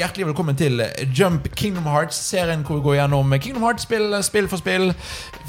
hjertelig 0.00 0.30
velkommen 0.30 0.56
til 0.56 0.80
Jump 1.16 1.48
Kingdom 1.58 1.84
Hearts-serien 1.90 2.62
hvor 2.64 2.78
vi 2.78 2.84
går 2.86 2.94
gjennom 3.02 3.34
Kingdom 3.42 3.66
Hearts-spill 3.66 4.14
spill 4.24 4.46
for 4.48 4.60
spill, 4.60 4.94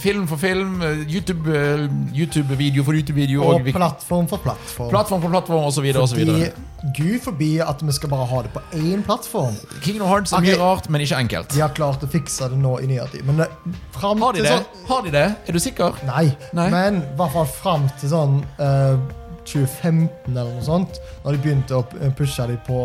film 0.01 0.25
for 0.27 0.41
film, 0.41 0.81
YouTube-video 1.07 1.87
YouTube-video 2.15 2.83
for 2.83 2.97
YouTube-video 2.97 3.45
Og 3.45 3.61
og 3.61 3.69
plattform 3.71 4.27
for 4.27 4.43
plattform. 4.43 4.89
plattform 4.91 5.23
for 5.23 5.31
plattform 5.35 5.69
osv. 5.69 5.87
Fordi 5.93 6.49
Gud 6.97 7.19
forbi 7.23 7.49
at 7.63 7.83
vi 7.85 7.95
skal 7.95 8.09
bare 8.11 8.25
ha 8.25 8.41
det 8.43 8.51
på 8.55 8.63
én 8.75 9.05
plattform. 9.07 9.55
Kingdom 9.85 10.09
Hearts 10.09 10.33
er 10.33 10.43
mye 10.43 10.57
rart, 10.59 10.89
men 10.89 11.05
ikke 11.05 11.21
enkelt. 11.21 11.53
De 11.55 11.61
har 11.61 11.71
klart 11.77 12.03
å 12.03 12.09
fikse 12.11 12.49
det 12.51 12.57
nå 12.59 12.75
i 12.81 12.89
nyere 12.91 13.07
tid. 13.13 13.23
Men 13.29 13.43
det, 13.43 13.49
fram 13.95 14.21
Har 14.25 14.33
de 14.35 14.43
det? 14.43 14.51
sånn 14.57 14.87
Har 14.89 15.05
de 15.05 15.15
det? 15.15 15.25
Er 15.47 15.55
du 15.55 15.61
sikker? 15.63 16.01
Nei, 16.09 16.27
Nei. 16.57 16.67
men 16.73 17.01
i 17.05 17.15
hvert 17.21 17.35
fall 17.37 17.47
fram 17.55 17.87
til 18.01 18.11
sånn 18.11 18.39
eh, 18.59 18.97
2015 19.47 20.31
eller 20.31 20.53
noe 20.53 20.65
sånt, 20.65 21.01
når 21.25 21.35
de 21.35 21.43
begynte 21.43 21.77
å 21.77 22.11
pushe 22.17 22.47
dem 22.49 22.59
på 22.67 22.79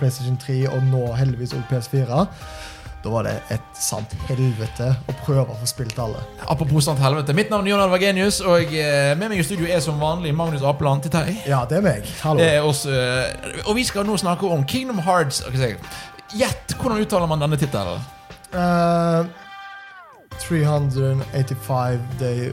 PlayStation 0.00 0.38
3 0.40 0.62
og 0.72 0.84
nå 0.90 1.06
heldigvis 1.18 1.54
også 1.56 1.68
PS4, 1.70 2.26
da 3.00 3.08
var 3.08 3.24
det 3.24 3.32
et 3.54 3.68
sant 3.80 4.12
helvete 4.28 4.90
å 5.08 5.14
prøve 5.22 5.46
å 5.48 5.58
få 5.62 5.68
spilt 5.68 5.96
alle. 6.02 6.20
Apropos 6.52 6.84
sant 6.84 7.00
helvete. 7.00 7.32
Mitt 7.36 7.48
navn 7.52 7.64
er 7.64 7.72
Jon 7.72 7.84
Arvagenius, 7.86 8.42
og 8.44 8.74
eh, 8.76 9.14
med 9.16 9.32
meg 9.32 9.40
i 9.40 9.46
studio 9.46 9.68
er 9.72 9.80
som 9.84 10.00
vanlig 10.02 10.34
Magnus 10.36 10.64
Apeland 10.68 11.06
Titei. 11.06 11.38
Ja, 11.48 11.62
det 11.68 11.78
er 11.80 11.86
meg. 11.86 12.08
Hallo. 12.20 12.44
Er 12.44 12.66
oss, 12.68 12.84
eh, 12.84 13.32
og 13.64 13.78
vi 13.78 13.86
skal 13.88 14.04
nå 14.08 14.18
snakke 14.20 14.48
om 14.52 14.66
Kingdom 14.68 15.00
Hearts. 15.06 15.40
Gjett 16.36 16.76
hvordan 16.76 17.00
uttaler 17.00 17.30
man 17.30 17.40
denne 17.40 17.56
tittelen? 17.60 18.04
Uh, 18.52 19.24
385 20.42 22.04
day 22.20 22.50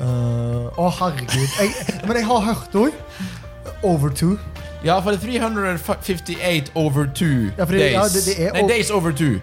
eh, 0.00 0.78
Å, 0.78 0.90
herregud. 0.98 1.48
Jeg, 1.60 1.70
men 2.06 2.16
jeg 2.16 2.26
har 2.26 2.40
hørt 2.40 2.74
òg. 2.74 2.92
Over 3.82 4.10
two. 4.10 4.38
Ja, 4.84 5.00
for 5.00 5.10
det 5.10 5.20
er 5.22 5.26
358 5.26 6.70
over 6.74 7.06
2 7.06 7.24
Ja, 7.58 7.64
det- 7.64 7.80
days. 7.80 7.92
ja, 7.92 8.02
det- 8.08 8.24
det 8.26 8.52
nei, 8.52 8.62
over- 8.62 8.68
days 8.74 8.90
over 8.90 9.12
2. 9.12 9.40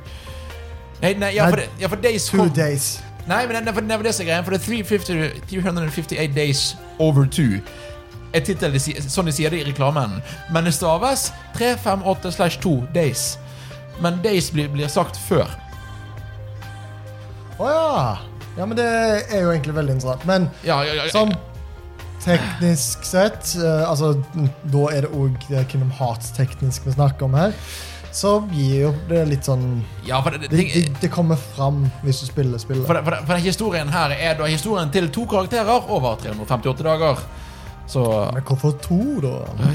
Nei, 1.01 1.13
nei, 1.13 1.33
ja, 1.35 1.49
for, 1.49 1.59
ja, 1.79 1.87
for 1.87 1.95
days 1.97 2.25
Two 2.29 2.49
days. 2.49 3.01
Nei, 3.27 3.45
men 3.47 3.65
det, 3.65 3.73
for 3.73 3.81
det 3.81 3.91
er 3.91 4.23
greia. 4.23 4.41
For 4.43 4.51
det 4.51 4.61
er 4.61 5.29
358 5.49 6.33
days 6.35 6.75
over 6.99 7.25
2. 7.25 7.59
Er 8.33 8.39
tittel, 8.41 8.71
sånn 8.79 9.25
de 9.25 9.31
sier 9.31 9.49
det 9.49 9.59
i 9.65 9.71
reklamen. 9.71 10.21
Men 10.51 10.63
det 10.63 10.73
staves 10.73 11.31
358 11.55 12.31
slash 12.31 12.57
2 12.61 12.87
days. 12.93 13.37
Men 14.01 14.21
days 14.23 14.49
blir, 14.51 14.67
blir 14.67 14.87
sagt 14.87 15.17
før. 15.29 15.47
Å 17.59 17.69
ja. 17.69 18.17
Ja, 18.55 18.65
men 18.65 18.77
det 18.79 18.85
er 18.87 19.43
jo 19.43 19.51
egentlig 19.51 19.75
veldig 19.75 19.97
interessant. 19.97 20.25
Men 20.29 20.49
Ja, 20.63 20.79
ja, 20.87 20.95
ja. 21.01 21.09
sånn 21.11 21.33
teknisk 22.25 23.03
sett 23.05 23.51
eh, 23.59 23.83
Altså, 23.85 24.13
da 24.71 24.85
er 24.95 25.05
det 25.05 25.11
òg 25.13 25.35
Kingdom 25.69 25.91
Hearts-teknisk 25.99 26.87
vi 26.87 26.95
snakker 26.95 27.27
om 27.27 27.35
her. 27.37 27.53
Så 28.15 28.37
gir 28.55 28.85
jo 28.85 28.91
det 29.09 29.25
litt 29.27 29.47
sånn 29.47 29.81
ja 30.07 30.21
for 30.23 30.31
det, 30.31 30.47
det, 30.47 30.55
Det, 30.55 30.67
det, 30.71 30.99
det 31.03 31.09
kommer 31.11 31.35
fram 31.35 31.83
hvis 32.05 32.23
du 32.23 32.29
spiller 32.29 32.61
spillet. 32.61 32.87
For, 32.87 32.95
det, 32.95 33.03
for, 33.03 33.11
det, 33.17 33.25
for 33.27 33.35
den 33.35 33.43
historien 33.43 33.91
her 33.91 34.15
er 34.15 34.37
da 34.39 34.47
historien 34.47 34.93
til 34.93 35.09
to 35.11 35.25
karakterer 35.27 35.91
over 35.91 36.15
358 36.23 36.87
dager. 36.87 37.25
Så 37.87 38.01
Men 38.33 38.41
hvorfor 38.43 38.71
to, 38.81 38.97
da? 39.21 39.33
Da- 39.59 39.65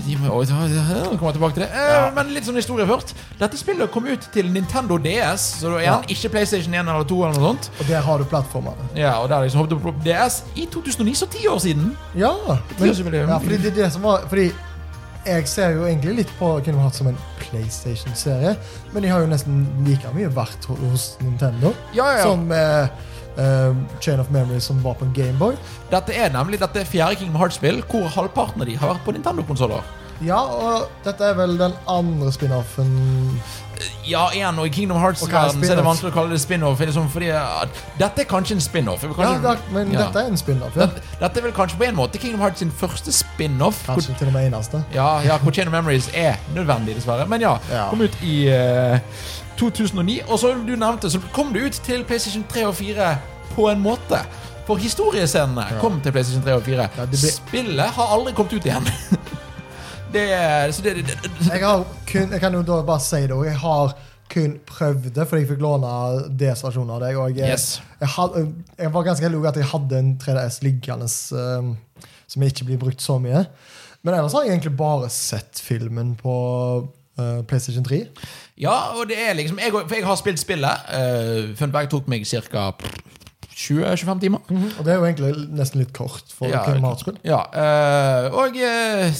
da 1.05 1.16
kommer 1.16 1.33
tilbake 1.33 1.55
til 1.55 1.62
det. 1.62 1.69
Eh, 1.70 1.91
Ja. 1.92 2.11
Men 2.14 2.33
litt 2.34 2.44
sånn 2.44 2.56
historie 2.58 2.86
først. 2.86 3.14
Dette 3.39 3.56
spillet 3.56 3.91
kom 3.92 4.06
ut 4.06 4.27
til 4.33 4.50
Nintendo 4.50 4.98
DS, 4.98 5.41
så 5.61 5.70
det 5.77 5.86
er 5.86 5.92
Ja. 5.92 6.00
ikke 6.08 6.28
PlayStation 6.31 6.75
1 6.75 6.88
eller 6.88 7.05
2. 7.05 7.25
eller 7.25 7.38
noe 7.38 7.53
sånt 7.55 7.70
Og 7.81 7.86
der 7.86 8.00
har 8.00 8.19
du 8.19 8.25
plattformene. 8.25 8.88
Ja, 8.97 9.12
og 9.22 9.28
der 9.28 9.42
liksom 9.44 9.61
hoppet 9.61 9.72
opp 9.77 9.83
på 9.83 10.05
DS 10.05 10.42
i 10.56 10.66
2009, 10.66 11.14
så 11.14 11.27
ti 11.31 11.47
år 11.47 11.58
siden. 11.61 11.97
Ja, 12.16 12.33
men, 12.78 12.88
ja 13.28 13.38
fordi 13.38 13.56
det 13.62 13.66
er 13.78 13.83
det 13.84 13.92
som 13.92 14.03
var 14.03 14.20
Fordi 14.28 14.53
jeg 15.27 15.47
ser 15.48 15.70
jo 15.77 15.84
egentlig 15.84 16.16
litt 16.16 16.31
på 16.38 16.64
Kingdom 16.64 16.81
Hearts 16.81 16.97
som 16.98 17.06
en 17.06 17.16
PlayStation-serie, 17.38 18.56
men 18.93 19.03
de 19.03 19.09
har 19.09 19.20
jo 19.20 19.26
nesten 19.26 19.66
like 19.87 20.09
mye 20.15 20.28
vært 20.32 20.65
hos 20.66 21.16
Nintendo 21.20 21.75
ja, 21.94 22.06
ja. 22.16 22.22
som 22.25 22.50
eh, 22.53 22.88
eh, 23.39 23.73
Chain 24.01 24.21
of 24.23 24.31
Memories 24.35 24.67
som 24.71 24.83
var 24.85 24.99
på 25.01 25.09
Gameboy. 25.15 25.57
Dette 25.93 26.17
er 26.17 26.33
nemlig 26.35 26.61
dette 26.63 26.87
fjerde 26.89 27.21
Kingdom 27.21 27.41
Hearts-spill 27.41 27.83
hvor 27.91 28.11
halvparten 28.17 28.63
av 28.65 28.71
de 28.71 28.77
har 28.81 28.95
vært 28.95 29.07
på 29.07 29.15
Nintendo-konsoller. 29.17 29.97
Ja, 30.21 30.41
og 30.41 30.91
dette 31.07 31.31
er 31.31 31.37
vel 31.39 31.55
den 31.57 31.73
andre 31.89 32.29
spin-offen 32.35 32.91
Ja, 34.09 34.28
igjen, 34.33 34.59
og 34.59 34.66
i 34.66 34.71
Kingdom 34.72 34.97
er 34.97 35.05
Hearts-verden 35.05 35.65
så 35.65 35.72
er 35.75 35.81
det 35.81 35.84
vanskelig 35.84 36.11
å 36.12 36.15
kalle 36.15 36.33
det 36.34 36.41
spin-off. 36.43 36.81
Liksom, 36.81 37.09
fordi 37.12 37.28
at 37.37 37.81
dette 38.00 38.25
er 38.25 38.28
kanskje 38.31 38.56
en 38.56 38.65
spin-off. 38.65 39.05
Ja, 39.05 39.33
det, 39.43 39.56
men 39.75 39.93
ja. 39.93 40.06
dette 40.06 40.22
er 40.25 40.31
en 40.33 40.41
spin-off. 40.41 40.77
Ja. 40.77 40.87
Dette, 40.87 41.05
dette 41.21 41.43
er 41.43 41.47
vel 41.49 41.55
kanskje 41.56 41.81
på 41.81 41.87
en 41.88 41.99
måte 41.99 42.21
Kingdom 42.22 42.41
Hearts 42.44 42.65
sin 42.65 42.72
første 42.72 43.12
spin-off. 43.15 43.83
Kanskje 43.87 44.16
til 44.19 44.31
og 44.33 44.37
med 44.37 44.49
eneste. 44.49 44.83
Ja, 44.94 45.11
ja, 45.27 45.37
of 45.37 45.72
Memories 45.72 46.11
er 46.15 46.41
nødvendig, 46.55 46.97
dessverre. 46.97 47.27
Men 47.28 47.44
ja, 47.44 47.56
kom 47.91 48.00
ut 48.00 48.16
i 48.22 48.37
uh, 48.49 48.99
2009. 49.61 50.21
Og 50.28 50.38
som 50.38 50.65
du 50.67 50.77
nevnte, 50.77 51.11
så 51.11 51.21
kom 51.32 51.53
det 51.53 51.67
ut 51.67 51.82
til 51.84 52.05
PlayStation 52.05 52.44
3 52.49 52.67
og 52.67 52.75
4 52.75 53.17
på 53.55 53.69
en 53.71 53.81
måte. 53.81 54.25
For 54.67 54.78
historiescenene 54.81 55.67
kom 55.81 56.00
til 56.00 56.12
PlayStation 56.12 56.44
3 56.47 56.55
og 56.55 56.62
4. 56.62 56.88
Ja, 56.97 57.05
ble- 57.05 57.37
Spillet 57.37 57.97
har 57.97 58.17
aldri 58.17 58.32
kommet 58.32 58.53
ut 58.53 58.67
igjen. 58.67 58.87
det 60.12 60.26
er, 60.34 60.71
så 60.72 60.82
det, 60.82 60.94
det, 61.06 61.16
Jeg, 61.53 61.60
har 61.65 61.84
kun, 62.06 62.32
jeg 62.32 62.41
kan 62.43 62.54
jo 62.54 62.62
da 62.66 62.81
bare 62.87 63.03
si 63.04 63.21
det, 63.22 63.34
òg. 63.37 63.44
jeg 63.47 63.59
har 63.62 63.94
kun 64.31 64.56
prøvd 64.66 65.10
det, 65.15 65.26
fordi 65.26 65.43
jeg 65.43 65.50
fikk 65.50 65.62
låne 65.65 65.91
DS-versjonen 66.38 66.93
av 66.94 67.00
deg. 67.03 67.19
Og 67.19 67.37
jeg, 67.38 67.50
Yes. 67.50 67.81
jeg, 68.00 68.09
had, 68.15 68.38
jeg 68.78 68.93
var 68.94 69.06
ganske 69.09 69.26
heldig 69.26 69.49
at 69.50 69.59
jeg 69.59 69.70
hadde 69.72 69.99
en 69.99 70.12
3DS 70.22 70.60
liggende 70.62 71.09
um, 71.34 71.76
som 72.31 72.43
ikke 72.47 72.65
blir 72.69 72.78
brukt 72.78 73.03
så 73.03 73.19
mye. 73.19 73.44
Men 74.03 74.15
ellers 74.15 74.32
har 74.32 74.47
jeg 74.47 74.54
egentlig 74.54 74.76
bare 74.78 75.10
sett 75.12 75.60
filmen 75.60 76.15
på 76.16 76.34
uh, 77.19 77.43
PlayStation 77.50 77.84
3. 77.84 78.04
Ja, 78.60 78.76
og 78.97 79.09
det 79.10 79.19
er 79.19 79.34
liksom 79.34 79.59
jeg, 79.59 79.72
For 79.75 79.94
jeg 79.99 80.06
har 80.06 80.16
spilt 80.20 80.41
spillet. 80.41 80.87
Uh, 80.94 81.50
Funberg 81.59 81.91
tok 81.91 82.09
meg 82.09 82.26
ca. 82.26 82.70
20-25 83.60 84.20
timer. 84.22 84.38
Og 84.78 84.84
det 84.87 84.93
er 84.93 85.00
jo 85.00 85.04
egentlig 85.04 85.32
nesten 85.53 85.82
litt 85.82 85.93
kort 85.97 86.31
for 86.32 86.49
Ja. 86.49 86.62
Ja, 87.26 87.41
uh, 87.53 88.38
og 88.41 88.56
eh, 88.56 89.10
eh, 89.10 89.16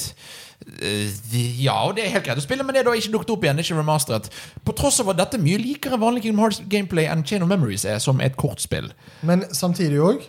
Ja, 1.61 1.77
og 1.87 1.97
det 1.97 2.05
er 2.05 2.15
helt 2.15 2.27
greit 2.27 2.41
å 2.41 2.45
spille, 2.45 2.65
men 2.67 2.77
det 2.77 2.83
er 2.83 2.89
da 2.89 2.97
ikke 2.97 3.15
dukket 3.15 3.33
opp 3.35 3.47
igjen. 3.47 3.63
Ikke 3.63 3.79
remasteret. 3.79 4.29
På 4.67 4.75
tross 4.77 5.01
av 5.03 5.13
at 5.13 5.21
dette 5.21 5.41
mye 5.43 5.61
likere 5.61 5.99
vanlig 6.01 6.25
Kingdom 6.27 6.45
Hearts 6.45 6.61
gameplay 6.71 7.09
enn 7.11 7.25
Chain 7.27 7.45
of 7.45 7.51
Memories 7.51 7.87
er, 7.89 7.99
som 8.03 8.21
et 8.25 8.39
kortspill. 8.41 8.93
Men 9.27 9.45
samtidig 9.57 10.01
òg, 10.05 10.29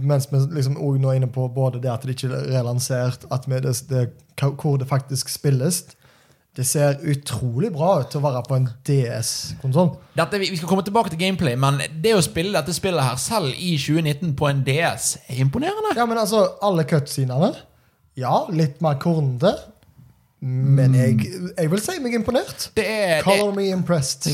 mens 0.00 0.30
vi 0.30 0.40
liksom 0.56 0.78
også 0.78 1.02
nå 1.02 1.10
er 1.10 1.20
inne 1.20 1.32
på 1.32 1.48
både 1.52 1.82
det 1.82 1.92
at 1.92 2.06
det 2.06 2.16
ikke 2.16 2.30
er 2.32 2.48
relansert, 2.54 3.26
at 3.34 3.44
vi, 3.50 3.60
det, 3.60 3.74
det, 3.90 4.06
hvor 4.40 4.78
det 4.80 4.88
faktisk 4.88 5.28
spilles 5.28 5.84
Det 6.54 6.62
ser 6.66 7.00
utrolig 7.10 7.72
bra 7.74 7.96
ut 7.98 8.12
til 8.12 8.20
å 8.20 8.28
være 8.28 8.40
på 8.46 8.54
en 8.54 8.68
DS-konsoll. 8.86 9.88
Vi 10.38 10.56
skal 10.56 10.68
komme 10.70 10.84
tilbake 10.86 11.10
til 11.10 11.18
gameplay, 11.18 11.56
men 11.58 11.80
det 11.98 12.12
å 12.14 12.22
spille 12.22 12.54
dette 12.54 12.70
spillet 12.76 13.02
her 13.02 13.18
selv 13.18 13.50
i 13.58 13.72
2019 13.74 14.36
på 14.38 14.46
en 14.46 14.60
DS 14.62 15.16
er 15.26 15.40
imponerende. 15.42 15.96
Ja, 15.98 16.06
men 16.06 16.20
altså, 16.22 16.44
alle 16.62 16.86
cutscenene 16.86 17.50
Ja, 18.14 18.46
litt 18.50 18.80
mer 18.80 18.94
kornete. 19.02 19.56
Men 20.44 20.92
jeg, 20.94 21.18
jeg 21.56 21.70
vil 21.72 21.80
si 21.80 21.94
meg 22.04 22.14
imponert. 22.18 22.66
Det 22.76 22.84
er, 22.84 23.14
det, 23.16 23.24
Color 23.24 23.54
me 23.56 23.64
impressed. 23.72 24.26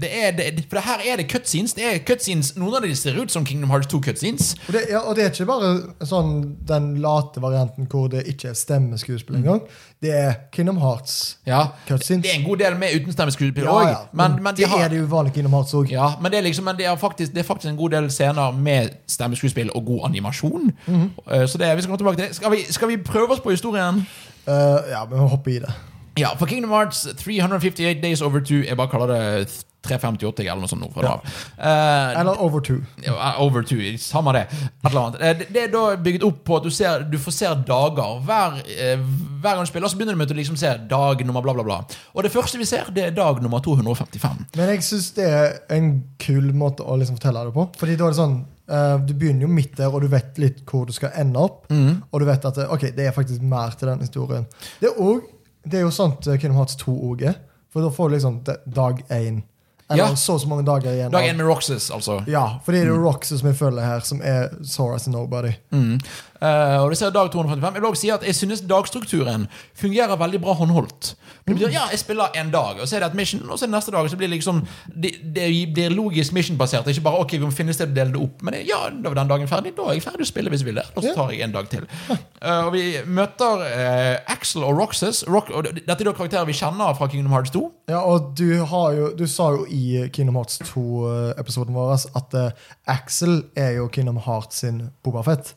det 0.00 0.08
er 0.08 0.30
det, 0.38 0.64
For 0.70 0.80
her 0.80 1.02
er 1.04 1.20
det 1.20 1.26
cutscenes. 1.28 1.74
Det 1.76 1.84
er 1.84 1.98
cutscenes 2.08 2.54
Noen 2.56 2.78
av 2.78 2.86
de 2.86 2.94
ser 2.96 3.18
ut 3.20 3.30
som 3.32 3.44
Kingdom 3.44 3.68
Hearts 3.74 3.90
2 3.92 4.00
cutscenes. 4.06 4.54
Og 4.68 4.72
det, 4.76 4.84
ja, 4.90 5.02
og 5.04 5.16
det 5.18 5.26
er 5.26 5.34
ikke 5.34 5.48
bare 5.50 5.72
sånn 6.08 6.32
den 6.68 6.94
late 7.04 7.42
varianten 7.44 7.88
hvor 7.92 8.08
det 8.12 8.24
ikke 8.32 8.52
er 8.54 8.56
stemmeskuespill 8.56 9.36
engang. 9.42 9.60
Det 10.02 10.14
er 10.16 10.32
Kingdom 10.54 10.80
Hearts. 10.82 11.36
Ja, 11.46 11.66
Cutscenes. 11.86 12.24
Det 12.24 12.32
er 12.32 12.40
en 12.40 12.48
god 12.48 12.62
del 12.64 12.78
med 12.80 12.96
uten 12.96 13.12
stemmeskuespill 13.14 13.68
òg. 13.70 13.84
ja. 13.90 14.00
Men, 14.16 14.38
men 14.42 14.56
de 14.56 14.64
det 14.64 14.70
har 14.72 14.86
er 14.86 14.94
det 14.94 15.02
jo 15.02 15.10
vanlig 15.12 15.36
Kingdom 15.36 15.58
Hearts 15.58 15.76
òg. 15.78 15.92
Ja, 15.92 16.08
men 16.22 16.32
det 16.32 16.40
er 16.40 16.48
liksom 16.48 16.64
Men 16.64 16.76
det 16.80 16.86
er 16.88 16.96
faktisk, 16.96 17.34
det 17.36 17.44
er 17.44 17.48
faktisk 17.52 17.70
en 17.70 17.76
god 17.78 17.90
del 17.98 18.08
scener 18.10 18.50
med 18.56 18.96
stemmeskuespill 19.12 19.70
og 19.76 19.84
god 19.92 20.08
animasjon. 20.10 20.72
Mm 20.86 21.08
Eh, 21.32 21.46
Så 21.46 21.58
det, 21.58 21.68
vi 21.76 21.82
skal 21.82 21.90
komme 21.92 21.98
tilbake 22.00 22.16
til 22.16 22.28
det. 22.28 22.36
Skal 22.36 22.50
vi, 22.52 22.64
skal 22.72 22.88
vi 22.88 22.96
prøve 22.96 23.30
oss 23.36 23.40
på 23.40 23.50
historien? 23.50 24.06
Uh, 24.46 24.82
ja, 24.90 25.04
må 25.10 25.26
hoppe 25.30 25.54
i 25.54 25.58
det. 25.62 25.72
Ja, 26.18 26.34
for 26.36 26.46
Kingdom 26.50 26.72
Hearts 26.74 27.06
358 27.18 28.02
Days 28.02 28.20
Over 28.20 28.42
2 28.44 28.54
Jeg 28.66 28.76
bare 28.76 28.90
kaller 28.92 29.06
det 29.06 29.64
358 29.82 30.44
eller 30.46 30.62
noe 30.62 30.70
sånt. 30.70 30.84
nå 30.84 31.08
av. 31.08 31.24
Eh, 31.58 32.20
Eller 32.20 32.40
Over 32.42 32.60
Two. 32.60 32.78
ja, 33.04 33.34
over 33.42 33.62
2, 33.66 33.96
samme 33.98 34.32
det. 34.36 34.46
Eh, 34.84 35.38
det. 35.38 35.48
Det 35.52 35.64
er 35.64 35.72
da 35.72 35.96
bygget 35.96 36.22
opp 36.26 36.44
på 36.46 36.56
at 36.56 36.66
du, 36.66 36.70
ser, 36.70 37.02
du 37.10 37.18
får 37.18 37.34
se 37.36 37.50
dager. 37.66 38.20
Hver, 38.26 38.60
eh, 38.70 39.02
hver 39.42 39.56
gang 39.56 39.66
du 39.66 39.70
spiller, 39.72 39.88
så 39.90 39.98
begynner 39.98 40.14
du 40.14 40.22
med 40.22 40.30
å 40.30 40.38
liksom 40.38 40.58
se 40.60 40.70
dag 40.90 41.26
nummer 41.26 41.42
bla, 41.42 41.54
bla, 41.54 41.66
bla. 41.66 41.80
Og 42.14 42.22
det 42.22 42.32
første 42.34 42.60
vi 42.60 42.68
ser, 42.68 42.92
det 42.94 43.08
er 43.08 43.16
dag 43.16 43.42
nummer 43.42 43.62
255. 43.64 44.46
Men 44.56 44.74
jeg 44.74 44.86
syns 44.86 45.12
det 45.18 45.28
er 45.28 45.60
en 45.74 45.92
kul 46.22 46.52
måte 46.54 46.86
å 46.86 46.96
liksom 47.00 47.18
fortelle 47.18 47.46
det 47.48 47.54
på. 47.56 47.68
Fordi 47.82 47.98
da 47.98 48.08
er 48.08 48.16
det 48.16 48.22
sånn 48.22 48.42
Uh, 48.72 48.94
Du 49.04 49.10
begynner 49.18 49.42
jo 49.42 49.48
midt 49.52 49.74
der, 49.76 49.90
og 49.90 50.04
du 50.04 50.06
vet 50.08 50.38
litt 50.38 50.60
hvor 50.70 50.86
du 50.86 50.92
skal 50.94 51.10
ende 51.18 51.36
opp. 51.42 51.66
Mm. 51.68 51.98
Og 52.08 52.22
du 52.22 52.24
vet 52.28 52.44
at 52.46 52.60
okay, 52.70 52.92
det 52.94 53.08
er 53.08 53.12
faktisk 53.12 53.42
mer 53.42 53.74
til 53.76 53.90
den 53.90 54.04
historien. 54.06 54.46
Det 54.80 54.88
er, 54.88 55.00
også, 55.02 55.40
det 55.66 55.80
er 55.80 55.82
jo 55.82 55.90
sånt 55.92 56.28
Kingdom 56.30 56.60
Hearts 56.60 56.78
2 56.80 56.94
òg 57.10 57.24
er. 57.32 57.40
For 57.74 57.84
da 57.84 57.90
får 57.92 58.08
du 58.08 58.14
liksom 58.14 58.38
dag 58.46 59.02
én. 59.10 59.42
Eller 59.90 60.04
Ja. 60.04 60.16
så 60.16 60.34
og 60.34 60.40
så 60.40 60.48
mange 60.48 60.64
dager 60.64 60.92
igjen. 60.92 61.10
Dag 61.12 61.28
én 61.28 61.36
med 61.36 61.46
Roxas, 61.46 61.90
altså. 61.90 62.22
Ja, 62.26 62.58
fordi 62.64 62.78
det 62.78 62.86
er 62.86 62.90
jo 62.94 63.02
Roxas 63.04 63.40
som 63.40 63.48
jeg 63.48 63.56
følger 63.58 63.84
her, 63.84 64.00
som 64.00 64.20
er 64.24 64.48
Soras 64.64 65.06
and 65.06 65.16
Nobody. 65.16 65.52
Mm. 65.72 65.98
Eh, 66.42 66.78
og 66.82 66.90
det 66.90 66.98
ser 66.98 67.12
dag 67.14 67.30
255. 67.30 67.74
Jeg 67.74 67.82
vil 67.82 67.88
også 67.88 68.00
si 68.00 68.10
at 68.10 68.24
jeg 68.26 68.34
synes 68.34 68.62
dagstrukturen 68.66 69.46
fungerer 69.78 70.18
veldig 70.18 70.40
bra 70.42 70.56
håndholdt. 70.58 71.12
Det 71.46 71.54
betyr, 71.54 71.70
ja, 71.74 71.84
jeg 71.90 71.98
spiller 72.02 72.34
en 72.38 72.50
dag, 72.50 72.80
og 72.80 72.88
så 72.88 72.96
er 72.96 73.04
det 73.04 73.10
et 73.12 73.18
mission, 73.18 73.42
og 73.50 73.58
så 73.58 73.64
er 73.64 73.70
det 73.70 73.76
neste 73.76 73.94
dag. 73.94 74.10
Så 74.10 74.16
blir 74.18 74.28
det 74.28 74.36
liksom 74.36 74.62
Det, 75.02 75.12
det 75.36 75.46
blir 75.74 75.94
logisk 75.94 76.32
mission-basert. 76.32 76.88
Ikke 76.88 77.04
bare 77.06 77.22
ok, 77.22 77.32
vi 77.32 77.44
må 77.46 77.50
finne 77.54 77.74
sted 77.74 77.90
å 77.90 77.94
dele 77.94 78.14
det 78.14 78.22
opp. 78.22 78.42
Men 78.42 78.56
det, 78.56 78.64
ja, 78.68 78.80
da 78.90 79.10
var 79.10 79.20
den 79.20 79.30
dagen 79.30 79.50
ferdig. 79.50 79.74
Da 79.76 79.86
er 79.88 79.98
jeg 79.98 80.04
ferdig 80.04 80.26
å 80.26 80.30
spille 80.32 80.50
hvis 80.50 80.64
jeg 80.64 80.70
vil 80.70 80.80
det. 80.80 80.86
Og 80.96 81.06
så 81.06 81.14
tar 81.14 81.32
jeg 81.32 81.46
en 81.46 81.54
dag 81.54 81.70
til. 81.70 81.86
Uh, 82.10 82.66
og 82.66 82.72
vi 82.74 82.84
møter 83.06 83.62
uh, 83.62 84.32
Axel 84.34 84.66
og 84.66 84.76
Roxas. 84.78 85.22
Rock, 85.30 85.50
og 85.54 85.70
dette 85.70 85.98
er 85.98 86.10
da 86.10 86.14
karakterer 86.16 86.48
vi 86.48 86.58
kjenner 86.58 86.94
fra 86.98 87.10
Kingdom 87.10 87.34
Hearts 87.34 87.54
2. 87.54 87.64
Ja, 87.92 88.02
og 88.02 88.32
du, 88.38 88.62
har 88.66 88.92
jo, 88.98 89.10
du 89.18 89.26
sa 89.30 89.52
jo 89.54 89.66
i 89.70 90.08
Kingdom 90.14 90.38
Hearts 90.40 90.58
2-episoden 90.72 91.74
vår 91.76 91.96
at 92.18 92.38
uh, 92.38 92.70
Axel 92.90 93.44
er 93.58 93.76
jo 93.78 93.90
Kingdom 93.92 94.22
Hearts 94.26 94.62
sin 94.62 94.88
Boba 95.02 95.22
Fett. 95.26 95.54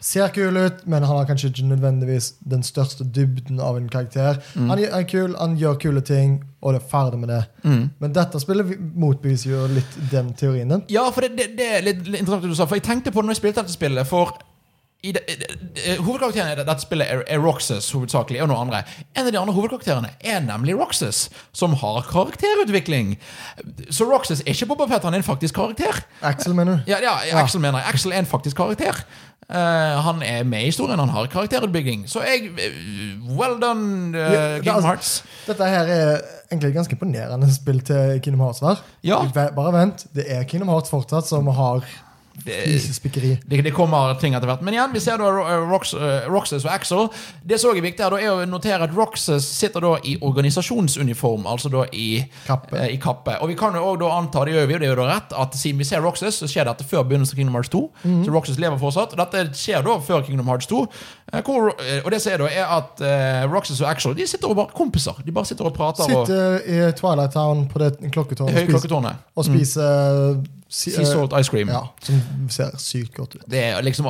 Ser 0.00 0.30
kul 0.32 0.56
ut, 0.56 0.84
men 0.88 1.04
han 1.04 1.18
har 1.18 1.26
kanskje 1.28 1.50
ikke 1.50 1.66
nødvendigvis 1.74 2.30
den 2.48 2.62
største 2.64 3.04
dybden 3.04 3.60
av 3.60 3.76
en 3.76 3.88
karakter. 3.92 4.40
Han 4.56 4.78
er 4.80 5.04
kul, 5.08 5.34
han 5.36 5.58
gjør 5.60 5.76
kule 5.82 6.00
ting, 6.00 6.38
og 6.64 6.72
det 6.72 6.80
er 6.80 6.86
ferdig 6.88 7.20
med 7.20 7.32
det. 7.34 7.42
Men 8.00 8.14
dette 8.16 8.40
spillet 8.40 8.78
motbeviser 8.80 9.52
jo 9.52 9.66
litt 9.76 9.98
den 10.12 10.32
teorien 10.40 10.72
din. 10.72 10.86
Ja, 10.92 11.04
for 11.12 11.26
det, 11.26 11.34
det, 11.36 11.50
det 11.60 11.72
er 11.76 11.84
litt, 11.84 12.06
interessant 12.08 12.46
det 12.46 12.54
du 12.54 12.56
sa. 12.56 12.68
For 12.70 12.80
jeg 12.80 12.88
tenkte 12.88 13.12
på 13.12 13.20
det 13.20 13.28
når 13.28 13.36
jeg 13.36 13.42
spilte 13.44 13.60
dette 13.60 13.76
spillet. 13.76 14.08
For 14.08 14.32
i 15.02 15.12
det, 15.16 15.20
det, 15.28 15.94
Hovedkarakteren 16.04 16.50
i 16.52 16.56
dette 16.60 16.82
spillet 16.82 17.08
er, 17.08 17.22
er 17.24 17.40
Roxas 17.40 17.86
hovedsakelig, 17.96 18.42
og 18.44 18.50
noen 18.50 18.66
andre. 18.66 18.82
En 19.16 19.24
av 19.24 19.32
de 19.32 19.38
andre 19.40 19.54
hovedkarakterene 19.56 20.10
er 20.20 20.42
nemlig 20.44 20.74
Roxas, 20.76 21.22
som 21.56 21.76
har 21.80 22.04
karakterutvikling. 22.10 23.14
Så 23.88 24.04
Roxas 24.10 24.42
er 24.44 24.52
ikke 24.52 24.68
Boba 24.74 24.88
Fett, 24.90 25.06
han 25.08 25.16
er 25.16 25.22
en 25.22 25.28
faktisk 25.28 25.56
karakter. 25.56 26.02
Axel, 26.20 26.52
mener 26.56 26.80
du? 26.82 26.92
Ja, 26.92 27.00
ja, 27.04 27.16
Axel 27.40 27.64
mener 27.64 27.80
jeg. 27.80 27.94
Axel 27.94 28.12
er 28.12 28.20
en 28.24 28.28
faktisk 28.28 28.60
karakter. 28.60 29.00
Eh, 29.50 30.00
han 30.06 30.22
er 30.22 30.44
med 30.46 30.62
i 30.62 30.68
historien, 30.70 30.98
han 30.98 31.08
har 31.10 31.26
karakterutbygging. 31.26 32.04
Så 32.10 32.20
jeg 32.22 32.52
eh, 32.54 32.76
Well 33.38 33.56
done, 33.60 34.12
uh, 34.14 34.20
Ja, 34.20 34.42
Kingdom 34.60 34.76
altså- 34.76 34.86
Hearts. 34.88 35.24
Dette 35.46 35.64
her 35.66 35.90
er 35.90 36.20
egentlig 36.52 36.74
ganske 36.74 36.92
imponerende 36.94 37.48
spill 37.54 37.80
til 37.80 38.20
Kingdom 38.22 38.40
Hearts. 38.46 38.60
her. 38.60 38.82
Ja. 39.02 39.18
Bare 39.56 39.72
vent, 39.72 40.06
det 40.14 40.24
er 40.28 40.44
Kingdom 40.44 40.68
Hearts 40.68 40.90
fortsatt 40.90 41.26
som 41.26 41.46
har 41.46 41.82
Det- 42.44 43.62
Det, 43.64 43.72
kommer 43.74 44.14
ting 44.20 44.34
etter 44.34 44.46
hvert. 44.48 44.62
Men 44.62 44.74
igjen, 44.74 44.92
vi 44.92 45.00
ser 45.00 45.18
da 45.18 45.28
Rox, 45.70 45.94
eh, 45.94 46.26
Roxas 46.30 46.64
og 46.64 46.72
Axel. 46.72 47.08
Det 47.44 47.58
som 47.60 47.70
er 47.76 47.80
viktig, 47.80 48.00
her, 48.02 48.10
da, 48.10 48.16
er 48.16 48.30
å 48.30 48.48
notere 48.48 48.82
at 48.82 48.94
Roxas 48.96 49.44
sitter 49.44 49.80
da 49.80 49.96
i 50.04 50.16
organisasjonsuniform, 50.20 51.44
altså 51.46 51.70
da 51.70 51.84
i 51.92 52.24
Kappe. 52.46 52.76
eh, 52.78 52.94
i 52.94 52.98
kappe. 52.98 53.36
Og 53.42 53.48
vi 53.48 53.54
kan 53.54 53.74
jo 53.74 53.80
også 53.84 54.00
da 54.00 54.10
anta, 54.18 54.44
det 54.44 54.54
gjør 54.54 54.66
vi, 54.66 54.74
og 54.74 54.80
det 54.80 54.88
er 54.88 54.94
jo 54.94 55.00
da 55.02 55.08
rett, 55.14 55.32
at 55.38 55.52
siden 55.54 55.78
vi 55.78 55.84
ser 55.84 56.00
Roxas, 56.00 56.34
så 56.40 56.46
skjer 56.48 56.64
dette 56.64 56.84
før 56.84 57.04
begynnelsen 57.04 57.34
av 57.34 57.36
Kingdom 57.40 57.54
Hearts 57.54 57.68
2. 57.68 57.90
Mhm. 58.04 58.24
Så 58.24 58.32
Roxas 58.34 58.58
lever 58.58 58.78
fortsatt. 58.78 59.12
Og 59.12 59.18
dette 59.18 59.54
skjer 59.54 59.82
da 59.84 59.98
før 59.98 60.24
Kingdom 60.26 60.46
Hearts 60.46 60.66
2. 60.66 60.86
eh, 61.32 61.40
Hvor, 61.42 61.70
eh, 61.80 62.00
og 62.04 62.10
det 62.10 62.20
som 62.22 62.32
er 62.32 62.38
da, 62.38 62.44
er 62.46 62.66
at 62.66 63.00
eh, 63.00 63.46
Roxas 63.52 63.80
og 63.80 63.88
Axel 63.90 64.14
de 64.14 64.26
sitter 64.26 64.48
og 64.48 64.56
bare 64.56 64.72
kompiser. 64.74 65.14
De 65.24 65.32
bare 65.32 65.44
sitter 65.46 65.64
og 65.64 65.74
prater 65.74 66.04
og 66.04 66.26
Sitter 66.26 66.88
i 66.88 66.92
Twilight 66.92 67.32
Town 67.32 67.66
på 67.68 67.78
det 67.78 67.98
klokketårnet 68.10 68.54
og 68.54 68.66
spiser, 68.80 69.16
og 69.36 69.44
spiser 69.44 70.34
si- 70.44 70.50
Sea 70.70 71.04
salt 71.04 71.32
ice 71.34 71.50
cream. 71.50 71.68
Ja, 71.68 71.80
som 72.06 72.20
ser 72.48 72.76
sykt 72.78 73.16
godt 73.16 73.34
ut. 73.34 73.42
Det 73.50 73.58
er 73.58 73.82
liksom 73.82 74.06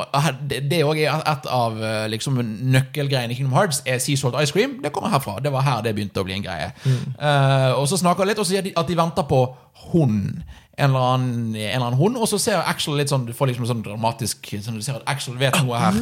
Det 0.51 0.83
òg 0.85 0.99
er 1.01 1.23
et 1.25 1.47
av 1.49 1.79
eh, 1.81 2.05
liksom, 2.13 2.37
nøkkelgreiene 2.75 3.33
i 3.33 3.39
Kingdom 3.39 3.57
Hearts 3.57 3.81
er 3.89 3.97
Sea 3.99 4.21
Salt 4.21 4.37
Ice 4.43 4.53
Cream. 4.53 4.77
Det 4.85 4.93
kommer 4.93 5.09
herfra. 5.09 5.39
Det 5.41 5.53
var 5.53 5.65
her 5.65 5.81
det 5.87 5.95
begynte 5.97 6.21
å 6.21 6.27
bli 6.29 6.37
en 6.37 6.45
greie. 6.45 6.69
Eh, 6.85 7.73
og 7.73 7.89
så 7.89 7.97
snakker 7.97 8.25
de 8.25 8.35
litt, 8.35 8.43
og 8.43 8.45
så 8.45 8.53
sier 8.53 8.67
de 8.69 8.75
at 8.77 8.93
de 8.93 8.99
venter 8.99 9.25
på 9.31 9.41
hunden. 9.89 10.43
En 10.77 10.91
eller, 10.91 11.07
annen, 11.15 11.57
en 11.57 11.65
eller 11.65 11.87
annen 11.87 11.99
hund, 12.01 12.21
og 12.21 12.29
så 12.29 12.39
ser 12.41 12.61
Axel 12.61 12.97
litt 12.97 13.11
sånn 13.13 13.27
Du 13.29 13.35
får 13.37 13.51
liksom 13.51 13.67
sånn 13.69 13.83
dramatisk 13.85 14.47
sånn, 14.65 14.79
Du 14.81 14.85
ser 14.85 15.01
at 15.01 15.09
Axel 15.11 15.37
vet 15.41 15.57
noe 15.65 15.81
her. 15.81 15.97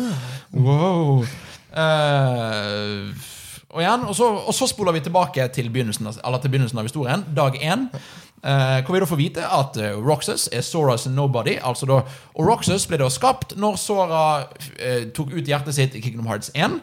Wow. 0.54 1.24
Eh, 1.78 3.14
og 3.70 3.82
igjen, 3.82 4.04
og 4.08 4.14
så, 4.16 4.28
og 4.48 4.54
så 4.56 4.66
spoler 4.70 4.92
vi 4.96 5.00
tilbake 5.04 5.48
til 5.52 5.68
begynnelsen, 5.70 6.06
av- 6.24 6.40
til 6.40 6.50
begynnelsen 6.50 6.78
av 6.80 6.84
historien. 6.88 7.24
Dag 7.36 7.54
én. 7.60 7.88
eh, 8.44 8.80
hvor 8.86 8.94
vi 8.94 9.00
da 9.00 9.06
får 9.10 9.16
vite 9.18 9.44
at 9.44 9.76
eh, 9.76 9.92
Roxas 9.98 10.48
er 10.52 10.60
Soras 10.62 11.06
nobody. 11.06 11.58
Altså 11.62 11.86
da, 11.86 11.98
og 12.34 12.46
Roxas 12.48 12.86
ble 12.86 12.96
da 12.98 13.08
skapt 13.10 13.56
når 13.58 13.76
Sora 13.76 14.22
eh, 14.78 15.04
tok 15.14 15.32
ut 15.34 15.44
hjertet 15.46 15.74
sitt 15.74 15.94
i 15.94 16.00
Kingdom 16.00 16.26
Hearts 16.26 16.50
1. 16.54 16.80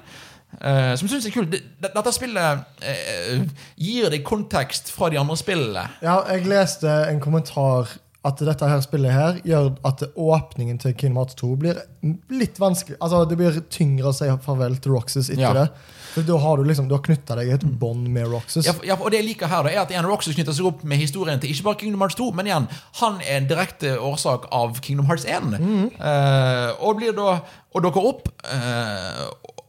eh, 0.62 0.96
som 0.96 1.08
synes 1.08 1.26
er 1.26 1.32
kult. 1.32 1.50
Det- 1.52 1.64
det- 1.82 1.94
Dette 1.96 2.12
spillet 2.14 2.66
eh, 2.84 3.42
gir 3.78 4.10
deg 4.10 4.24
kontekst 4.24 4.92
fra 4.92 5.10
de 5.10 5.18
andre 5.18 5.36
spillene. 5.38 5.88
Ja, 6.04 6.22
jeg 6.30 6.46
leste 6.46 6.88
en 7.10 7.20
kommentar 7.20 7.88
at 8.26 8.38
dette 8.42 8.68
her 8.68 8.82
spillet 8.82 9.12
her 9.14 9.36
gjør 9.46 9.76
at 9.86 10.02
åpningen 10.18 10.80
til 10.82 10.94
Kingdom 10.94 11.18
Hearts 11.24 11.36
2 11.36 11.56
blir 11.62 11.82
litt 12.30 12.58
vanskelig. 12.60 12.98
Altså, 13.02 13.24
Det 13.30 13.38
blir 13.38 13.60
tyngre 13.70 14.10
å 14.10 14.14
si 14.14 14.26
farvel 14.46 14.78
til 14.82 14.92
Roxas 14.92 15.30
etter 15.30 15.42
Ja. 15.42 15.54
det. 15.54 15.70
For 16.16 16.24
Da 16.24 16.38
har 16.40 16.58
du 16.58 16.64
liksom, 16.64 16.88
du 16.88 16.96
har 16.96 17.04
knytta 17.04 17.36
deg 17.36 17.50
et 17.58 17.64
bånd 17.80 18.08
med 18.16 18.30
Roxas. 18.32 18.68
Ja, 18.70 18.76
ja, 18.88 18.96
og 18.96 19.12
det 19.12 19.20
jeg 19.20 19.28
liker 19.34 19.52
her 19.52 19.66
da, 19.68 19.74
er 19.74 19.82
at 19.84 19.92
igjen 19.92 20.08
Roxas 20.08 20.38
knytter 20.38 20.56
seg 20.56 20.70
opp 20.70 20.86
med 20.88 21.02
historien 21.02 21.42
til 21.44 21.52
ikke 21.52 21.68
bare 21.68 21.80
Kingdom 21.82 22.06
Hearts 22.06 22.16
2, 22.20 22.30
men 22.38 22.48
igjen, 22.48 22.70
han 23.02 23.20
er 23.26 23.42
en 23.42 23.50
direkte 23.50 23.98
årsak 24.00 24.48
av 24.56 24.80
Kingdom 24.86 25.10
Hearts 25.10 25.28
1. 25.28 25.60
Eh, 25.60 26.70
og 26.80 27.02
blir 27.02 27.16
da 27.18 27.42
og 27.76 27.84
dukker 27.84 28.08
opp. 28.08 28.30
Uh, 28.48 29.26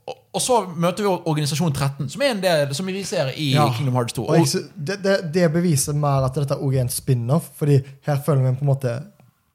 og, 0.07 0.21
og 0.39 0.43
så 0.45 0.61
møter 0.79 1.03
vi 1.03 1.11
Organisasjon 1.11 1.75
13, 1.75 2.13
som 2.13 2.23
er 2.23 2.37
en 2.37 2.45
del 2.45 2.75
som 2.79 2.87
vi 2.87 3.03
ser 3.09 3.33
i 3.35 3.51
Ja. 3.57 3.67
Kingdom 3.75 3.99
Hearts 3.99 4.15
2. 4.15 4.29
Og 4.31 4.39
jeg, 4.39 4.69
det, 4.77 5.01
det, 5.03 5.17
det 5.35 5.51
beviser 5.55 5.99
mer 5.99 6.29
at 6.29 6.39
dette 6.39 6.61
også 6.61 6.77
er 6.77 6.87
en 6.87 6.93
spin-off, 6.95 7.51
fordi 7.59 7.81
her 8.07 8.23
følger 8.23 8.47
vi 8.47 8.57
på 8.61 8.67
en 8.69 8.71
måte 8.71 8.95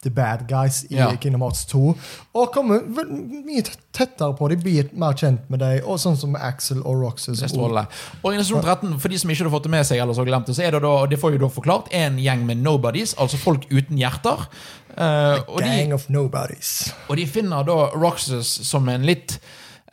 the 0.03 0.09
bad 0.09 0.48
guys 0.50 0.83
i 0.89 0.95
Ja. 0.95 1.12
Kingdom 1.18 1.42
Hearts 1.42 1.65
2. 1.65 1.95
Og 2.33 2.51
kommer 2.53 2.81
mye 3.45 3.63
tettere 3.94 4.33
på. 4.38 4.50
dem, 4.50 4.59
blir 4.62 4.89
mer 4.94 5.13
kjent 5.13 5.50
med 5.50 5.59
dem. 5.59 5.81
og 5.86 6.00
sånn 6.00 6.18
som 6.18 6.36
Axel 6.36 6.81
og 6.81 7.03
Roxas. 7.03 7.38
Strålende. 7.38 7.88
Organisasjon 8.24 8.63
13, 8.63 9.00
for 9.00 9.09
de 9.09 9.18
som 9.19 9.30
ikke 9.30 9.44
har 9.44 9.51
fått 9.51 9.63
det 9.63 9.71
med 9.71 9.86
seg, 9.86 10.00
eller 10.00 10.13
så 10.13 10.25
glemt 10.25 10.48
det, 10.48 10.56
så 10.56 10.63
er 10.63 10.71
det 10.71 10.81
da, 10.81 10.88
og 10.88 11.09
det 11.09 11.19
får 11.19 11.31
vi 11.31 11.38
da 11.38 11.48
forklart, 11.48 11.88
en 11.94 12.18
gjeng 12.18 12.45
med 12.45 12.57
nobodies, 12.57 13.13
altså 13.18 13.38
folk 13.38 13.65
uten 13.71 13.98
hjerter. 13.98 14.48
A 14.98 15.38
og, 15.48 15.62
de, 15.62 15.68
Gang 15.68 15.94
of 15.94 16.09
nobodies. 16.09 16.94
og 17.07 17.15
de 17.18 17.25
finner 17.25 17.63
da 17.63 17.92
Roxas 17.95 18.47
som 18.68 18.89
en 18.89 19.06
litt 19.06 19.39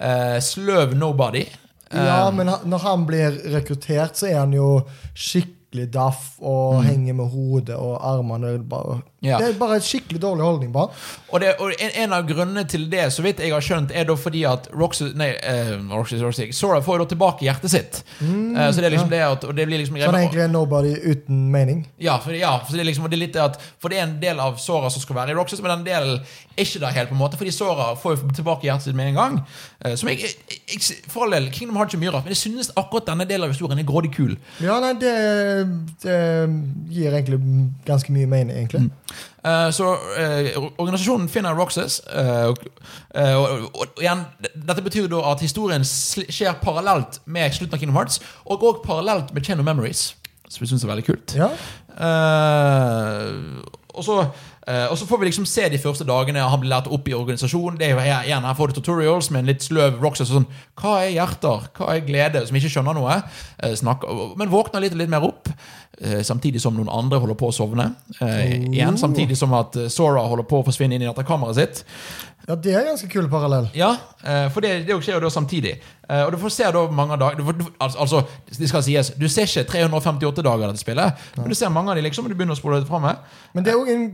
uh, 0.00 0.40
sløv 0.40 0.96
nobody. 0.96 1.44
Ja, 1.93 2.28
Eh, 2.28 2.34
men 2.34 2.50
når 2.64 2.78
han 2.78 3.06
blir 3.06 3.31
rekruttert, 3.52 4.16
så 4.16 4.26
er 4.28 4.38
han 4.43 4.52
jo 4.52 4.82
skikkelig 5.14 5.57
daff 5.73 6.38
og 6.41 6.85
henger 6.85 7.15
med 7.15 7.29
hodet 7.29 7.76
og 7.76 7.99
armene. 8.00 8.59
Bare, 8.69 9.03
Mm. 9.19 9.26
Ja. 9.26 9.38
Det 9.43 9.49
er 9.49 9.55
bare 9.59 9.75
en 9.81 9.82
skikkelig 9.82 10.20
dårlig 10.23 10.44
holdning 10.47 10.73
Bare. 10.73 10.93
Og, 11.32 11.41
det, 11.43 11.55
og 11.59 11.73
en, 11.82 11.91
en 12.05 12.12
av 12.15 12.26
grunnene 12.29 12.62
til 12.70 12.85
det, 12.91 13.09
så 13.11 13.25
vidt 13.25 13.41
jeg 13.43 13.50
har 13.50 13.65
skjønt, 13.65 13.90
er 13.90 14.04
da 14.07 14.14
fordi 14.14 14.45
at 14.47 14.69
Roxy, 14.78 15.09
nei, 15.19 15.33
eh, 15.42 15.73
Roxy, 15.90 16.21
Roxy 16.23 16.47
Sora 16.54 16.78
får 16.87 17.02
jo 17.02 17.07
tilbake 17.11 17.42
hjertet 17.42 17.73
sitt. 17.73 17.99
Eh, 18.23 18.69
så 18.71 18.78
det 18.78 18.87
er 18.87 18.95
liksom 18.95 19.11
det 19.11 19.23
at 19.26 19.42
det 19.42 19.66
blir 19.66 19.83
liksom 19.83 19.99
Så 19.99 20.07
han 20.07 20.14
er 20.21 20.23
egentlig 20.28 20.45
en 20.45 20.54
nobody 20.54 20.95
uten 21.02 21.40
mening. 21.50 21.83
Ja, 21.99 22.21
for, 22.23 22.37
ja, 22.38 22.52
for 22.62 22.78
det 22.78 22.85
er 22.85 22.90
liksom 22.92 23.09
det 23.11 23.19
er 23.19 23.25
litt 23.25 23.40
at 23.42 23.59
For 23.83 23.90
det 23.90 23.99
er 23.99 24.07
en 24.07 24.21
del 24.23 24.38
av 24.38 24.61
Sora 24.62 24.90
som 24.90 25.02
skal 25.02 25.19
være 25.19 25.35
i 25.35 25.38
Roxas, 25.38 25.64
men 25.66 25.75
den 25.81 25.88
delen 25.90 26.23
er 26.23 26.62
ikke 26.62 26.83
der 26.87 26.95
helt, 26.95 27.11
på 27.11 27.19
en 27.19 27.23
måte 27.25 27.38
fordi 27.40 27.50
Sora 27.54 27.90
får 27.99 28.16
jo 28.16 28.31
tilbake 28.38 28.66
hjertet 28.71 28.87
sitt 28.87 28.99
med 28.99 29.11
en 29.11 29.19
gang. 29.19 29.40
Eh, 29.83 29.97
som 29.99 30.12
jeg, 30.12 30.31
jeg, 30.31 30.62
jeg 30.78 31.11
For 31.11 31.26
all 31.26 31.35
del, 31.35 31.50
Kingdom 31.54 31.81
har 31.83 31.90
ikke 31.90 31.99
mye 32.04 32.14
rart, 32.14 32.26
men 32.26 32.37
jeg 32.38 32.45
synes 32.45 32.71
akkurat 32.78 33.11
denne 33.11 33.26
delen 33.26 33.49
av 33.49 33.54
historien 33.57 33.83
er 33.83 33.88
grådig 33.88 34.14
kul. 34.14 34.38
Ja, 34.62 34.78
nei, 34.85 34.95
det, 35.02 35.12
det 36.03 36.19
gir 36.93 37.15
egentlig 37.15 37.38
ganske 37.87 38.12
mye 38.12 38.29
mening, 38.31 38.57
egentlig. 38.57 38.91
Eh, 39.45 39.71
så 39.71 39.93
uh, 39.95 40.69
organisasjonen 40.79 41.29
finner 41.29 41.57
Roxas. 41.57 42.00
Uh, 42.11 42.49
og, 42.50 42.65
eh, 43.15 44.03
igjen, 44.03 44.25
dette 44.55 44.85
betyr 44.85 45.09
da 45.12 45.23
at 45.33 45.43
historien 45.45 45.85
skjer 45.87 46.59
parallelt 46.62 47.21
med 47.27 47.55
slutten 47.55 47.77
av 47.77 47.83
Kingdom 47.83 47.99
Hearts, 47.99 48.21
og 48.45 48.62
også 48.62 48.85
parallelt 48.87 49.35
med 49.35 49.45
Chain 49.45 49.61
of 49.62 49.69
Memories. 49.69 50.12
Som 50.49 50.65
vi 50.65 50.71
syns 50.71 50.85
er 50.85 50.93
veldig 50.93 51.07
kult. 51.07 51.37
Ja. 51.37 51.50
Eh, 51.99 53.27
og 53.99 54.05
så 54.07 54.21
eh, 54.68 54.84
og 54.92 54.98
så 55.00 55.08
får 55.08 55.20
vi 55.20 55.28
liksom 55.30 55.46
se 55.48 55.66
de 55.72 55.80
første 55.82 56.06
dagene 56.08 56.44
han 56.44 56.60
blir 56.62 56.72
lært 56.72 56.90
opp 56.92 57.08
i 57.08 57.16
organisasjonen. 57.16 57.78
Det 57.80 57.88
er 57.88 57.94
jo 57.94 58.02
her, 58.04 58.28
igjen 58.28 58.46
Her 58.46 58.58
får 58.58 58.70
du 58.70 58.78
tutorials 58.78 59.30
med 59.32 59.42
en 59.42 59.50
litt 59.50 59.64
sløv 59.64 59.98
Roxas. 60.02 60.30
Sånn, 60.30 60.48
hva 60.78 60.98
er 61.02 61.14
hjerter? 61.16 61.68
Hva 61.78 61.94
er 61.94 62.06
glede? 62.06 62.44
Som 62.46 62.60
ikke 62.60 62.72
skjønner 62.76 62.98
noe. 62.98 63.20
Uh, 63.58 63.75
snakker, 63.78 64.37
men 64.38 64.52
våkner 64.52 64.84
litt, 64.84 64.96
litt 64.98 65.12
mer 65.12 65.26
opp. 65.26 65.50
Eh, 66.00 66.23
samtidig 66.23 66.61
som 66.62 66.75
noen 66.76 66.88
andre 66.93 67.19
holder 67.23 67.37
på 67.38 67.50
å 67.50 67.55
sovne. 67.55 67.90
Eh, 68.21 68.57
igjen 68.71 68.99
Samtidig 68.99 69.37
som 69.38 69.52
at 69.59 69.76
eh, 69.76 69.88
Sora 69.93 70.23
holder 70.28 70.47
på 70.49 70.61
å 70.62 70.67
forsvinne 70.67 70.95
inn 70.99 71.05
i 71.05 71.09
dette 71.11 71.25
kammeret 71.28 71.57
sitt. 71.59 71.85
ja, 72.49 72.55
det 72.57 72.73
er 72.75 72.87
ganske 72.88 73.09
kul 73.12 73.28
parallell. 73.28 73.67
Ja, 73.76 73.90
eh, 74.25 74.47
for 74.55 74.64
det, 74.64 74.87
det 74.88 74.97
skjer 75.05 75.19
jo 75.19 75.25
da 75.26 75.31
samtidig. 75.31 75.75
Eh, 76.09 76.23
og 76.25 76.33
du 76.33 76.38
får 76.40 76.55
se 76.55 76.71
da 76.73 76.85
mange 76.90 77.19
dager 77.21 77.43
du 77.43 77.64
altså, 77.78 78.23
det 78.49 78.69
skal 78.71 78.83
sies, 78.87 79.11
du 79.21 79.28
ser 79.28 79.45
ikke 79.50 79.67
358 79.69 80.43
dager 80.47 80.64
av 80.64 80.73
dette 80.73 80.81
spillet, 80.85 81.26
men 81.37 81.49
du 81.52 81.55
ser 81.59 81.69
mange 81.75 81.93
av 81.93 81.99
de 82.00 82.07
liksom, 82.09 82.25
og 82.25 82.33
du 82.33 82.38
begynner 82.38 82.57
å 82.57 82.61
spole 82.61 82.81
det 82.81 82.88
fram. 82.88 83.05
Men 83.52 83.64
det 83.67 83.75
er 83.75 83.76
jo 83.76 83.85
en, 83.93 84.09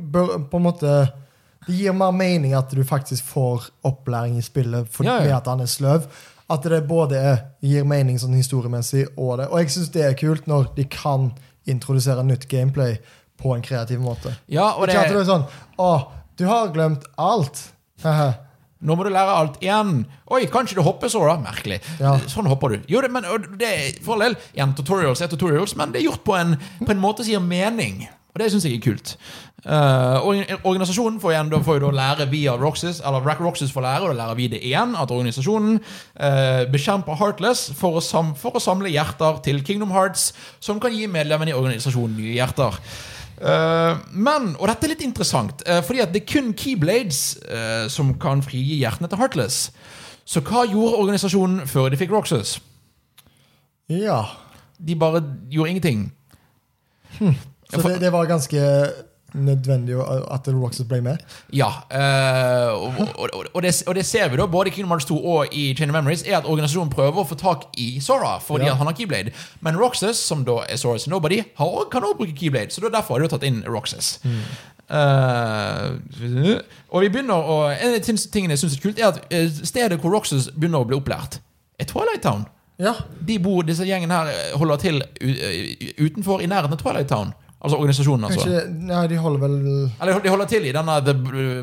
på 0.51 0.59
en 0.59 0.67
måte 0.67 0.97
Det 1.67 1.73
gir 1.79 1.95
mer 1.97 2.11
mening 2.13 2.53
at 2.53 2.69
du 2.77 2.83
faktisk 2.85 3.25
får 3.25 3.71
opplæring 3.89 4.35
i 4.37 4.43
spillet 4.45 4.85
fordi 4.93 5.09
Ja, 5.09 5.23
ja. 5.25 5.37
at 5.39 5.47
han 5.49 5.63
er 5.65 5.71
sløv. 5.71 6.05
At 6.53 6.67
det 6.69 6.83
både 6.85 7.23
gir 7.65 7.87
mening 7.89 8.19
sånn 8.21 8.35
historiemessig 8.37 9.07
og 9.17 9.39
det. 9.41 9.47
Og 9.49 9.63
jeg 9.63 9.71
syns 9.73 9.89
det 9.95 10.03
er 10.05 10.19
kult 10.21 10.45
når 10.51 10.67
de 10.77 10.85
kan 10.93 11.31
introdusere 11.71 12.25
nytt 12.27 12.49
gameplay 12.51 12.99
på 13.41 13.55
en 13.55 13.63
kreativ 13.65 14.01
måte. 14.03 14.35
Ja, 14.47 14.75
og 14.77 14.89
Ikke 14.89 15.01
at 15.01 15.11
det 15.11 15.19
det, 15.19 15.23
er 15.25 15.31
sånn 15.31 15.47
Å, 15.81 15.91
du 16.39 16.47
har 16.49 16.73
glemt 16.75 17.07
alt. 17.21 17.63
Nå 18.85 18.97
må 18.99 19.07
du 19.07 19.11
lære 19.15 19.33
alt 19.33 19.63
igjen. 19.65 20.03
Oi, 20.35 20.43
kanskje 20.53 20.77
du 20.77 20.83
hopper 20.85 21.09
så, 21.09 21.23
da? 21.25 21.39
Merkelig. 21.41 21.79
Ja. 22.03 22.19
Sånn 22.29 22.49
hopper 22.51 22.75
du. 22.75 22.91
Jo, 22.93 23.01
det, 23.01 23.09
men 23.15 23.25
det 23.61 23.71
for 24.05 24.19
all 24.19 24.27
del 24.27 24.37
igjen 24.53 24.75
tutorials 24.77 25.23
er 25.25 25.33
tutorials, 25.33 25.73
men 25.81 25.95
det 25.95 26.03
er 26.03 26.11
gjort 26.11 26.25
på 26.27 26.37
en, 26.37 26.59
på 26.83 26.93
en 26.93 27.01
måte 27.01 27.25
som 27.25 27.33
gir 27.33 27.45
mening. 27.45 28.05
Og 28.35 28.41
det 28.43 28.49
syns 28.51 28.65
jeg 28.67 28.81
er 28.81 28.83
kult. 28.83 29.13
Uh, 29.65 30.19
organisasjonen 30.67 31.21
får, 31.23 31.31
igjen, 31.33 31.53
får 31.65 31.79
jo 31.79 31.87
da 31.87 31.91
lære 31.95 32.27
via 32.33 32.57
Roxas, 32.59 32.99
eller 33.01 33.23
Roxys 33.39 33.71
får 33.73 33.85
lære, 33.87 34.01
og 34.03 34.11
da 34.11 34.17
lærer 34.19 34.35
vi 34.35 34.49
det 34.51 34.59
igjen, 34.61 34.97
at 34.99 35.13
organisasjonen 35.15 35.79
uh, 35.79 36.65
bekjemper 36.73 37.15
Heartless 37.21 37.71
for 37.79 38.01
å, 38.01 38.03
for 38.37 38.59
å 38.59 38.63
samle 38.63 38.91
hjerter 38.91 39.39
til 39.47 39.63
Kingdom 39.65 39.95
Hearts, 39.95 40.33
som 40.59 40.83
kan 40.83 40.93
gi 40.93 41.07
medlemmene 41.07 41.55
i 41.55 41.57
organisasjonen 41.57 42.19
nye 42.19 42.35
hjerter. 42.35 42.77
Uh, 43.39 44.03
men, 44.11 44.53
og 44.59 44.67
dette 44.69 44.89
er 44.89 44.95
litt 44.97 45.07
interessant, 45.07 45.63
fordi 45.87 46.03
at 46.03 46.13
det 46.13 46.25
er 46.25 46.33
kun 46.35 46.53
Keyblades 46.59 47.23
som 47.95 48.13
kan 48.19 48.43
frigi 48.43 48.81
hjertene 48.83 49.09
til 49.09 49.23
Heartless. 49.23 49.71
Så 50.27 50.43
hva 50.43 50.67
gjorde 50.67 50.99
organisasjonen 51.05 51.71
før 51.71 51.93
de 51.93 52.03
fikk 52.03 52.13
Roxas? 52.13 52.59
Ja. 53.93 54.25
De 54.83 54.99
bare 54.99 55.23
gjorde 55.53 55.71
ingenting. 55.71 56.07
Så 57.83 57.89
det, 57.89 58.01
det 58.01 58.13
var 58.13 58.27
ganske 58.31 58.61
nødvendig 59.35 59.97
at 60.31 60.47
Roxas 60.55 60.87
ble 60.87 61.01
med. 61.03 61.19
Ja, 61.51 61.67
eh, 61.91 62.69
og, 62.71 63.01
og, 63.19 63.31
og, 63.55 63.63
det, 63.65 63.73
og 63.91 63.95
det 63.99 64.05
ser 64.07 64.29
vi 64.31 64.37
da 64.39 64.47
både 64.47 64.71
i 64.71 64.75
Kingdom 64.77 64.93
Hearts 64.95 65.09
2 65.11 65.17
og 65.27 65.47
i 65.51 65.65
Chain 65.75 65.91
of 65.91 65.97
Memories, 65.97 66.23
er 66.23 66.37
at 66.39 66.47
organisasjonen 66.47 66.93
prøver 66.93 67.19
å 67.19 67.27
få 67.27 67.35
tak 67.41 67.65
i 67.83 67.99
Sora 68.01 68.37
fordi 68.39 68.69
Ja. 68.71 68.77
han 68.79 68.87
har 68.87 68.95
Keyblade. 68.95 69.33
Men 69.61 69.75
Roxas, 69.81 70.21
som 70.23 70.45
da 70.47 70.61
er 70.71 70.79
Soras 70.79 71.09
Nobody, 71.11 71.41
har, 71.59 71.89
kan 71.91 72.07
også 72.07 72.21
bruke 72.21 72.37
Keyblade. 72.39 72.71
Så 72.71 72.81
derfor 72.87 73.19
har 73.19 73.27
de 73.27 73.33
tatt 73.35 73.43
inn 73.51 73.65
Roxas. 73.67 74.21
Eh, 74.85 75.91
og 76.93 77.01
vi 77.03 77.09
begynner 77.09 77.35
å 77.35 77.55
En 77.73 77.95
av 77.95 78.01
de 78.05 78.17
tingene 78.31 78.55
jeg 78.55 78.63
syns 78.63 78.77
er 78.79 78.83
kult, 78.85 78.99
er 79.01 79.11
at 79.11 79.23
eh, 79.35 79.49
stedet 79.65 79.99
hvor 80.03 80.13
Roxas 80.15 80.51
begynner 80.55 80.85
å 80.85 80.89
bli 80.89 80.99
opplært, 80.99 81.41
er 81.81 81.89
Twilight 81.91 82.23
Town. 82.23 82.45
Ja. 82.79 82.95
De 83.23 83.39
bor, 83.43 83.63
disse 83.67 83.87
gjengen 83.87 84.11
her 84.15 84.31
holder 84.59 84.77
til 84.83 85.03
utenfor, 85.99 86.43
i 86.43 86.47
nærheten 86.51 86.75
av 86.77 86.81
Twilight 86.83 87.09
Town. 87.11 87.33
Altså 87.65 87.79
organisasjonen, 87.81 88.25
altså. 88.29 88.43
Kanskje 88.45 88.89
Nei, 88.91 89.07
de 89.09 89.17
holder 89.17 89.41
vel 89.41 89.55
Eller 90.03 90.19
de 90.21 90.29
holder 90.29 90.49
til 90.51 90.67
i 90.69 90.73
denne 90.77 90.97
The 91.07 91.15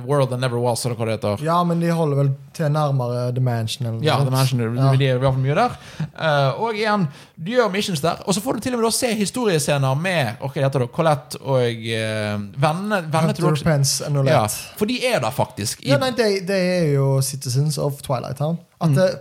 World 0.07 0.31
That 0.31 0.39
Never 0.41 0.57
Was, 0.63 0.81
eller 0.87 0.97
hva 0.97 1.05
det 1.05 1.17
heter. 1.19 1.43
Ja, 1.45 1.59
men 1.63 1.79
de 1.83 1.91
holder 1.93 2.17
vel 2.23 2.31
til 2.57 2.71
nærmere 2.73 3.27
The 3.35 3.43
Mansion. 3.45 3.87
Eller 3.87 4.03
Ja. 4.07 4.15
The 4.23 4.31
Mansion, 4.33 4.63
Ja. 4.79 4.95
de 4.97 5.05
er 5.11 5.15
i 5.15 5.21
hvert 5.21 5.33
fall 5.35 5.43
mye 5.43 5.55
der. 5.59 5.75
Uh, 6.17 6.61
og 6.63 6.73
igjen, 6.73 7.05
du 7.37 7.51
gjør 7.51 7.69
missions 7.71 8.01
der. 8.01 8.23
Og 8.25 8.33
så 8.33 8.41
får 8.41 8.53
du 8.57 8.59
til 8.65 8.73
og 8.73 8.79
med 8.81 8.87
da 8.89 8.91
se 8.97 9.13
historiescener 9.21 9.95
med 10.01 10.41
ok, 10.41 10.53
heter 10.57 10.79
det, 10.87 10.89
Colette 10.97 11.37
og 11.41 11.61
uh, 11.61 12.41
vennene 12.65 13.03
vennene 13.05 13.37
Hunter 13.37 13.63
Pence 13.63 14.05
and 14.05 14.25
Ja, 14.27 14.47
for 14.77 14.85
de 14.89 14.97
er 15.05 15.19
der 15.21 15.29
faktisk. 15.31 15.85
I, 15.85 15.89
Ja, 15.93 15.97
nei, 16.01 16.09
det 16.17 16.47
de 16.47 16.53
er 16.57 16.93
jo 16.95 17.21
citizens 17.21 17.77
of 17.77 18.01
Twilight 18.01 18.37
Town. 18.41 18.57
At 18.81 18.89
Mm. 18.89 18.95
det, 18.95 19.19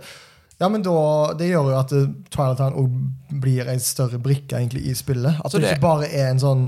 ja, 0.61 0.67
men 0.69 0.83
da, 0.85 0.93
Det 1.39 1.47
gjør 1.49 1.71
jo 1.73 1.79
at 1.79 1.89
Twilight 2.31 2.59
Town 2.61 2.77
også 2.77 3.39
blir 3.41 3.67
en 3.73 3.79
større 3.81 4.19
brikke 4.21 4.55
egentlig 4.59 4.85
i 4.87 4.93
spillet. 4.95 5.39
At 5.43 5.51
det, 5.51 5.61
det- 5.65 5.71
ikke 5.75 5.81
bare 5.89 6.07
er 6.13 6.29
en 6.31 6.39
sånn 6.43 6.67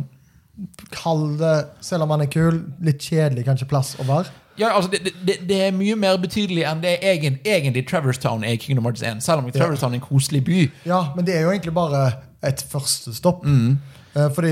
Kall 0.93 1.37
det, 1.39 1.53
selv 1.81 2.03
om 2.05 2.11
han 2.13 2.21
er 2.21 2.29
kul, 2.29 2.59
litt 2.85 3.01
kjedelig 3.01 3.45
kanskje 3.47 3.65
plass 3.71 3.95
å 3.97 4.05
være. 4.05 4.29
ja, 4.61 4.67
altså, 4.75 4.91
det, 4.93 5.13
det, 5.25 5.39
det 5.49 5.57
er 5.65 5.71
mye 5.73 5.95
mer 5.97 6.19
betydelig 6.21 6.61
enn 6.69 6.81
det 6.83 6.99
egen, 7.09 7.39
egentlig 7.43 7.87
Traverse 7.89 8.21
Town 8.21 8.43
er 8.45 8.53
i 8.53 8.59
Kingdom 8.61 8.85
Hearts 8.85 9.01
1. 9.01 9.23
Selv 9.25 9.41
om 9.41 9.49
Traverse 9.51 9.81
Town 9.81 9.95
er 9.95 10.01
en 10.01 10.05
koselig 10.05 10.43
by. 10.45 10.59
Ja, 10.85 10.99
men 11.15 11.25
det 11.25 11.33
er 11.39 11.47
jo 11.47 11.55
egentlig 11.55 11.73
bare 11.73 12.03
et 12.45 12.61
første 12.69 13.15
stopp. 13.17 13.41
Mm. 13.49 13.79
Eh, 14.13 14.29
Fordi 14.35 14.51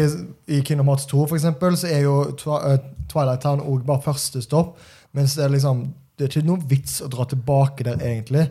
I 0.58 0.62
Kingdom 0.66 0.90
Hearts 0.90 1.06
2 1.06 1.28
for 1.28 1.38
eksempel, 1.38 1.78
så 1.78 1.92
er 1.94 2.02
jo 2.08 2.16
eh, 2.32 2.80
Twilight 3.12 3.42
Town 3.46 3.62
også 3.62 3.86
bare 3.92 4.02
første 4.08 4.42
stopp. 4.42 4.80
Mens 5.14 5.36
det 5.38 5.46
er 5.46 5.54
liksom 5.54 5.86
det 6.22 6.28
er 6.28 6.36
ikke 6.38 6.48
noen 6.52 6.64
vits 6.70 7.00
å 7.02 7.10
dra 7.10 7.26
tilbake 7.26 7.86
der, 7.88 7.98
egentlig. 8.06 8.48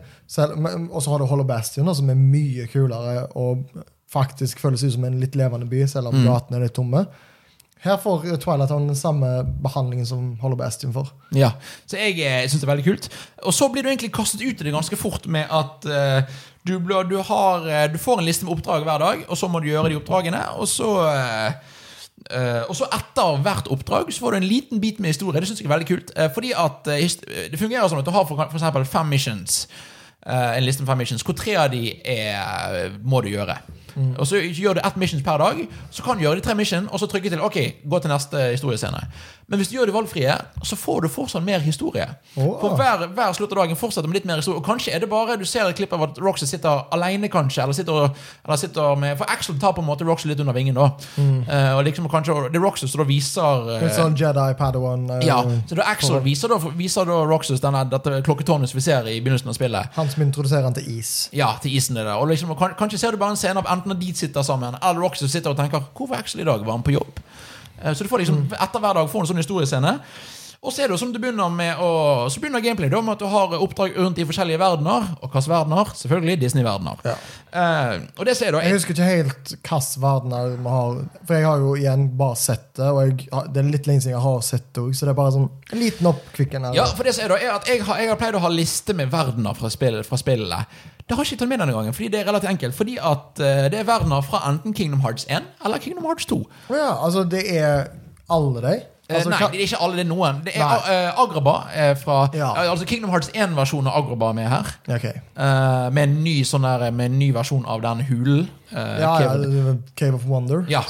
Og 0.91 1.01
så 1.05 1.13
har 1.13 1.23
du 1.23 1.29
Hollow 1.31 1.47
Bastion, 1.47 1.87
som 1.95 2.11
er 2.11 2.19
mye 2.19 2.67
kulere 2.73 3.29
og 3.39 3.63
faktisk 4.11 4.59
føles 4.59 4.83
ut 4.83 4.97
som 4.97 5.05
en 5.07 5.21
litt 5.23 5.37
levende 5.39 5.69
by, 5.71 5.85
selv 5.87 6.11
om 6.11 6.17
Mm. 6.19 6.27
gatene 6.27 6.59
er 6.59 6.65
litt 6.67 6.75
tomme. 6.75 7.05
Her 7.81 7.97
får 7.97 8.27
eh, 8.27 8.37
Twilight 8.37 8.69
Town 8.69 8.89
den 8.91 8.97
samme 8.99 9.29
behandlingen 9.63 10.05
som 10.07 10.37
Hollow 10.43 10.59
Bastion 10.59 10.93
får. 10.93 11.13
Ja, 11.33 11.53
Så 11.87 11.97
jeg 11.97 12.19
jeg 12.19 12.51
syns 12.51 12.61
det 12.61 12.69
er 12.69 12.75
veldig 12.75 12.85
kult. 12.85 13.09
Og 13.47 13.55
så 13.55 13.71
blir 13.73 13.83
du 13.83 13.89
egentlig 13.89 14.13
kastet 14.13 14.43
ut 14.43 14.61
i 14.61 14.65
det 14.67 14.75
ganske 14.75 14.99
fort 15.01 15.27
med 15.27 15.47
at 15.49 15.87
uh, 15.89 16.23
du, 16.67 16.75
du, 17.09 17.17
har, 17.25 17.65
eh, 17.69 17.87
du 17.93 17.97
får 17.99 18.19
en 18.21 18.27
liste 18.27 18.45
med 18.45 18.53
oppdrag 18.59 18.85
hver 18.85 18.99
dag, 19.01 19.23
og 19.29 19.39
så 19.39 19.49
må 19.49 19.63
du 19.63 19.71
gjøre 19.71 19.89
de 19.89 19.97
oppdragene. 19.97 20.43
Og 20.61 20.69
så 20.69 20.91
eh, 21.09 21.55
eh, 22.31 22.63
og 22.69 22.77
så 22.77 22.89
etter 22.93 23.41
hvert 23.45 23.71
oppdrag 23.73 24.13
så 24.13 24.25
får 24.25 24.35
du 24.35 24.41
en 24.41 24.51
liten 24.51 24.83
bit 24.83 25.01
med 25.01 25.15
historie. 25.15 25.41
Det 25.41 25.49
synes 25.49 25.63
jeg 25.63 25.69
er 25.69 25.75
veldig 25.75 25.89
kult. 25.89 26.13
uh, 26.19 26.29
fordi 26.35 26.53
at 26.53 26.91
uh, 26.91 27.47
Det 27.53 27.59
fungerer 27.59 27.89
sånn 27.89 28.03
at 28.03 28.09
du 28.09 28.15
har 28.15 28.29
for, 28.29 28.85
fem 28.85 29.07
missions. 29.07 29.67
en 30.27 30.65
liste 30.65 30.83
med 30.83 30.91
fem 30.91 30.99
missions, 30.99 31.23
hvor 31.25 31.35
tre 31.35 31.55
av 31.57 31.71
de 31.73 31.95
er, 32.05 32.91
må 33.03 33.23
du 33.25 33.31
gjøre. 33.33 33.57
Og 34.19 34.27
så 34.27 34.41
gjør 34.41 34.79
du 34.79 34.81
ett 34.85 34.97
missions 34.97 35.25
per 35.25 35.39
dag. 35.39 35.61
Så 35.91 36.03
kan 36.03 36.17
du 36.17 36.25
gjøre 36.25 36.41
de 36.41 36.47
tre 36.47 36.55
mission, 36.55 36.89
og 36.91 37.01
så 37.01 37.07
trykke 37.11 37.31
til 37.31 37.41
ok, 37.41 37.59
gå 37.85 37.99
til 37.99 38.11
neste 38.11 38.51
historiescene. 38.53 39.05
Men 39.51 39.59
hvis 39.59 39.69
du 39.69 39.75
gjør 39.75 39.89
de 39.91 39.95
valgfrie, 39.97 40.35
så 40.63 40.77
får 40.79 41.01
du 41.03 41.09
fortsatt 41.11 41.43
mer 41.43 41.59
historie. 41.59 42.05
Oh. 42.37 42.53
For 42.61 42.77
hver, 42.79 43.09
hver 43.17 43.33
slutt 43.35 43.51
av 43.51 43.65
dagen 43.65 43.79
fortsetter 43.79 44.07
med 44.07 44.21
litt 44.21 44.29
mer 44.31 44.39
historie. 44.39 44.61
Og 44.61 44.67
kanskje 44.67 44.93
er 44.95 45.03
det 45.03 45.09
bare 45.11 45.35
du 45.41 45.43
ser 45.49 45.67
et 45.67 45.75
klipp 45.75 45.91
av 45.97 46.05
at 46.07 46.21
Roxy 46.23 46.47
sitter 46.47 46.85
alene, 46.95 47.27
kanskje. 47.33 47.65
Eller 47.65 47.75
sitter, 47.75 48.13
eller 48.45 48.61
sitter 48.61 49.01
med 49.01 49.17
For 49.19 49.27
Axel 49.33 49.59
tar 49.59 49.75
på 49.75 49.83
en 49.83 49.89
måte 49.89 50.07
Roxy 50.07 50.31
litt 50.31 50.39
under 50.41 50.55
vingen, 50.55 50.79
da. 50.79 50.93
Eh, 51.19 51.73
og 51.75 51.83
liksom 51.85 52.07
kanskje 52.13 52.37
Det 52.53 52.61
er 52.61 52.63
Roxy 52.63 52.87
som 52.87 53.03
da 53.03 53.07
viser 53.09 53.67
uh, 53.67 53.83
En 53.83 53.91
sånn 53.97 54.15
Jedi 54.19 54.55
Padawan. 54.59 55.09
uh, 55.11 55.19
Ja, 55.27 55.41
så 55.67 55.81
da 55.81 55.89
Axel 55.91 56.21
viser 56.23 56.53
da, 56.53 56.61
viser 56.79 57.11
da 57.11 57.19
Roxas 57.27 57.63
denne, 57.65 57.83
dette 57.91 58.21
klokketårnet 58.27 58.71
som 58.71 58.79
vi 58.79 58.85
ser 58.87 59.11
i 59.11 59.19
begynnelsen 59.19 59.51
av 59.51 59.59
spillet. 59.59 59.91
Han 59.99 60.15
som 60.15 60.23
introduserer 60.29 60.69
han 60.69 60.79
til 60.79 60.87
is. 60.95 61.27
Ja, 61.35 61.57
til 61.63 61.75
isen 61.75 61.99
det. 61.99 62.07
Og 62.07 62.31
liksom, 62.31 62.55
kan, 62.61 62.79
kanskje 62.79 63.03
ser 63.03 63.19
du 63.19 63.19
bare 63.19 63.35
en 63.35 63.41
scene 63.41 63.59
av 63.59 63.67
enten 63.81 63.95
Når 63.95 64.01
de 64.01 64.13
sitter 64.15 64.47
sammen, 64.47 64.77
eller 64.77 65.01
Roxy 65.01 65.27
sitter 65.27 65.51
og 65.51 65.57
tenker 65.59 65.83
'Hvor 65.95 66.09
var 66.13 66.23
Axel 66.23 66.41
i 66.45 66.45
dag? 66.45 66.61
Var 66.65 66.73
han 66.73 66.85
på 66.87 66.95
jobb?' 66.95 67.25
Eh, 67.83 67.95
Så 67.95 68.05
du 68.05 68.09
får 68.09 68.19
liksom, 68.21 68.45
etter 68.53 68.79
hver 68.81 68.95
dag 68.95 69.09
får 69.09 69.13
du 69.13 69.25
en 69.25 69.33
sånn 69.35 69.43
historiescene. 69.43 70.01
Og 70.61 70.75
så 70.75 70.83
er 70.83 70.91
det 70.91 70.93
jo 70.93 71.01
som 71.01 71.13
du 71.13 71.17
begynner 71.17 71.49
med 71.49 71.79
å, 71.81 72.29
Så 72.29 72.41
begynner 72.41 72.61
gameplay 72.61 72.91
da 72.93 73.01
med 73.01 73.15
at 73.15 73.23
du 73.23 73.29
har 73.33 73.55
oppdrag 73.57 73.95
rundt 73.97 74.19
i 74.21 74.27
forskjellige 74.29 74.61
verdener. 74.61 75.07
Og 75.23 75.33
hvilke 75.33 75.49
verdener? 75.49 75.93
Selvfølgelig 75.97 76.41
Disney-verdener. 76.43 77.01
Ja. 77.09 77.15
Eh, 77.51 78.03
og 78.19 78.27
det 78.29 78.37
ser 78.37 78.51
jeg 78.51 78.53
da 78.53 78.61
Jeg 78.67 78.77
husker 78.77 78.93
ikke 78.93 79.09
helt 79.09 79.55
hvilke 79.57 80.03
verdener 80.05 80.53
vi 80.59 80.75
har. 80.75 81.01
For 81.25 81.35
jeg 81.39 81.49
har 81.49 81.65
jo 81.65 81.73
igjen 81.81 82.05
bare 82.21 82.37
sett 82.37 82.69
det, 82.77 82.91
og 82.93 83.01
jeg, 83.07 83.31
det 83.55 83.63
er 83.63 83.73
litt 83.73 83.89
lenge 83.89 84.05
siden 84.05 84.19
jeg 84.19 84.27
har 84.27 84.45
sett 84.45 84.69
det 84.75 84.85
òg, 84.85 84.93
så 84.93 85.09
det 85.09 85.15
er 85.15 85.21
bare 85.23 85.33
sånn 85.39 85.49
en 85.73 85.81
liten 85.81 86.13
oppkvikken. 86.13 86.69
Ja, 86.77 86.85
for 86.93 87.09
det 87.09 87.17
som 87.17 87.25
er 87.25 87.33
da, 87.33 87.41
er 87.41 87.57
at 87.57 87.73
jeg 87.73 87.83
har, 87.89 88.05
jeg 88.05 88.13
har 88.13 88.21
pleid 88.21 88.37
å 88.37 88.45
ha 88.45 88.53
liste 88.53 88.97
med 89.01 89.11
verdener 89.11 89.57
fra, 89.57 89.73
spill, 89.73 90.03
fra 90.05 90.21
spillene. 90.21 90.61
Det 91.11 91.17
har 91.19 91.25
jeg 91.27 91.33
ikke 91.35 91.41
tatt 91.43 91.51
med 91.51 91.59
denne 91.59 91.75
gangen, 91.75 91.95
fordi 91.97 92.09
det 92.15 92.21
er 92.21 92.29
relativt 92.31 92.51
enkelt. 92.53 92.75
Fordi 92.79 92.95
at 93.03 93.41
uh, 93.43 93.65
det 93.73 93.81
er 93.81 93.89
verdener 93.89 94.23
fra 94.23 94.45
enten 94.47 94.73
Kingdom 94.79 95.01
Hearts 95.03 95.27
1 95.27 95.43
eller 95.67 95.83
Kingdom 95.83 96.05
Hearts 96.07 96.27
2. 96.31 96.39
Ja, 96.71 96.93
altså 97.05 97.25
det 97.27 97.43
er 97.51 97.89
alle 98.31 98.63
de? 98.63 98.77
Eh, 99.11 99.17
Altså, 99.17 99.31
nei, 99.33 99.39
det 99.51 99.59
er 99.59 99.65
ikke 99.67 99.79
alle, 99.83 99.97
det 99.99 100.05
er 100.05 100.09
noen. 100.13 100.37
Det 100.47 100.53
er 100.55 100.61
Nei. 100.63 100.77
eh, 100.95 101.19
Agraba 101.19 101.55
er 101.75 101.97
fra 101.99 102.29
Ja. 102.33 102.53
Altså 102.71 102.87
Kingdom 102.87 103.11
Hearts 103.11 103.33
1-versjon 103.35 103.89
av 103.91 103.97
Agraba 104.05 104.29
er 104.31 104.37
med 104.39 104.47
her. 104.53 104.69
Okay. 104.87 105.17
Uh, 105.35 105.91
med, 105.91 106.03
en 106.05 106.15
ny, 106.23 106.37
sånn 106.47 106.63
der, 106.63 106.85
med 106.95 107.11
en 107.11 107.19
ny 107.19 107.33
versjon 107.35 107.67
av 107.67 107.83
den 107.83 108.05
hulen. 108.07 108.47
Uh, 108.71 108.79
Ja, 108.79 109.01
ja, 109.01 109.17
Cave- 109.19 109.51
er 109.73 109.77
Cave 109.99 110.15
of 110.21 110.29
Wonder. 110.31 110.63
ja. 110.71 110.85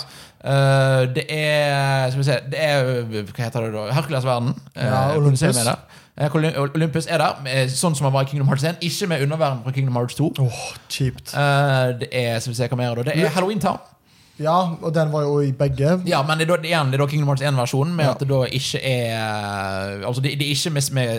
Det 1.14 1.24
er 1.28 2.10
Skal 2.10 2.18
vi 2.18 2.24
se 2.24 2.36
Det 2.48 2.60
er 2.64 2.84
Hva 3.04 3.42
heter 3.44 3.60
det 3.66 3.72
da? 3.74 3.82
Hercules-verden. 3.92 4.54
Eh, 4.76 4.84
Ja, 4.86 5.16
Olympus. 5.16 5.42
Eh, 6.18 6.34
Olympus 6.60 7.06
er 7.06 7.18
der, 7.22 7.68
sånn 7.72 7.94
som 7.96 8.04
han 8.08 8.12
var 8.12 8.26
i 8.26 8.30
Kingdom 8.30 8.48
Hearts 8.50 8.64
1. 8.64 8.80
Ikke 8.84 9.06
med 9.08 9.22
underverden 9.22 9.62
fra 9.64 9.72
Kingdom 9.72 9.96
Hearts 9.96 10.14
2. 10.18 10.32
Åh, 10.42 10.58
kjipt. 10.88 11.32
Eh, 11.34 11.86
det 12.02 12.10
er 12.12 12.40
som 12.40 12.52
vi 12.52 12.56
ser 12.58 12.68
hva 12.68 12.76
mer 12.76 13.02
Det 13.04 13.16
er 13.16 13.28
Halloween 13.28 13.60
Town. 13.62 13.78
Ja, 14.40 14.56
og 14.82 14.94
den 14.94 15.10
var 15.12 15.22
jo 15.26 15.40
i 15.44 15.50
begge. 15.52 15.98
Ja, 16.08 16.22
men 16.24 16.38
det 16.40 16.46
er 16.48 16.56
da, 16.56 16.62
igjen, 16.64 16.90
det 16.92 16.96
er 16.96 17.04
da 17.04 17.06
Kingdom 17.10 17.28
Hearts 17.28 17.42
1-versjonen, 17.44 17.92
med 17.96 18.04
Ja. 18.06 18.10
at 18.14 18.20
det 18.20 18.28
da 18.28 18.38
ikke 18.48 18.80
er 18.82 20.06
Altså, 20.06 20.22
det, 20.24 20.32
det 20.40 20.46
er 20.46 20.54
ikke 20.54 20.70
med, 20.70 20.92
med 20.92 21.10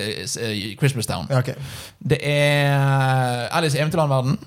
eh, 0.42 0.78
Christmas 0.80 1.06
Town. 1.06 1.28
Ja, 1.30 1.38
okay. 1.40 1.54
Det 2.02 2.18
er 2.22 3.48
Alice 3.52 3.78
i 3.78 3.82
Eventyrland-verden. 3.82 4.40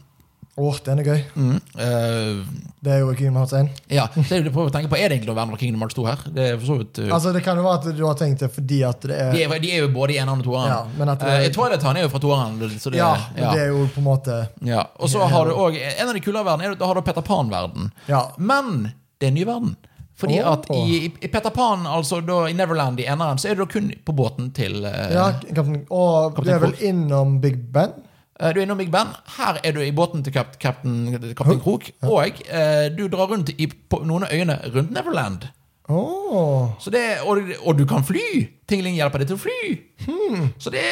Åh, 0.56 0.76
den 0.86 1.00
er 1.02 1.06
gøy. 1.08 1.22
Mm. 1.34 1.54
Uh, 1.74 2.44
Det 2.84 2.92
er 2.94 3.00
jo 3.00 3.14
Kingdom 3.18 3.40
Hearts 3.40 3.54
1. 3.58 3.70
ja, 3.90 4.04
så 4.14 4.36
er 4.36 4.44
det 4.44 4.52
prøver 4.54 4.70
å 4.70 4.74
tenke 4.74 4.90
på 4.92 4.98
Er 5.00 5.08
det 5.10 5.16
egentlig 5.16 5.32
å 5.32 5.36
være 5.38 5.56
Kingdom 5.58 5.82
Hearts 5.82 5.96
2 5.98 6.04
her? 6.06 6.20
Det 6.36 6.44
er 6.46 6.58
for 6.60 6.68
så 6.68 6.76
vidt 6.78 7.00
uh, 7.02 7.08
Altså, 7.16 7.32
det 7.34 7.42
kan 7.42 7.58
jo 7.58 7.64
være 7.66 7.80
at 7.80 7.96
du 7.98 8.02
har 8.06 8.18
tenkt 8.20 8.44
det 8.44 8.50
fordi 8.54 8.82
at 8.86 9.06
det 9.08 9.16
er 9.18 9.32
de, 9.34 9.40
er, 9.48 9.54
de 9.64 9.72
er 9.74 9.82
jo 9.82 9.88
både 9.96 10.14
i 10.14 10.20
eneren 10.22 10.44
og 10.44 10.46
toeren. 10.46 10.70
Ja, 10.70 11.08
at 11.16 11.24
Eh, 11.24 11.48
Twilight 11.56 11.82
Town 11.82 11.98
er 11.98 12.06
jo 12.06 12.12
fra 12.12 12.20
toeren. 12.22 12.60
så 12.78 12.92
det- 12.92 13.00
Ja, 13.00 13.16
men 13.34 13.48
det 13.50 13.64
er 13.64 13.72
jo 13.72 13.88
på 13.94 13.98
en 13.98 14.06
måte 14.06 14.36
ja. 14.62 14.84
Og 15.00 15.10
så 15.10 15.26
har 15.26 15.50
du 15.50 15.56
òg 15.58 15.80
En 15.80 16.08
av 16.08 16.14
de 16.14 16.20
kulere 16.20 16.44
verdenene 16.44 16.72
er 16.72 16.78
da 16.78 16.86
har 16.86 16.94
du 16.94 17.02
Peter 17.02 17.22
Pan-verden. 17.22 17.90
Ja. 18.06 18.22
Men 18.38 18.92
det 19.18 19.26
er 19.26 19.32
en 19.32 19.34
ny 19.34 19.44
verden. 19.44 19.76
Fordi 20.14 20.38
oh, 20.38 20.52
at 20.52 20.68
i, 20.70 21.10
i 21.26 21.28
Peter 21.28 21.50
Pan, 21.50 21.86
altså 21.90 22.20
da 22.24 22.44
i 22.46 22.54
Neverland 22.54 23.00
i 23.02 23.06
eneren, 23.10 23.38
så 23.42 23.50
er 23.50 23.56
du 23.58 23.64
da 23.64 23.70
kun 23.72 23.90
på 24.06 24.14
båten 24.14 24.52
til 24.54 24.84
uh, 24.86 25.10
Ja, 25.10 25.24
kapten, 25.50 25.80
og 25.90 26.36
Kapten 26.36 26.46
det 26.46 26.54
er 26.54 26.60
vel 26.62 26.76
innom 26.86 27.40
Big 27.42 27.56
Ben? 27.74 27.96
Eh, 28.40 28.52
Du 28.54 28.60
er 28.60 28.64
innom 28.66 28.78
Big 28.80 28.90
Ben. 28.92 29.12
Her 29.36 29.60
er 29.64 29.72
du 29.76 29.80
i 29.84 29.92
båten 29.94 30.24
til 30.26 30.32
kap 30.34 30.56
kapten, 30.62 31.12
kaptein 31.38 31.60
Krok. 31.62 31.90
Og 32.02 32.40
eh, 32.48 32.88
du 32.96 33.06
drar 33.08 33.30
rundt 33.30 33.52
i, 33.56 33.66
på 33.68 34.00
noen 34.04 34.26
av 34.26 34.32
øyene 34.34 34.56
rundt 34.74 34.90
Neverland. 34.94 35.48
Oh. 35.88 36.70
Så 36.80 36.90
det, 36.90 37.02
og, 37.28 37.42
og 37.60 37.76
du 37.78 37.84
kan 37.86 38.04
fly! 38.08 38.46
Tingling 38.70 38.96
hjelper 38.96 39.20
deg 39.20 39.28
til 39.28 39.36
å 39.36 39.42
fly. 39.42 39.58
Hmm. 40.06 40.46
Så 40.58 40.72
det, 40.72 40.82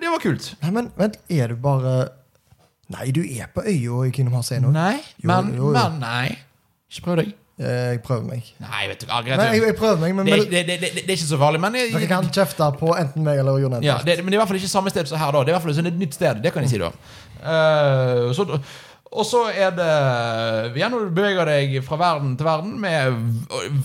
det 0.00 0.12
var 0.12 0.22
kult. 0.22 0.52
Nei, 0.62 0.70
men 0.76 0.92
vent, 0.96 1.18
er 1.28 1.50
du 1.50 1.56
bare 1.60 1.96
Nei, 2.94 3.08
du 3.10 3.24
er 3.26 3.48
på 3.50 3.64
øya 3.66 4.04
i 4.06 4.12
Kingdom 4.14 4.36
Hearts 4.38 4.52
1 4.54 4.62
nå. 4.62 4.70
Nei, 4.70 5.00
Jo, 5.18 5.26
men, 5.32 5.48
jo, 5.56 5.64
jo. 5.66 5.72
men 5.74 5.96
nei. 5.98 6.36
Ikke 6.86 7.02
prøv 7.08 7.16
deg. 7.24 7.32
Jeg 7.56 8.02
prøver 8.04 8.24
meg. 8.28 8.48
Nei, 8.60 8.82
vet 8.90 9.00
du 9.00 9.06
hva. 9.08 9.22
Nei, 9.24 9.46
jeg, 9.54 9.62
jeg 9.64 9.76
prøver 9.78 10.00
meg, 10.02 10.12
men 10.18 10.28
det, 10.28 10.34
er, 10.36 10.48
det, 10.50 10.64
det, 10.68 10.90
det, 10.92 11.04
er 11.06 11.14
ikke 11.14 11.28
så 11.30 11.38
farlig, 11.40 11.60
men 11.62 11.78
jeg, 11.78 11.92
dere 11.94 12.08
kan 12.10 12.26
kjefte 12.28 12.66
på 12.76 12.90
enten 13.00 13.24
meg 13.24 13.40
eller 13.40 13.62
Jon 13.62 13.78
Edvard. 13.78 13.86
Ja, 13.86 13.96
Men 14.04 14.28
det 14.28 14.34
er 14.34 14.36
i 14.36 14.42
hvert 14.42 14.50
fall 14.50 14.58
ikke 14.60 14.72
samme 14.74 14.92
sted 14.92 15.08
som 15.08 15.22
her, 15.22 15.32
da. 15.32 15.40
Det 15.40 15.54
er 15.54 15.54
i 15.54 15.56
hvert 15.56 15.64
fall 15.64 15.88
et 15.88 16.02
nytt 16.02 16.18
sted. 16.18 16.42
Det 16.44 16.52
kan 16.52 16.66
jeg 16.66 16.74
si, 16.74 16.82
da. 16.82 16.90
uh, 17.40 18.28
så, 18.36 18.60
og 19.14 19.22
så 19.26 19.44
er 19.54 19.70
det 19.76 20.76
Igjen 20.76 20.92
når 20.92 21.06
du 21.06 21.14
beveger 21.14 21.48
deg 21.48 21.76
fra 21.86 21.98
verden 22.00 22.34
til 22.36 22.46
verden 22.48 22.74
med, 22.82 23.20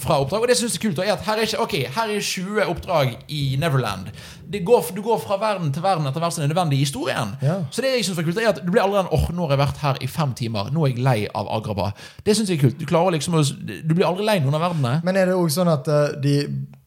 fra 0.02 0.18
oppdrag. 0.24 0.44
Og 0.44 0.50
det 0.50 0.58
syns 0.58 0.76
jeg 0.76 0.82
er 0.82 0.88
kult. 0.88 1.02
er 1.04 1.14
at 1.14 1.26
her 1.28 1.40
er, 1.40 1.48
ikke, 1.48 1.62
ok, 1.62 1.76
her 1.96 2.14
er 2.16 2.26
20 2.26 2.66
oppdrag 2.66 3.14
i 3.30 3.42
Neverland. 3.62 4.10
Det 4.52 4.64
går, 4.68 4.90
du 4.96 5.02
går 5.06 5.22
fra 5.24 5.38
verden 5.40 5.72
til 5.72 5.84
verden 5.86 6.10
etter 6.10 6.24
hvert 6.24 6.36
som 6.36 6.42
det 6.42 6.50
er 6.50 6.54
nødvendig 6.54 6.82
i 6.82 6.84
historien. 6.88 7.36
Ja. 7.42 7.62
Så 7.72 7.86
det 7.86 7.94
jeg 7.96 8.06
synes 8.06 8.18
var 8.18 8.28
kult 8.28 8.42
er 8.42 8.50
at 8.52 8.60
du 8.66 8.72
blir 8.74 8.84
aldri 8.84 9.04
en 9.04 9.14
åh, 9.14 9.30
nå 9.32 9.46
har 9.46 9.56
jeg 9.56 9.64
vært 9.64 9.84
her 9.86 10.02
i 10.02 10.10
fem 10.12 10.34
timer. 10.36 10.74
Nå 10.74 10.86
er 10.86 10.94
jeg 10.96 11.06
lei 11.06 11.18
av 11.30 11.48
Agraba. 11.54 11.92
Det 12.26 12.36
syns 12.36 12.52
jeg 12.52 12.60
er 12.60 12.66
kult. 12.66 12.82
Du 12.82 13.12
liksom 13.16 13.40
du 13.62 13.96
blir 13.96 14.10
aldri 14.10 14.28
lei 14.28 14.40
noen 14.42 14.58
av 14.58 14.66
verdenene. 14.68 15.00
Men 15.06 15.22
er 15.22 15.32
det 15.32 15.38
òg 15.40 15.54
sånn 15.54 15.72
at 15.72 15.88
uh, 15.88 16.18
de, 16.20 16.42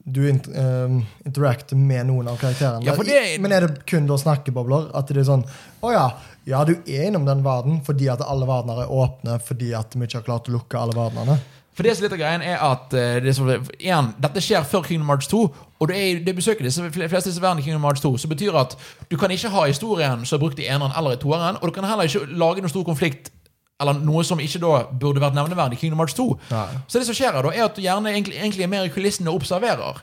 du 0.04 0.20
eh, 0.28 0.94
interacter 1.24 1.76
med 1.80 2.06
noen 2.10 2.28
av 2.28 2.36
karakterene? 2.40 2.84
Ja, 2.84 2.92
det- 2.94 3.40
Men 3.40 3.52
er 3.52 3.66
det 3.66 3.86
kun 3.86 4.06
da 4.06 4.14
snakkebobler? 4.20 4.90
At 4.94 5.08
det 5.08 5.16
er 5.22 5.24
sånn 5.30 5.44
Å 5.82 5.92
ja, 5.92 6.06
ja, 6.46 6.64
du 6.64 6.74
er 6.86 7.06
innom 7.08 7.24
den 7.24 7.42
verden 7.42 7.80
fordi 7.86 8.08
at 8.12 8.20
alle 8.20 8.44
verdener 8.46 8.82
er 8.84 8.92
åpne 8.92 9.38
fordi 9.40 9.72
at 9.74 9.94
vi 9.96 10.04
ikke 10.04 10.20
har 10.20 10.26
klart 10.28 10.48
å 10.48 10.52
lukke 10.58 10.76
alle 10.78 10.92
verdenene? 10.92 11.38
For 11.74 11.82
det 11.82 11.96
som 11.96 12.04
er 12.04 12.08
litt 12.08 12.12
av 12.14 12.20
greien 12.20 12.42
er 12.46 12.60
at 12.62 12.92
eh, 12.94 13.16
det 13.24 13.32
som, 13.34 13.48
igjen, 13.80 14.12
Dette 14.22 14.40
skjer 14.44 14.62
før 14.62 14.84
Kingdom 14.86 15.08
Hearts 15.10 15.26
2, 15.32 15.40
og 15.80 15.88
det, 15.90 15.96
er, 15.96 16.20
det 16.22 16.36
besøker 16.36 16.62
disse, 16.62 16.84
fl- 16.94 17.08
fleste 17.10 17.32
disse 17.32 17.42
verdenene 17.42 17.64
i 17.64 17.66
Kingdom 17.66 17.82
Hearts 17.88 18.04
2. 18.04 18.12
Så 18.22 18.28
betyr 18.30 18.54
at 18.60 18.76
du 19.10 19.16
kan 19.18 19.32
ikke 19.34 19.50
ha 19.50 19.64
historien 19.66 20.22
som 20.24 20.36
er 20.38 20.44
brukt 20.44 20.60
i 20.62 20.68
eneren 20.70 20.94
eller 20.94 21.16
i 21.16 21.18
toeren, 21.24 21.58
og 21.58 21.66
du 21.66 21.74
kan 21.74 21.88
heller 21.88 22.06
ikke 22.06 22.28
lage 22.38 22.62
noen 22.62 22.70
stor 22.70 22.84
konflikt 22.86 23.32
eller 23.82 23.98
noe 24.06 24.22
som 24.24 24.38
ikke 24.40 24.60
da 24.62 24.72
burde 25.00 25.20
vært 25.22 25.34
nevneverdig 25.34 25.76
i 25.78 25.80
Kingdom 25.80 25.98
Hearts 26.04 26.14
2. 26.14 26.26
Nei. 26.52 26.66
Så 26.86 27.00
det 27.00 27.06
som 27.08 27.16
skjer 27.18 27.34
her 27.34 27.42
da, 27.48 27.50
er 27.54 27.64
at 27.66 27.74
du 27.74 27.82
gjerne 27.82 28.12
egentlig, 28.14 28.36
egentlig 28.38 28.62
er 28.66 28.70
mer 28.70 28.86
i 28.86 28.92
kulissene 28.94 29.32
og 29.32 29.40
observerer. 29.42 30.02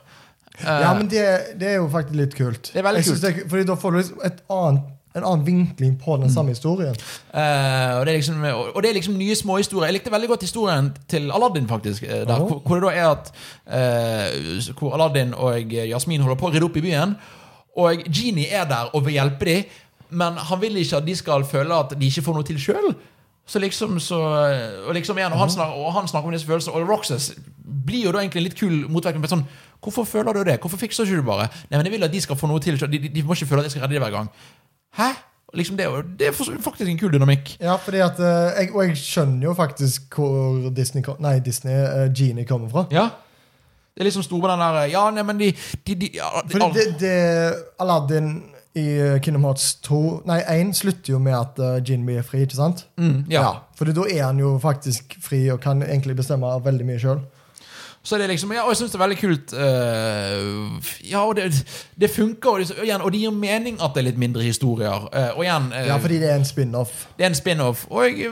Eh, 0.58 0.66
Ja, 0.84 0.90
men 0.94 1.08
det, 1.08 1.22
det 1.60 1.70
er 1.70 1.78
jo 1.80 1.86
faktisk 1.92 2.18
litt 2.18 2.34
kult. 2.36 2.68
Det 2.74 2.82
er 2.82 2.84
veldig 2.84 3.04
kult. 3.06 3.22
Det, 3.24 3.46
fordi 3.48 3.64
da 3.70 3.76
får 3.80 3.94
du 3.94 3.96
liksom 4.02 4.26
et 4.28 4.42
annet, 4.52 4.90
en 5.16 5.24
annen 5.28 5.44
vinkling 5.46 5.94
på 6.00 6.14
den 6.20 6.30
samme 6.32 6.52
historien. 6.54 6.94
Uh, 7.32 7.98
og, 8.00 8.06
det 8.08 8.14
liksom, 8.18 8.44
og 8.44 8.78
det 8.84 8.90
er 8.90 8.96
liksom 8.96 9.16
nye 9.20 9.34
småhistorier. 9.36 9.88
Jeg 9.90 9.96
likte 9.98 10.12
veldig 10.14 10.28
godt 10.30 10.44
historien 10.46 10.88
til 11.08 11.30
Aladdin, 11.32 11.66
faktisk. 11.68 12.02
eh, 12.04 12.22
Der, 12.28 12.40
oh. 12.40 12.48
hvor, 12.48 12.60
hvor 12.64 12.80
det 12.80 12.88
da 12.88 12.92
er 12.96 13.08
at 13.10 13.32
uh, 13.68 14.72
Hvor 14.78 14.94
Aladdin 14.96 15.34
og 15.34 15.72
Jasmin 15.72 16.20
holder 16.24 16.40
på 16.40 16.48
å 16.48 16.52
rydde 16.54 16.68
opp 16.68 16.76
i 16.80 16.84
byen. 16.84 17.16
Og 17.76 18.04
Genie 18.12 18.48
er 18.52 18.64
der 18.68 18.92
og 18.92 19.04
vil 19.06 19.16
hjelpe 19.16 19.48
dem, 19.48 19.64
men 20.12 20.36
han 20.36 20.60
vil 20.60 20.76
ikke 20.76 20.96
at 21.00 21.06
de 21.08 21.16
skal 21.16 21.44
føle 21.48 21.72
at 21.76 21.94
de 21.96 22.08
ikke 22.12 22.24
får 22.26 22.34
noe 22.36 22.44
til 22.48 22.60
sjøl. 22.60 22.92
Så 23.46 23.58
liksom 23.58 23.98
så 24.00 24.18
Og 24.86 24.94
liksom 24.94 25.18
igjen, 25.18 25.32
og 25.34 25.38
han, 25.38 25.50
snakker, 25.50 25.74
og 25.74 25.92
han 25.96 26.08
snakker 26.08 26.30
om 26.30 26.34
disse 26.36 26.46
følelsene, 26.46 26.78
og 26.78 26.88
Roxas 26.88 27.32
blir 27.82 28.06
jo 28.06 28.12
da 28.14 28.22
egentlig 28.22 28.40
en 28.40 28.46
litt 28.46 28.58
kul 28.58 28.76
motvekning. 28.92 29.26
Sånn, 29.28 29.46
Hvorfor 29.82 30.06
føler 30.06 30.32
du 30.32 30.44
det? 30.46 30.60
Hvorfor 30.62 30.78
fikser 30.78 31.08
ikke 31.08 31.18
du 31.18 31.26
bare? 31.26 31.48
Nei, 31.70 31.78
men 31.78 31.86
Jeg 31.86 31.92
vil 31.96 32.06
at 32.06 32.12
de 32.12 32.20
skal 32.22 32.38
få 32.38 32.46
noe 32.46 32.62
til. 32.62 32.78
De, 32.78 32.98
de, 32.98 33.08
de 33.10 33.22
må 33.26 33.34
ikke 33.34 33.50
føle 33.50 33.64
at 33.64 33.66
jeg 33.66 33.74
skal 33.74 33.82
redde 33.82 33.96
dem 33.98 34.04
hver 34.04 34.14
gang. 34.14 34.28
Hæ? 34.94 35.08
Liksom 35.54 35.76
det, 35.76 35.86
det 36.18 36.28
er 36.30 36.32
faktisk 36.32 36.88
en 36.88 36.98
kul 36.98 37.12
dynamikk. 37.12 37.56
Ja, 37.60 37.74
at 37.74 38.20
eh, 38.20 38.60
jeg, 38.62 38.70
Og 38.74 38.86
jeg 38.86 38.96
skjønner 38.96 39.50
jo 39.50 39.54
faktisk 39.54 40.14
hvor 40.16 40.70
Disney, 40.70 41.02
nei, 41.20 41.40
Disney 41.44 41.74
uh, 41.74 42.06
Genie 42.14 42.46
kommer 42.48 42.70
fra. 42.70 42.86
Ja. 42.90 43.10
Det 43.92 44.00
er 44.00 44.08
liksom 44.08 44.22
store 44.22 44.40
på 44.40 44.48
den 44.48 44.62
der 44.62 44.86
Ja, 44.88 45.10
nei, 45.10 45.22
men 45.22 45.40
de, 45.40 45.50
de, 45.86 45.94
de 45.94 46.08
ja, 46.14 46.30
Fordi 46.48 46.70
det, 46.78 46.86
det, 47.00 47.54
Aladdin 47.80 48.30
i 48.74 48.86
eh, 48.98 49.20
Kingdom 49.20 49.44
Hearts 49.44 49.74
2 49.84 50.22
Nei, 50.28 50.40
1 50.48 50.72
slutter 50.76 51.12
jo 51.12 51.18
med 51.20 51.34
at 51.36 51.60
uh, 51.60 51.76
Genie 51.84 52.06
blir 52.08 52.24
fri, 52.24 52.46
ikke 52.46 52.56
sant? 52.56 52.86
mm, 52.96 53.24
ja. 53.30 53.44
Fordi 53.76 53.92
da 53.96 54.06
er 54.08 54.24
han 54.24 54.40
jo 54.40 54.56
faktisk 54.62 55.16
fri 55.20 55.44
og 55.52 55.60
kan 55.60 55.82
egentlig 55.82 56.16
bestemme 56.16 56.48
veldig 56.64 56.86
mye 56.88 57.00
sjøl. 57.02 57.20
Så 58.02 58.18
det 58.18 58.24
er 58.24 58.32
liksom 58.32 58.52
Ja, 58.52 58.64
og 58.64 58.72
jeg 58.72 58.80
syns 58.80 58.94
det 58.94 58.98
er 58.98 59.02
veldig 59.04 59.18
kult. 59.20 59.52
Uh, 59.52 61.10
ja, 61.10 61.20
og 61.20 61.36
det, 61.36 61.52
det 62.00 62.10
funker, 62.10 62.50
og 62.50 62.58
det, 62.60 62.78
og 62.78 62.86
igjen, 62.86 63.00
og 63.04 63.12
det 63.12 63.20
gir 63.20 63.34
mening 63.36 63.76
at 63.78 63.92
det 63.94 64.02
er 64.02 64.08
litt 64.10 64.22
mindre 64.22 64.42
historier. 64.42 65.04
Uh, 65.12 65.36
og 65.36 65.44
igjen 65.44 65.68
uh, 65.74 65.82
Ja, 65.86 65.98
fordi 66.02 66.22
det 66.22 66.30
er 66.32 66.40
en 66.40 66.48
spin-off. 66.48 67.06
Det 67.18 67.28
er 67.28 67.30
en 67.30 67.38
spin-off. 67.38 67.84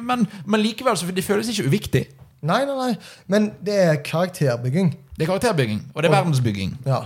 Men, 0.02 0.26
men 0.46 0.64
likevel 0.64 0.96
så 0.96 1.06
det 1.14 1.24
føles 1.24 1.52
ikke 1.52 1.68
uviktig. 1.68 2.06
Nei, 2.42 2.64
nei, 2.64 2.76
nei. 2.78 2.94
Men 3.28 3.52
det 3.62 3.76
er 3.76 4.00
karakterbygging. 4.04 4.94
Det 5.16 5.26
er 5.26 5.28
karakterbygging, 5.28 5.84
og 5.94 6.02
det 6.02 6.08
er 6.08 6.16
verdensbygging. 6.16 6.78
Ja. 6.88 7.04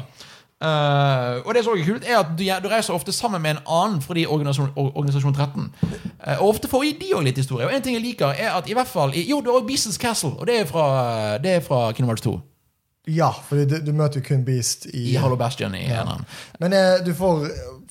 Eh, 0.65 1.43
og 1.45 1.51
det 1.55 1.63
som 1.65 1.75
også 1.75 1.83
er 1.85 1.89
kult, 1.91 2.07
er 2.09 2.19
at 2.23 2.31
du, 2.39 2.45
du 2.65 2.69
reiser 2.73 2.95
ofte 2.97 3.13
sammen 3.13 3.43
med 3.45 3.57
en 3.57 3.63
annen 3.67 4.01
fordi 4.05 4.25
organisasjon, 4.27 4.71
or- 4.81 4.93
organisasjon 4.97 5.35
13. 5.37 5.69
Uh, 5.85 6.39
og 6.41 6.49
ofte 6.55 6.71
får 6.73 6.87
de 7.01 7.13
òg 7.19 7.27
litt 7.27 7.37
historie. 7.43 7.67
Og 7.69 7.75
en 7.77 7.85
ting 7.85 7.99
jeg 7.99 8.05
liker, 8.07 8.33
er 8.39 8.55
at 8.57 8.69
i 8.71 8.75
hvert 8.77 8.89
fall 8.91 9.13
i, 9.15 9.27
Jo, 9.29 9.43
du 9.45 9.53
har 9.53 9.67
Beast's 9.69 9.99
Castle, 10.01 10.33
og 10.39 10.47
det 10.49 10.61
er 10.63 10.67
fra, 10.71 10.89
det 11.43 11.59
er 11.59 11.65
fra 11.67 11.87
Kingdom 11.93 12.15
Hearts 12.15 12.25
2. 12.27 12.35
Ja, 13.13 13.29
for 13.45 13.61
du, 13.69 13.75
du 13.85 13.91
møter 13.93 14.23
jo 14.23 14.25
kun 14.31 14.47
Beast 14.47 14.87
i, 14.89 15.11
I 15.13 15.17
Hollow 15.21 15.37
Bastion 15.37 15.75
i 15.77 15.83
eneren. 15.85 16.23
Men 16.63 16.73
eh, 16.73 17.03
du 17.05 17.11
får, 17.19 17.43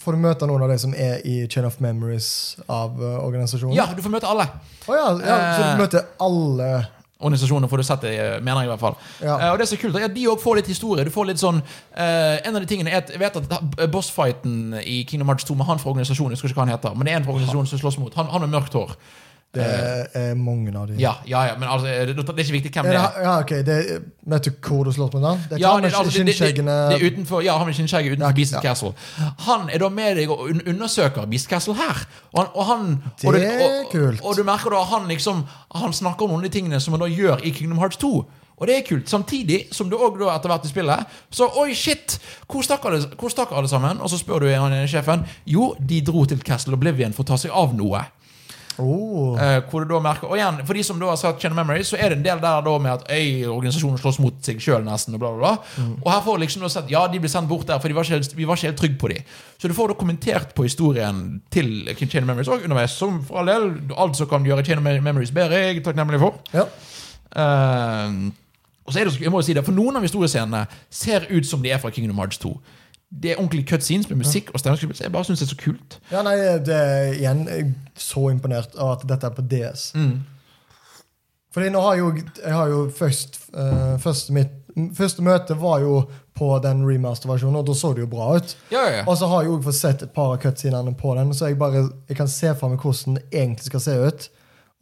får 0.01 0.15
du 0.17 0.21
møte 0.23 0.47
noen 0.49 0.63
av 0.65 0.71
de 0.73 0.79
som 0.81 0.95
er 0.97 1.19
i 1.29 1.43
Chain 1.53 1.67
of 1.69 1.77
Memories 1.86 2.31
av 2.65 2.97
uh, 2.97 3.19
organisasjonen? 3.21 3.75
Ja, 3.77 3.86
du 3.93 4.01
får 4.01 4.09
møte 4.15 4.31
alle. 4.31 4.47
Oh, 4.88 4.95
ja, 4.97 5.12
ja, 5.21 5.38
så 5.53 5.62
Eh. 5.67 5.69
du 5.77 5.83
møter 5.83 6.07
alle 6.25 6.71
organisasjoner, 7.23 7.71
får 7.71 7.81
du 7.81 7.88
sett 7.88 8.05
det, 8.05 8.13
mener 8.43 8.63
jeg 8.63 8.69
i 8.69 8.73
hvert 8.73 8.83
fall. 8.83 8.97
Ja. 9.23 9.38
Uh, 9.39 9.49
og 9.53 9.62
det 9.62 9.67
som 9.69 9.77
er 9.77 9.83
kult, 9.83 9.99
er 9.99 10.07
at 10.09 10.15
de 10.15 10.27
òg 10.31 10.41
får 10.43 10.62
litt 10.62 10.71
historie. 10.71 11.07
Du 11.07 11.13
får 11.13 11.29
litt 11.31 11.41
sånn 11.41 11.62
uh, 11.63 12.36
En 12.43 12.53
av 12.53 12.62
de 12.62 12.69
tingene 12.69 12.91
er 12.91 13.01
at 13.01 13.12
Jeg 13.13 13.21
vet 13.21 13.39
at 13.39 13.89
bossfighten 13.93 14.79
i 14.83 15.01
Kingdom 15.09 15.31
Hearts 15.31 15.47
2 15.49 15.57
med 15.59 15.69
han 15.69 15.81
fra 15.81 15.93
organisasjonen, 15.93 16.33
jeg 16.33 16.41
husker 16.41 16.53
ikke 16.53 16.62
hva 16.62 16.67
han 16.67 16.75
heter, 16.75 16.97
men 16.97 17.07
det 17.07 17.13
er 17.15 17.21
en 17.21 17.27
fra 17.27 17.36
organisasjonen 17.36 17.69
som 17.71 17.81
slåss 17.81 17.99
mot. 18.01 18.15
Han, 18.19 18.31
han 18.33 18.45
med 18.45 18.53
mørkt 18.55 18.77
hår. 18.77 18.95
Det 19.53 19.65
er 20.17 20.33
mange 20.33 20.71
av 20.73 20.87
de. 20.89 20.95
Ja, 20.97 21.11
ja, 21.29 21.43
ja, 21.45 21.57
men 21.59 21.69
altså, 21.69 21.85
det, 21.85 22.15
det 22.17 22.29
er 22.33 22.39
ikke 22.41 22.55
viktig 22.55 22.71
hvem 22.73 22.87
det 22.89 22.95
er. 22.97 23.19
ja, 23.21 23.33
ok, 23.43 23.51
det, 23.67 23.75
Vet 24.33 24.47
du 24.47 24.51
hvor 24.65 24.87
du 24.87 24.91
slåss 24.95 25.11
på 25.13 25.19
den 25.21 25.43
Det 25.49 25.57
er 25.57 25.61
Ja, 25.61 25.73
han 25.75 25.83
det, 25.85 25.91
altså, 25.93 26.13
skinnskjeggene 26.15 26.77
det 26.89 26.97
er 26.97 27.11
utenfor, 27.11 27.43
ja, 27.45 27.57
han 27.59 27.69
med 27.69 27.77
skinnskjegget 27.77 28.15
utenfor 28.15 28.31
Ja, 28.31 28.33
Beast. 28.39 28.55
Castle. 28.63 28.93
Han 29.45 29.69
er 29.69 29.83
da 29.83 29.89
med 29.93 30.17
deg 30.17 30.31
og 30.33 30.47
undersøker 30.49 31.27
Beast 31.29 31.49
Castle 31.51 31.75
her. 31.77 32.01
Og 32.33 32.39
han, 32.41 32.49
og 32.55 32.65
han 32.71 32.87
Det 33.21 33.43
er 33.43 33.61
og, 33.67 33.91
kult. 33.91 34.23
Og 34.23 34.37
du 34.37 34.43
merker 34.47 34.73
da 34.73 34.81
han 34.95 35.05
liksom 35.11 35.43
Han 35.75 35.93
snakker 35.93 36.25
om 36.25 36.33
noen 36.33 36.41
av 36.41 36.49
de 36.49 36.53
tingene 36.57 36.79
som 36.81 36.97
han 36.97 37.05
da 37.05 37.11
gjør 37.13 37.45
i 37.45 37.53
Kingdom 37.53 37.77
Hearts 37.83 38.01
2. 38.01 38.13
Og 38.57 38.67
det 38.69 38.77
er 38.77 38.83
kult. 38.87 39.09
Samtidig 39.09 39.67
som 39.75 39.89
du 39.89 39.97
også 39.97 40.29
etter 40.33 40.49
hvert 40.49 40.65
i 40.65 40.69
spillet 40.71 41.15
Så 41.29 41.49
oi, 41.61 41.73
shit! 41.77 42.17
Hvor 42.49 42.65
stakk 42.65 42.85
alle, 42.89 43.05
hvor 43.19 43.29
stakk 43.29 43.53
alle 43.53 43.69
sammen? 43.69 44.01
Og 44.01 44.09
så 44.09 44.17
spør 44.17 44.47
du 44.47 44.49
han 44.49 44.73
sjefen. 44.89 45.25
Jo, 45.45 45.75
de 45.77 46.01
dro 46.01 46.25
til 46.25 46.41
Castle 46.41 46.73
Oblivion 46.77 47.13
for 47.13 47.21
å 47.25 47.33
ta 47.33 47.37
seg 47.37 47.53
av 47.53 47.73
noe. 47.77 48.01
Oh. 48.81 49.38
Eh, 49.41 49.59
hvor 49.69 49.83
du 49.83 49.91
da 49.93 49.99
merker 50.03 50.29
Og 50.31 50.38
igjen, 50.38 50.62
for 50.65 50.77
de 50.77 50.83
som 50.86 50.99
da 51.01 51.09
har 51.12 51.19
sett 51.19 51.41
Chain 51.41 51.53
of 51.53 51.59
Memory, 51.59 51.83
så 51.88 51.97
er 51.97 52.13
det 52.13 52.19
en 52.19 52.25
del 52.25 52.41
der 52.43 52.65
da 52.65 52.75
med 52.81 52.91
at 52.93 53.05
øy, 53.12 53.45
organisasjonen 53.51 54.01
slåss 54.01 54.19
mot 54.23 54.39
seg 54.45 54.62
sjøl 54.63 54.86
nesten, 54.86 55.17
og 55.17 55.23
bla, 55.23 55.31
bla, 55.36 55.53
bla. 55.53 55.88
Og 56.01 56.09
her 56.12 56.21
får 56.25 56.38
du 56.38 56.45
liksom 56.45 56.65
da 56.65 56.71
sett 56.73 56.91
Ja, 56.93 57.03
de 57.12 57.21
ble 57.21 57.31
sendt 57.31 57.51
bort 57.51 57.67
der, 57.69 57.81
for 57.83 57.91
de 57.91 57.97
var 57.97 58.07
ikke 58.07 58.19
helt, 58.19 58.38
vi 58.38 58.47
var 58.49 58.59
ikke 58.59 58.71
helt 58.71 58.81
trygge 58.81 58.99
på 59.01 59.12
dem. 59.13 59.33
Så 59.62 59.71
du 59.71 59.75
får 59.77 59.93
da 59.93 59.97
kommentert 59.99 60.53
på 60.57 60.67
historien 60.67 61.41
til 61.53 61.89
Chain 61.97 62.23
of 62.23 62.29
Memories 62.31 62.51
og 62.51 62.63
underveis. 62.63 62.97
Som 62.97 63.21
for 63.27 63.41
all 63.41 63.51
del, 63.51 63.69
alt 63.97 64.17
som 64.19 64.29
kan 64.31 64.45
gjøre 64.47 64.65
Chain 64.65 64.81
of 64.81 64.88
Memories 64.88 65.33
bedre, 65.36 65.59
er 65.59 65.73
jeg 65.73 65.83
takknemlig 65.86 66.21
for. 66.23 66.39
Ja. 66.53 66.67
Eh, 67.33 68.31
og 68.83 68.91
så 68.93 68.99
er 68.99 69.07
det, 69.07 69.19
jeg 69.21 69.31
må 69.31 69.39
jo 69.39 69.47
si 69.47 69.55
det, 69.55 69.63
For 69.65 69.75
noen 69.75 69.95
av 69.97 70.03
historiescenene 70.05 70.65
ser 70.91 71.27
ut 71.31 71.47
som 71.47 71.62
de 71.63 71.71
er 71.71 71.79
fra 71.81 71.91
Kingdom 71.93 72.19
Hearts 72.19 72.41
2. 72.43 72.51
Det 73.13 73.32
er 73.32 73.39
ordentlig 73.39 73.67
cutscenes 73.69 74.10
med 74.10 74.17
musikk 74.23 74.49
og 74.54 74.60
stemmeskuespill. 74.60 74.97
så 74.97 75.04
Jeg 75.06 75.13
bare 75.13 75.28
syns 75.28 75.39
det 75.39 75.45
er 75.45 75.52
så 75.54 75.60
kult. 75.62 75.99
ja, 76.12 76.21
nei, 76.26 76.36
det 76.65 76.76
er 76.76 77.13
igjen 77.13 77.43
jeg 77.47 77.65
er 77.67 77.73
så 77.99 78.30
imponert 78.34 78.73
av 78.76 78.95
at 78.97 79.08
dette 79.08 79.30
er 79.30 79.36
på 79.38 79.45
DS. 79.52 79.91
Fordi 81.54 81.69
nå 81.69 81.82
har 81.86 81.99
jo, 81.99 82.10
jeg 82.17 82.54
har 82.54 82.71
jo 82.71 82.89
først 82.89 83.39
uh, 83.54 83.99
første, 84.02 84.34
mitt, 84.34 84.54
første 84.97 85.21
møte 85.21 85.58
var 85.62 85.84
jo 85.84 85.99
på 86.34 86.47
den 86.63 86.82
remaster-versjonen, 86.88 87.60
og 87.60 87.67
da 87.67 87.76
så 87.78 87.91
det 87.93 88.02
jo 88.02 88.10
bra 88.10 88.32
ut. 88.39 88.56
Ja, 88.71 88.82
ja, 88.88 88.95
ja. 88.97 89.04
Og 89.06 89.19
så 89.19 89.30
har 89.30 89.43
jeg 89.43 89.52
jo 89.52 89.60
fått 89.67 89.78
sett 89.78 90.02
et 90.02 90.15
par 90.15 90.34
av 90.34 90.39
cutscenene 90.41 90.95
på 90.97 91.13
den, 91.19 91.34
så 91.38 91.52
jeg 91.52 91.60
bare 91.62 91.86
jeg 92.10 92.17
kan 92.17 92.32
se 92.32 92.56
for 92.58 92.73
meg 92.73 92.82
hvordan 92.82 93.19
det 93.19 93.28
egentlig 93.30 93.69
skal 93.69 93.86
se 93.86 93.99
ut. 94.02 94.26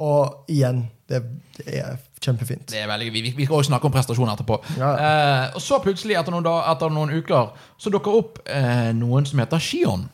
Og 0.01 0.47
igjen, 0.49 0.85
det, 1.11 1.25
det 1.59 1.67
er 1.81 1.99
kjempefint. 2.21 2.67
Det 2.69 2.81
er 2.83 2.87
veldig, 2.89 3.09
vi, 3.13 3.21
vi 3.35 3.45
skal 3.47 3.57
også 3.59 3.71
snakke 3.71 3.89
om 3.89 3.93
prestasjoner 3.95 4.33
etterpå. 4.37 4.59
Ja. 4.77 4.91
Eh, 4.93 5.45
og 5.57 5.61
så 5.63 5.79
plutselig, 5.83 6.15
etter 6.19 6.33
noen, 6.35 6.45
da, 6.45 6.57
etter 6.71 6.93
noen 6.93 7.13
uker, 7.17 7.51
så 7.81 7.93
dukker 7.93 8.17
opp 8.21 8.41
eh, 8.45 8.91
noen 8.97 9.25
som 9.29 9.41
heter 9.41 9.61
Shion. 9.61 10.07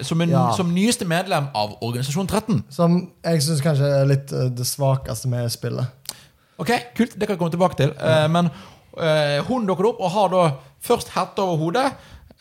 Som, 0.00 0.22
en, 0.24 0.30
Ja. 0.32 0.46
som 0.56 0.70
nyeste 0.72 1.04
medlem 1.04 1.50
av 1.54 1.74
Organisasjon 1.84 2.26
13. 2.26 2.62
Som 2.72 2.94
jeg 3.24 3.42
syns 3.44 3.60
kanskje 3.60 3.90
er 4.00 4.06
litt 4.08 4.32
uh, 4.32 4.46
det 4.48 4.64
svakeste 4.64 5.28
med 5.28 5.50
spillet. 5.52 6.16
Ok, 6.62 6.70
Kult, 6.96 7.12
det 7.18 7.26
kan 7.26 7.34
jeg 7.36 7.40
komme 7.42 7.52
tilbake 7.52 7.76
til. 7.76 7.92
Eh, 8.00 8.24
men 8.32 8.48
eh, 8.96 9.38
hun 9.48 9.66
dukker 9.68 9.90
opp 9.92 10.00
og 10.00 10.10
har 10.14 10.32
da 10.32 10.42
først 10.82 11.12
hette 11.16 11.44
over 11.44 11.60
hodet. 11.60 11.84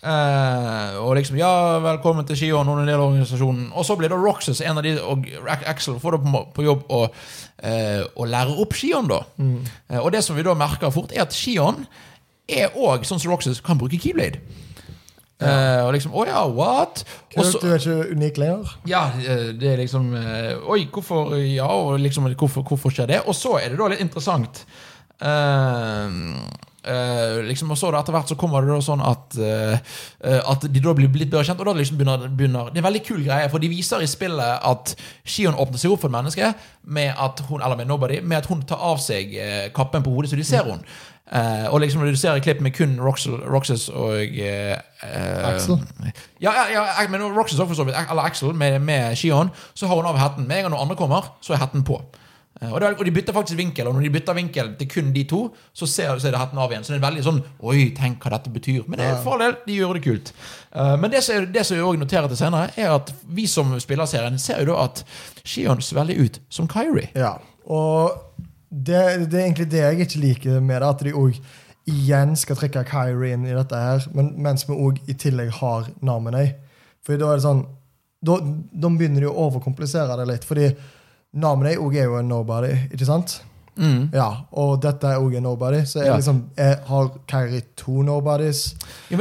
Eh, 0.04 0.96
og 1.02 1.16
liksom 1.18 1.38
Ja, 1.40 1.80
velkommen 1.84 2.26
til 2.28 2.38
Shion, 2.40 2.68
hun 2.68 2.80
er 2.80 2.86
en 2.86 2.90
del 2.90 3.00
av 3.00 3.08
organisasjonen. 3.12 3.68
Og 3.78 3.86
så 3.86 3.98
blir 4.00 4.12
da 4.12 4.18
Roxas 4.20 4.62
en 4.66 4.80
av 4.82 4.86
de, 4.86 4.96
og 5.02 5.28
Axel 5.70 6.00
får 6.02 6.18
da 6.18 6.22
på, 6.26 6.42
på 6.58 6.66
jobb 6.66 6.88
å, 6.90 7.04
uh, 7.08 8.02
å 8.16 8.28
lære 8.30 8.58
opp 8.64 8.74
Shion, 8.78 9.10
da. 9.12 9.22
Eh, 9.92 10.00
og 10.02 10.12
det 10.16 10.24
som 10.26 10.38
vi 10.38 10.46
da 10.48 10.56
merker 10.58 10.94
fort, 10.94 11.14
er 11.14 11.26
at 11.26 11.36
Shion 11.38 11.86
er 12.50 12.74
òg 12.76 13.06
sånn 13.08 13.22
som 13.22 13.32
Roxas 13.32 13.62
kan 13.64 13.80
bruke 13.80 14.00
Keyblade. 14.02 14.42
Eh, 15.42 15.80
og 15.82 15.94
liksom 15.96 16.14
Å 16.14 16.26
ja, 16.30 16.42
what? 16.46 17.02
Kult, 17.34 17.56
du 17.64 17.72
er 17.72 17.80
ikke 17.80 18.12
unik 18.14 18.36
lenger. 18.38 18.74
ja, 18.86 19.08
det 19.58 19.72
er 19.72 19.80
liksom 19.82 20.12
Oi, 20.70 20.84
hvorfor 20.94 21.34
Ja, 21.40 21.66
og 21.66 21.96
liksom 21.98 22.28
hvorfor, 22.38 22.62
hvorfor 22.62 22.94
skjer 22.94 23.10
det? 23.10 23.22
Og 23.26 23.34
så 23.34 23.56
er 23.58 23.74
det 23.74 23.80
da 23.80 23.88
litt 23.90 24.04
interessant 24.06 24.62
eh, 25.18 26.20
eh, 26.84 27.42
liksom, 27.48 27.72
Og 27.72 27.80
så 27.80 27.92
da 27.94 28.02
etter 28.02 28.16
hvert 28.16 28.32
så 28.32 28.38
kommer 28.40 28.66
det 28.66 28.74
da 28.74 28.80
sånn 28.86 29.04
at 29.06 29.38
eh, 29.38 29.96
At 30.40 30.66
de 30.66 30.84
da 30.84 30.96
blir 30.98 31.12
litt 31.12 31.32
bedre 31.32 31.46
kjent, 31.48 31.62
og 31.62 31.70
da 31.70 31.78
liksom 31.78 32.00
begynner, 32.00 32.28
begynner 32.28 32.72
Det 32.72 32.80
er 32.80 32.84
en 32.84 32.90
veldig 32.90 33.04
kul 33.08 33.22
greie, 33.26 33.50
for 33.54 33.64
de 33.64 33.72
viser 33.72 34.04
i 34.04 34.10
spillet 34.10 34.68
at 34.72 34.96
Shion 35.24 35.58
åpner 35.58 35.82
seg 35.82 35.94
opp 35.94 36.04
for 36.04 36.12
et 36.12 36.18
menneske 36.18 36.54
med 36.82 37.14
at 37.14 37.44
hun, 37.48 37.62
eller 37.62 37.78
med 37.78 37.88
Nobody, 37.88 38.20
med 38.26 38.42
at 38.42 38.50
hun 38.50 38.64
tar 38.68 38.82
av 38.82 38.98
seg 39.00 39.36
uh, 39.38 39.68
kappen 39.76 40.02
på 40.04 40.12
hodet, 40.16 40.32
så 40.32 40.40
de 40.40 40.46
ser 40.48 40.66
hun 40.66 40.82
Eh, 41.32 41.74
og 41.74 41.80
liksom 41.80 42.02
når 42.02 42.12
du 42.12 42.18
ser 42.20 42.36
i 42.36 42.44
klipp 42.44 42.60
med 42.62 42.74
kun 42.76 42.98
Roxel, 43.00 43.38
Roxas 43.48 43.88
og 43.90 44.20
Axel. 45.48 45.78
Ja, 46.44 46.52
ja, 46.52 46.66
ja 46.74 47.06
men 47.10 47.24
Roxas 47.24 47.60
også 47.60 47.70
for 47.70 47.80
så 47.80 47.86
vidt, 47.88 47.96
eller 48.10 48.22
Axel 48.28 48.54
med, 48.54 48.80
med 48.80 49.16
Shion, 49.16 49.50
så 49.74 49.88
har 49.88 49.96
hun 49.96 50.06
av 50.06 50.20
hetten. 50.20 50.48
Med 50.48 50.58
en 50.58 50.64
gang 50.64 50.74
noen 50.74 50.90
andre 50.90 51.00
kommer, 51.00 51.32
så 51.42 51.54
er 51.54 51.64
hetten 51.64 51.86
på. 51.88 52.02
Og, 52.70 52.76
det, 52.82 52.92
og 52.94 53.06
de 53.08 53.14
bytter 53.16 53.34
faktisk 53.34 53.58
vinkel, 53.58 53.88
og 53.90 53.96
når 53.98 54.04
de 54.06 54.10
bytter 54.14 54.36
vinkel 54.38 54.68
til 54.78 54.90
kun 54.92 55.08
de 55.16 55.24
to, 55.26 55.40
så 55.74 55.88
ser 55.90 56.20
så 56.22 56.30
er 56.30 56.36
det 56.36 56.42
hetten 56.44 56.60
av 56.62 56.70
igjen. 56.70 56.84
Så 56.86 56.94
det 56.94 57.00
er 57.00 57.08
veldig 57.08 57.24
sånn 57.26 57.40
Oi, 57.66 57.88
tenk 57.98 58.22
hva 58.22 58.36
dette 58.36 58.52
betyr. 58.54 58.84
Men 58.86 59.02
det 59.02 59.08
er 59.08 59.18
for 59.24 59.34
all 59.34 59.46
del, 59.48 59.56
de 59.66 59.78
gjør 59.80 59.98
det 59.98 60.04
kult. 60.06 60.30
Uh, 60.70 60.94
men 61.02 61.10
det 61.14 61.24
som 61.26 61.48
det 61.50 61.66
som 61.66 61.80
jeg 61.80 61.88
også 61.88 62.04
noterer 62.04 62.30
til 62.30 62.42
senere, 62.44 62.70
er 62.78 62.94
at 62.94 63.10
vi 63.26 63.48
som 63.50 63.74
spiller 63.82 64.10
serien, 64.10 64.38
ser 64.42 64.62
jo 64.62 64.76
da 64.76 64.86
at 64.86 65.02
Shion 65.42 65.82
ser 65.82 65.98
veldig 66.04 66.20
ut 66.22 66.40
som 66.54 66.70
Kyrie. 66.70 67.10
Ja, 67.18 67.34
og 67.66 68.46
det, 68.70 69.02
det 69.32 69.40
er 69.40 69.48
egentlig 69.48 69.70
det 69.72 69.82
jeg 69.82 70.06
ikke 70.06 70.24
liker 70.28 70.62
med 70.64 70.78
det, 70.84 70.94
at 70.94 71.04
de 71.08 71.18
òg 71.18 71.42
igjen 71.90 72.38
skal 72.38 72.60
trekke 72.60 72.86
Kyrie 72.88 73.36
inn 73.36 73.50
i 73.50 73.58
dette 73.58 73.78
her, 73.78 74.06
men, 74.16 74.36
mens 74.42 74.68
vi 74.70 74.78
òg 74.78 75.02
i 75.10 75.18
tillegg 75.18 75.50
har 75.58 75.90
Namenei. 76.06 76.52
For 77.02 77.18
da 77.18 77.34
er 77.34 77.42
det 77.42 77.48
sånn 77.50 77.66
Da, 78.22 78.36
da 78.38 78.90
begynner 78.94 79.24
de 79.24 79.26
å 79.26 79.48
overkomplisere 79.48 80.14
det 80.20 80.28
litt, 80.30 80.44
fordi 80.46 80.68
Namenei 81.34 81.78
òg 81.80 81.96
er 81.96 82.10
jo 82.10 82.18
en 82.20 82.28
nobody, 82.28 82.74
ikke 82.92 83.06
sant? 83.08 83.42
Mm. 83.80 84.10
Ja, 84.14 84.26
og 84.60 84.82
dette 84.84 85.08
er 85.08 85.22
òg 85.24 85.38
en 85.40 85.44
nobody, 85.48 85.78
så 85.88 86.02
jeg 86.02 86.08
Ja. 86.10 86.16
liksom, 86.18 86.42
jeg 86.58 86.78
har 86.86 87.08
Kyrie 87.28 87.62
to 87.78 88.02
nobodies. 88.04 88.76
Når 89.10 89.18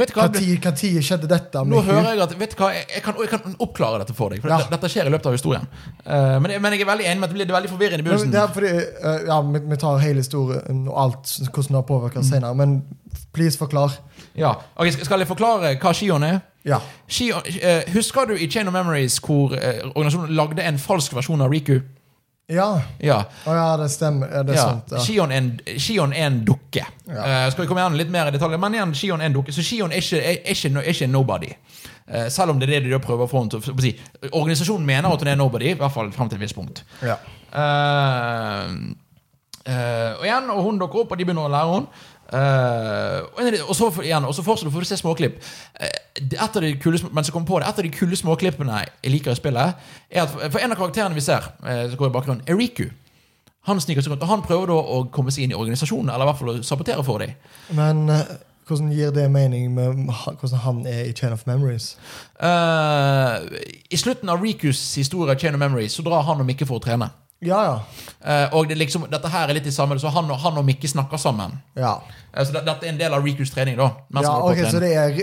skjedde 1.01 1.27
dette? 1.29 1.55
Nå 1.65 1.79
hører 1.81 2.09
jeg 2.11 2.19
at 2.21 2.35
Vet 2.37 2.51
du 2.57 2.57
hva, 2.61 2.73
jeg, 2.75 3.01
kan, 3.01 3.15
jeg 3.17 3.29
kan 3.29 3.55
oppklare 3.59 3.99
dette 4.03 4.13
for 4.13 4.29
deg. 4.29 4.41
For 4.41 4.49
Ja. 4.49 4.57
dette, 4.57 4.69
dette 4.75 4.89
skjer 4.91 5.07
i 5.07 5.09
løpet 5.09 5.25
av 5.25 5.31
historien. 5.31 5.65
Uh, 6.05 6.37
men, 6.43 6.61
men 6.61 6.73
jeg 6.73 6.81
er 6.81 6.85
veldig 6.91 7.05
enig 7.07 7.19
med 7.19 7.29
at 7.29 7.35
det 7.37 7.47
blir 7.47 7.55
veldig 7.55 7.69
forvirrende 7.71 7.99
i 7.99 8.03
Men 8.03 8.11
begynnelsen. 8.11 8.31
Det 8.31 8.41
er 8.41 8.47
fordi, 8.47 8.73
uh, 9.07 9.27
ja, 9.27 9.41
vi, 9.41 9.59
vi 9.71 9.75
tar 9.77 9.97
hele 10.03 10.19
historien 10.19 10.87
og 10.89 10.99
alt, 11.05 11.23
hvordan 11.47 11.67
det 11.71 11.79
har 11.79 11.87
påvirket 11.87 12.25
senere, 12.25 12.53
men 12.55 12.83
please 13.33 13.57
forklar. 13.57 13.95
Ja. 14.35 14.51
Ok, 14.75 14.91
skal- 14.99 15.19
jeg 15.19 15.27
forklare 15.31 15.77
hva 15.79 15.93
Shion 15.93 16.23
er? 16.23 16.41
Ja. 16.65 16.79
Shion, 17.07 17.39
uh, 17.39 17.81
husker 17.93 18.25
du 18.27 18.33
i 18.35 18.47
Chain 18.51 18.67
of 18.67 18.73
Memories 18.73 19.17
hvor 19.19 19.55
organisasjonen 19.95 20.35
lagde 20.35 20.61
en 20.67 20.77
falsk 20.77 21.13
versjon 21.15 21.41
av 21.41 21.49
Riku? 21.49 21.79
Ja, 22.51 22.81
Ja. 22.99 23.17
Oh, 23.45 23.55
ja, 23.55 23.77
det 23.79 23.89
stemmer. 23.93 24.27
Det 24.43 24.55
er 24.55 24.59
ja. 24.59 24.67
sant. 24.67 24.91
Ja. 24.91 25.03
Shion, 25.05 25.31
er 26.13 26.25
en, 26.27 26.41
dukke. 26.45 26.85
Eh, 27.07 27.51
skal 27.51 27.63
vi 27.63 27.67
komme 27.69 27.83
igjen 27.83 27.99
litt 27.99 28.11
mer 28.11 28.27
i 28.27 28.35
detalj, 28.35 28.57
Men 28.59 28.75
igjen, 28.75 28.95
Shion 28.97 29.21
er 29.21 29.31
en 29.31 29.37
dukke. 29.39 29.55
Så 29.55 29.63
Shion 29.63 29.91
er 29.91 30.03
ikke, 30.03 30.19
er, 30.19 30.41
er 30.43 30.57
ikke, 30.57 30.73
er 30.83 30.91
ikke 30.91 31.07
nobody. 31.11 31.53
Uh, 32.11 32.27
selv 32.27 32.51
om 32.51 32.59
det 32.59 32.67
er 32.67 32.81
det 32.83 32.91
de 32.91 32.99
prøver 32.99 33.23
å 33.23 33.29
få 33.31 33.39
henne 33.39 33.53
til 33.53 33.71
å 33.71 33.85
si. 33.85 33.93
Organisasjonen 34.33 34.85
mener 34.85 35.13
at 35.13 35.21
hun 35.23 35.31
er 35.31 35.37
nobody, 35.39 35.69
i 35.71 35.79
hvert 35.79 35.93
fall 35.93 36.11
frem 36.11 36.27
til 36.27 36.41
et 36.41 36.43
visst 36.43 36.57
punkt. 36.57 36.83
Ja. 37.05 37.15
Eh, 39.61 40.11
og 40.17 40.25
igjen, 40.25 40.49
og 40.49 40.63
hun 40.65 40.79
dukker 40.81 41.03
opp, 41.03 41.13
og 41.13 41.19
de 41.19 41.27
begynner 41.27 41.45
å 41.45 41.53
lære 41.53 41.75
henne. 41.75 42.07
Eh, 42.31 43.61
og 43.67 43.75
så 43.75 43.89
igjen, 44.03 44.25
og 44.25 44.35
så 44.35 44.43
fortsetter 44.45 44.69
du 44.69 44.75
for 44.75 44.85
å 44.85 44.87
se 44.87 44.99
småklipp. 44.99 45.39
Uh, 45.75 45.89
et 46.21 46.39
av 46.39 46.63
de 46.63 46.71
kule, 46.79 46.99
mens 47.11 47.27
jeg 47.27 47.35
kommer 47.35 47.49
på 47.49 47.59
det, 47.59 47.67
et 47.67 47.81
av 47.81 47.87
de 47.87 47.93
kule 47.93 48.19
småklippene 48.19 48.83
jeg 48.85 49.11
liker 49.11 49.35
i 49.35 49.39
spillet, 49.39 49.81
er 50.09 50.23
at 50.23 50.31
for 50.31 50.61
en 50.61 50.71
av 50.71 50.79
karakterene 50.79 51.17
vi 51.17 51.25
ser, 51.25 51.49
uh, 51.65 51.83
som 51.89 51.99
går 51.99 52.11
i 52.11 52.15
bakgrunnen, 52.15 52.45
er 52.47 52.59
Riku. 52.59 52.87
Han 53.67 53.81
sniker 53.83 54.01
seg 54.01 54.13
rundt, 54.13 54.23
og 54.25 54.31
han 54.31 54.45
prøver 54.45 54.71
da 54.71 54.77
å 54.79 55.03
komme 55.13 55.33
seg 55.33 55.45
inn 55.45 55.55
i 55.55 55.59
organisasjonen, 55.59 56.09
eller 56.09 56.25
i 56.25 56.31
hvert 56.31 56.39
fall 56.39 56.53
å 56.55 56.61
sabotere 56.65 57.03
for 57.05 57.21
dem. 57.21 57.35
Men 57.77 58.07
hvordan 58.65 58.89
gir 58.95 59.11
det 59.13 59.27
mening 59.29 59.67
med 59.75 60.07
hvordan 60.09 60.63
han 60.63 60.79
er 60.89 61.03
i 61.05 61.13
Chain 61.13 61.35
of 61.35 61.43
Memories? 61.45 61.91
I 62.41 63.99
slutten 64.01 64.33
av 64.33 64.41
Rikus 64.41 64.81
historie, 64.97 65.37
Chain 65.37 65.53
of 65.53 65.61
Memories, 65.61 65.93
så 65.93 66.01
drar 66.07 66.25
han 66.25 66.41
og 66.41 66.49
Mikke 66.49 66.65
for 66.65 66.81
å 66.81 66.85
trene. 66.87 67.11
Ja, 67.41 67.59
ja. 67.65 67.77
Eh, 68.21 68.53
og 68.53 68.69
det 68.69 68.77
liksom, 68.77 69.07
dette 69.09 69.29
her 69.33 69.49
er 69.49 69.57
litt 69.57 69.69
i 69.69 69.73
samme, 69.73 69.97
så 69.99 70.11
han 70.13 70.29
og, 70.29 70.37
han 70.43 70.59
og 70.61 70.65
Mikke 70.67 70.89
snakker 70.89 71.21
sammen. 71.21 71.57
Ja, 71.75 71.97
Eh, 72.33 72.45
så 72.45 72.53
det, 72.53 72.63
dette 72.67 72.87
er 72.87 72.93
en 72.93 72.99
del 72.99 73.15
av 73.15 73.25
Rikus 73.25 73.51
trening, 73.51 73.77
da. 73.79 73.89
ja 74.23 74.33
ok, 74.39 74.61
Så 74.71 74.81
det 74.83 74.91
er, 74.95 75.17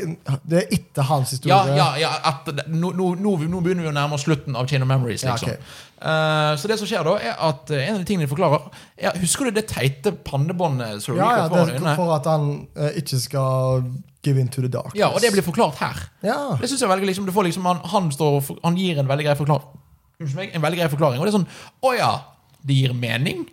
det 0.45 0.61
er 0.61 0.75
etter 0.77 1.09
hans 1.09 1.33
historie? 1.33 1.57
Ja, 1.77 1.93
ja, 1.97 2.13
ja 2.21 2.65
nå, 2.69 2.93
nå, 2.93 3.13
nå 3.17 3.37
begynner 3.41 3.87
vi 3.87 3.91
å 3.91 3.95
nærme 3.95 4.19
oss 4.19 4.27
slutten 4.27 4.59
av 4.59 4.69
Chain 4.69 4.85
of 4.85 4.91
Memories. 4.91 5.25
Ja, 5.25 5.37
okay. 5.39 5.57
ok. 5.57 5.79
Eh, 5.99 6.51
så 6.61 6.71
det 6.71 6.79
som 6.81 6.91
skjer 6.91 7.09
da, 7.09 7.17
er 7.31 7.41
at 7.49 7.73
eh, 7.73 7.87
en 7.87 7.97
av 7.97 8.03
de 8.05 8.09
tingene 8.11 8.29
de 8.29 8.31
forklarer 8.31 8.69
er, 8.95 9.17
Husker 9.19 9.49
du 9.49 9.57
det 9.57 9.65
teite 9.73 10.13
pannebåndet 10.13 11.09
Ja, 11.09 11.33
ja, 11.43 11.49
det, 11.51 11.81
er 11.81 11.97
for 11.99 12.13
at 12.15 12.29
han 12.31 12.69
eh, 12.77 13.01
ikke 13.01 13.19
skal 13.25 13.89
give 14.27 14.39
in 14.39 14.51
to 14.53 14.63
the 14.63 14.71
darkness. 14.71 14.99
Ja, 14.99 15.09
og 15.15 15.23
det 15.23 15.33
blir 15.33 15.47
forklart 15.47 15.81
her. 15.81 15.99
Ja, 16.27 16.59
Det 16.61 16.69
synes 16.69 16.83
jeg 16.85 16.91
veldig 16.91 17.09
liksom, 17.09 17.27
du 17.27 17.33
får 17.33 17.49
liksom 17.49 17.67
han, 17.67 17.83
han, 17.89 18.13
står, 18.13 18.43
han 18.63 18.77
gir 18.79 19.01
en 19.01 19.09
veldig 19.09 19.27
grei 19.27 19.39
forklaring. 19.39 19.85
Meg, 20.19 20.51
en 20.51 20.65
veldig 20.65 20.81
grei 20.81 20.91
forklaring. 20.91 21.21
Og 21.21 21.29
det 21.29 21.33
er 21.33 21.39
sånn 21.39 21.87
Å 21.87 21.95
ja, 21.95 22.13
det 22.67 22.81
gir 22.81 22.95
mening. 22.97 23.47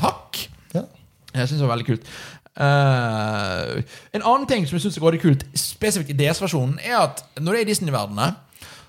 Takk. 0.00 0.44
ja. 0.74 0.84
Jeg 1.32 1.48
synes 1.48 1.62
det 1.62 1.66
var 1.66 1.76
veldig 1.76 1.88
kult. 1.88 2.08
Uh, 2.52 3.80
en 4.12 4.20
annen 4.20 4.44
ting 4.48 4.66
som 4.68 4.76
jeg 4.76 4.84
synes 4.84 4.98
er 4.98 5.04
veldig 5.06 5.22
kult, 5.22 5.46
spesifikt 5.56 6.12
i 6.12 6.16
DS-versjonen, 6.18 6.76
er 6.84 6.98
at 7.00 7.22
når 7.40 7.54
det 7.54 7.62
er 7.62 7.64
i 7.64 7.70
Disney-verdenene, 7.70 8.34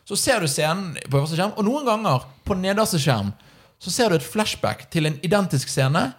så 0.04 0.18
ser 0.20 0.44
du 0.44 0.50
scenen 0.52 0.98
på 1.08 1.22
øverste 1.22 1.40
skjerm, 1.40 1.56
og 1.56 1.64
noen 1.64 1.88
ganger 1.88 2.26
på 2.44 2.58
nederste 2.60 3.00
skjerm 3.00 3.32
så 3.84 3.92
ser 3.92 4.12
du 4.12 4.18
et 4.18 4.26
flashback 4.26 4.86
til 4.92 5.08
en 5.08 5.16
identisk 5.24 5.72
scene 5.72 6.10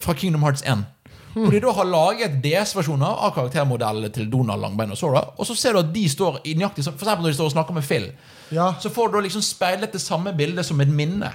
fra 0.00 0.16
Kingdom 0.16 0.44
Hearts 0.44 0.64
1. 0.68 0.86
Hvor 1.34 1.50
de 1.50 1.60
da 1.64 1.72
har 1.74 1.84
laget 1.90 2.36
DS-versjoner 2.44 3.18
av 3.26 3.32
karaktermodellene 3.34 4.10
til 4.14 4.28
Donald 4.30 4.62
Langbein 4.62 4.92
og 4.94 4.98
Sora. 5.00 5.24
Og 5.38 5.46
så 5.48 5.56
ser 5.58 5.74
du 5.74 5.80
at 5.80 5.92
de 5.94 6.04
står 6.08 6.40
i 6.46 6.54
nøyaktig 6.54 6.84
For 6.86 6.94
eksempel 6.94 7.26
når 7.26 7.32
de 7.34 7.38
står 7.40 7.50
og 7.50 7.54
snakker 7.56 7.74
med 7.74 7.82
Phil. 7.88 8.06
Ja. 8.54 8.68
Så 8.80 8.90
får 8.94 9.10
du 9.12 9.20
liksom 9.24 9.42
speilet 9.42 9.92
det 9.92 10.00
samme 10.04 10.32
bildet 10.38 10.66
som 10.68 10.80
et 10.80 10.88
minne. 10.88 11.32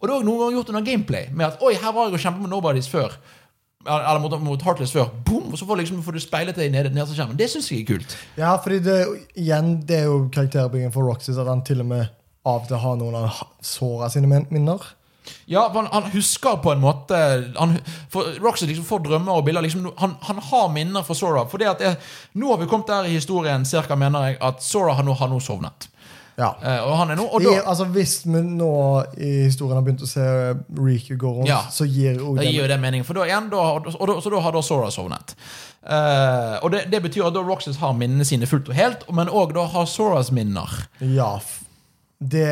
Og 0.00 0.08
det 0.08 0.14
er 0.16 0.24
noen 0.26 0.40
ganger 0.40 0.56
gjort 0.56 0.72
under 0.72 0.82
gameplay. 0.88 1.28
Med 1.30 1.46
at 1.52 1.60
oi, 1.62 1.74
her 1.78 1.92
var 1.92 2.08
jeg 2.08 2.16
og 2.16 2.24
kjempet 2.24 2.42
med 2.46 2.50
Nobodies 2.50 2.88
før. 2.90 3.12
Eller 3.82 4.18
mot, 4.22 4.34
mot 4.40 4.62
Heartless 4.62 4.92
før. 4.94 5.08
Boom, 5.26 5.52
og 5.52 5.58
så 5.58 5.66
får, 5.66 5.76
liksom, 5.82 6.00
får 6.06 6.12
du 6.16 6.20
speilet 6.22 6.56
det 6.56 6.68
i 6.68 6.72
ned- 6.72 6.88
nederste 6.94 7.16
skjermen. 7.18 7.36
Det 7.38 7.48
syns 7.50 7.68
jeg 7.72 7.82
er 7.82 7.86
kult. 7.92 8.16
ja, 8.38 8.56
fordi 8.62 8.78
det, 8.78 8.96
igjen, 9.36 9.72
det 9.86 9.96
er 10.00 10.04
jo 10.08 10.28
karakterbyggingen 10.32 10.92
for 10.94 11.02
Roxys 11.10 11.38
at 11.38 11.50
han 11.50 11.62
til 11.66 11.80
og 11.82 11.86
med 11.90 12.06
av 12.46 12.62
og 12.64 12.68
til 12.70 12.78
har 12.82 12.96
noen 12.98 13.14
av 13.20 13.42
Sora 13.62 14.08
sine 14.10 14.26
minner. 14.50 14.78
Ja, 15.46 15.68
han, 15.74 15.86
han 15.92 16.08
husker 16.12 16.56
på 16.64 16.72
en 16.72 16.80
måte 16.82 17.18
han, 17.58 17.76
for 18.10 18.32
Roxy 18.42 18.66
liksom 18.70 18.84
får 18.88 19.04
drømmer 19.06 19.38
og 19.38 19.44
bilder. 19.46 19.62
Liksom, 19.66 19.86
han, 20.00 20.16
han 20.28 20.42
har 20.50 20.68
minner 20.74 21.02
fra 21.06 21.14
Sora. 21.18 21.44
For 21.50 21.62
det, 21.62 21.94
nå 22.34 22.50
har 22.54 22.58
vi 22.62 22.66
kommet 22.70 22.90
der 22.90 23.08
i 23.10 23.16
historien 23.18 23.64
cirka, 23.68 23.96
mener 23.98 24.30
jeg, 24.32 24.38
at 24.42 24.62
Sora 24.66 24.94
har 24.98 25.06
nå, 25.06 25.14
har 25.20 25.30
nå 25.30 25.38
sovnet. 25.42 25.88
Ja. 26.40 26.54
Eh, 26.64 26.78
og 26.88 26.94
han 26.96 27.10
er 27.12 27.18
nå 27.20 27.26
og 27.28 27.42
da, 27.44 27.50
er, 27.58 27.66
altså, 27.68 27.84
hvis 27.92 28.14
vi 28.24 28.40
nå 28.40 28.70
i 29.20 29.32
historien 29.50 29.76
har 29.76 29.84
begynt 29.84 30.02
å 30.02 30.08
se 30.08 30.22
Riku 30.80 31.12
gå 31.20 31.32
rundt, 31.36 31.50
Ja. 31.50 31.58
så 31.70 31.84
gir 31.84 32.16
jo 32.22 32.32
det, 32.38 32.46
gir 32.54 32.70
det 32.72 32.78
mening, 32.80 33.04
for 33.04 33.18
da, 33.20 33.26
igjen, 33.28 33.50
da, 33.52 33.60
og 33.76 33.84
da, 34.08 34.16
så 34.24 34.32
da 34.32 34.40
har 34.40 34.56
da 34.56 34.62
Sora 34.64 34.88
sovnet. 34.90 35.34
Eh, 35.82 36.54
og 36.64 36.70
det, 36.72 36.86
det 36.92 37.02
betyr 37.04 37.26
at 37.28 37.34
da 37.36 37.42
Roxas 37.44 37.76
har 37.82 37.92
minnene 37.98 38.24
sine 38.26 38.48
fullt 38.48 38.70
og 38.72 38.78
helt, 38.78 39.04
men 39.12 39.28
òg 39.28 39.52
da 39.56 39.66
har 39.74 39.86
Soras 39.90 40.32
minner. 40.34 40.70
Ja. 41.02 41.34
f- 41.36 41.61
Det, 42.22 42.48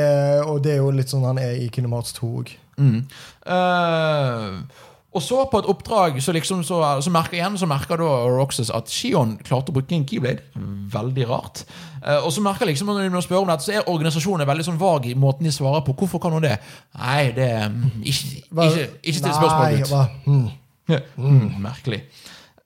og 0.48 0.62
det 0.64 0.72
er 0.74 0.80
jo 0.82 0.90
litt 0.94 1.12
sånn 1.12 1.26
han 1.28 1.38
er 1.38 1.52
i 1.62 1.68
Kingdom 1.70 1.94
Hearts 1.94 2.14
2 2.16 2.30
òg. 2.42 2.54
Mm. 2.80 3.02
Eh, 3.46 4.86
og 5.10 5.22
så 5.26 5.40
på 5.50 5.58
et 5.58 5.68
oppdrag 5.68 6.20
så, 6.22 6.32
liksom, 6.32 6.62
så, 6.64 6.78
så 7.02 7.10
merker 7.12 7.36
igjen 7.36 7.56
Så 7.58 7.66
merker 7.68 7.98
da 7.98 8.10
Roxas 8.30 8.70
at 8.72 8.88
Shion 8.94 9.32
klarte 9.42 9.72
å 9.72 9.74
bruke 9.74 9.96
en 9.96 10.06
keyblade. 10.06 10.44
Veldig 10.94 11.26
rart. 11.28 11.64
Eh, 12.04 12.18
og 12.22 12.30
så 12.34 12.44
merker 12.44 12.70
liksom 12.70 12.92
når 12.92 13.10
de 13.10 13.22
spør 13.26 13.42
om 13.42 13.50
dette, 13.50 13.66
så 13.66 13.74
er 13.74 13.90
organisasjonen 13.90 14.48
veldig 14.48 14.68
sånn 14.70 14.80
vag 14.80 15.10
i 15.10 15.16
måten 15.18 15.48
de 15.48 15.54
svarer 15.54 15.82
på. 15.86 15.96
Hvorfor 15.98 16.22
kan 16.22 16.36
hun 16.38 16.46
det? 16.46 16.56
Nei, 16.98 17.22
det 17.36 17.48
er 17.58 17.68
Ikke, 18.00 18.42
ikke, 18.54 18.88
ikke 19.02 19.18
still 19.18 19.38
spørsmål. 19.38 19.78
Nei, 19.78 20.06
Mm. 20.30 20.48
Hmm. 20.90 21.02
Mm, 21.22 21.50
merkelig. 21.62 22.00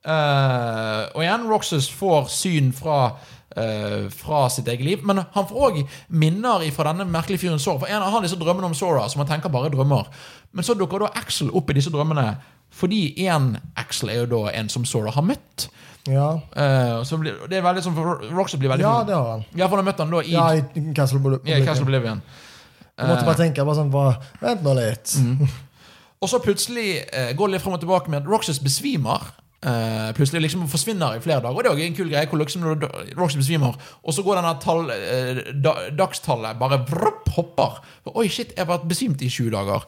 Eh, 0.05 1.01
og 1.17 1.21
igjen, 1.25 1.47
Roxas 1.49 1.89
får 1.93 2.29
syn 2.33 2.71
fra, 2.77 3.15
fra 3.55 4.41
sitt 4.51 4.67
eget 4.69 4.85
liv. 4.87 5.05
Men 5.07 5.23
han 5.35 5.47
får 5.47 5.69
òg 5.69 5.79
minner 6.09 6.65
fra 6.75 6.91
denne 6.91 7.07
merkelige 7.07 7.45
fyren 7.45 7.63
Sora. 7.63 7.85
For 7.85 7.93
en 7.93 8.03
har 8.03 8.25
disse 8.25 8.39
drømmene 8.41 8.73
om 8.73 8.75
Sora, 8.75 9.07
som 9.09 9.23
han 9.23 9.31
tenker 9.31 9.53
bare 9.53 9.71
er 9.71 9.77
drømmer. 9.77 10.11
Men 10.55 10.67
så 10.67 10.75
dukker 10.79 11.05
da 11.05 11.13
Axel 11.19 11.53
opp 11.55 11.71
i 11.71 11.79
disse 11.79 11.93
drømmene. 11.95 12.27
Fordi 12.75 13.15
én 13.23 13.53
Axel 13.79 14.11
er 14.11 14.25
jo 14.25 14.31
da 14.33 14.55
en 14.59 14.71
som 14.73 14.87
Sora 14.89 15.13
har 15.15 15.23
møtt. 15.27 15.69
Ja. 16.11 16.41
Uh, 16.57 17.05
så 17.05 17.17
blir, 17.17 17.37
det 17.49 17.59
er 17.59 17.65
veldig 17.65 17.85
for 17.87 18.25
Roxas 18.35 18.61
blir 18.61 18.69
veldig 18.75 18.85
ja, 18.85 18.97
det 19.09 19.15
har 19.17 19.31
han. 19.31 19.45
Ja, 19.57 19.69
for 19.69 19.79
han 19.79 19.85
har 19.85 19.93
møtt 19.93 20.03
han 20.03 20.11
da 20.13 20.21
i 20.21 20.35
Ja, 20.35 20.49
i 20.53 20.83
Castle 20.97 21.21
Oblivion. 21.21 21.47
ja, 21.49 21.63
Castle 21.65 21.87
Oblivion. 21.87 22.21
Jeg 22.95 23.09
måtte 23.11 23.27
bare 23.27 23.41
tenke 23.41 23.65
bare 23.67 23.79
sånn 23.79 23.91
bare, 23.91 24.19
Vent 24.43 24.61
nå 24.63 24.75
litt. 24.79 25.15
Og 26.23 26.31
så 26.31 26.41
plutselig 26.45 26.89
uh, 27.09 27.33
går 27.37 27.49
det 27.49 27.57
litt 27.57 27.65
fram 27.65 27.79
og 27.79 27.83
tilbake 27.83 28.13
med 28.13 28.23
at 28.23 28.29
Roxas 28.31 28.61
besvimer. 28.63 29.33
Eh, 29.65 30.11
plutselig 30.17 30.45
liksom 30.45 30.67
forsvinner 30.71 31.17
i 31.17 31.23
flere 31.25 31.41
dager. 31.45 31.57
Og 31.57 31.63
det 31.63 31.71
er 31.71 31.77
også 31.77 31.87
en 31.89 31.97
kul 31.99 32.11
greie 32.13 32.31
hvor 32.31 32.43
liksom 32.43 32.67
Roxy 33.19 33.41
besvimer, 33.41 33.79
og 34.03 34.17
så 34.17 34.25
går 34.27 34.41
denne 34.41 34.55
tall, 34.63 34.91
uh, 34.91 35.41
da, 35.65 35.75
dagstallet 35.97 36.61
bare 36.61 36.83
vrrup, 36.89 37.29
hopper. 37.37 37.81
Oi, 38.13 38.29
shit, 38.29 38.53
jeg 38.55 38.65
har 38.65 38.71
vært 38.75 38.89
besvimt 38.91 39.25
i 39.25 39.31
sju 39.33 39.49
dager. 39.55 39.87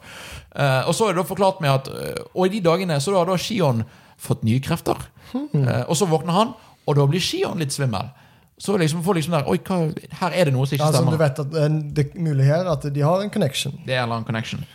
Uh, 0.57 0.87
og 0.89 0.95
så 0.97 1.07
er 1.07 1.15
det 1.15 1.21
da 1.21 1.29
forklart 1.29 1.61
med 1.63 1.73
at 1.73 1.89
Og 2.33 2.47
i 2.47 2.57
de 2.57 2.61
dagene 2.65 2.97
så 3.01 3.13
har 3.15 3.29
da 3.29 3.37
Shion 3.39 3.85
fått 4.17 4.43
nye 4.47 4.61
krefter. 4.63 4.97
Eh, 5.35 5.83
og 5.87 5.97
så 5.97 6.07
våkner 6.09 6.33
han, 6.33 6.55
og 6.87 6.97
da 6.97 7.05
blir 7.09 7.23
Shion 7.23 7.61
litt 7.61 7.75
svimmel. 7.75 8.09
Så 8.57 8.73
liksom 8.81 9.03
får 9.05 9.19
liksom 9.19 9.35
der 9.35 9.49
Oi, 9.51 9.59
hva, 9.61 9.75
her 10.21 10.33
er 10.33 10.49
det 10.49 10.53
noe 10.55 10.65
som 10.65 10.77
ikke 10.77 10.87
Ja, 10.87 10.93
som 10.95 11.05
stemmer. 11.05 11.13
du 11.13 11.21
vet 11.21 11.41
at 11.43 11.93
Det 11.93 12.05
er 12.07 12.21
mulig 12.25 12.45
her 12.47 12.65
at 12.71 12.87
de 12.93 13.03
har 13.05 13.21
en 13.21 13.29
connection. 13.29 13.75
Det 13.85 13.93
er 13.93 13.99
en 13.99 14.07
eller 14.07 14.15
annen 14.15 14.25
connection. 14.25 14.65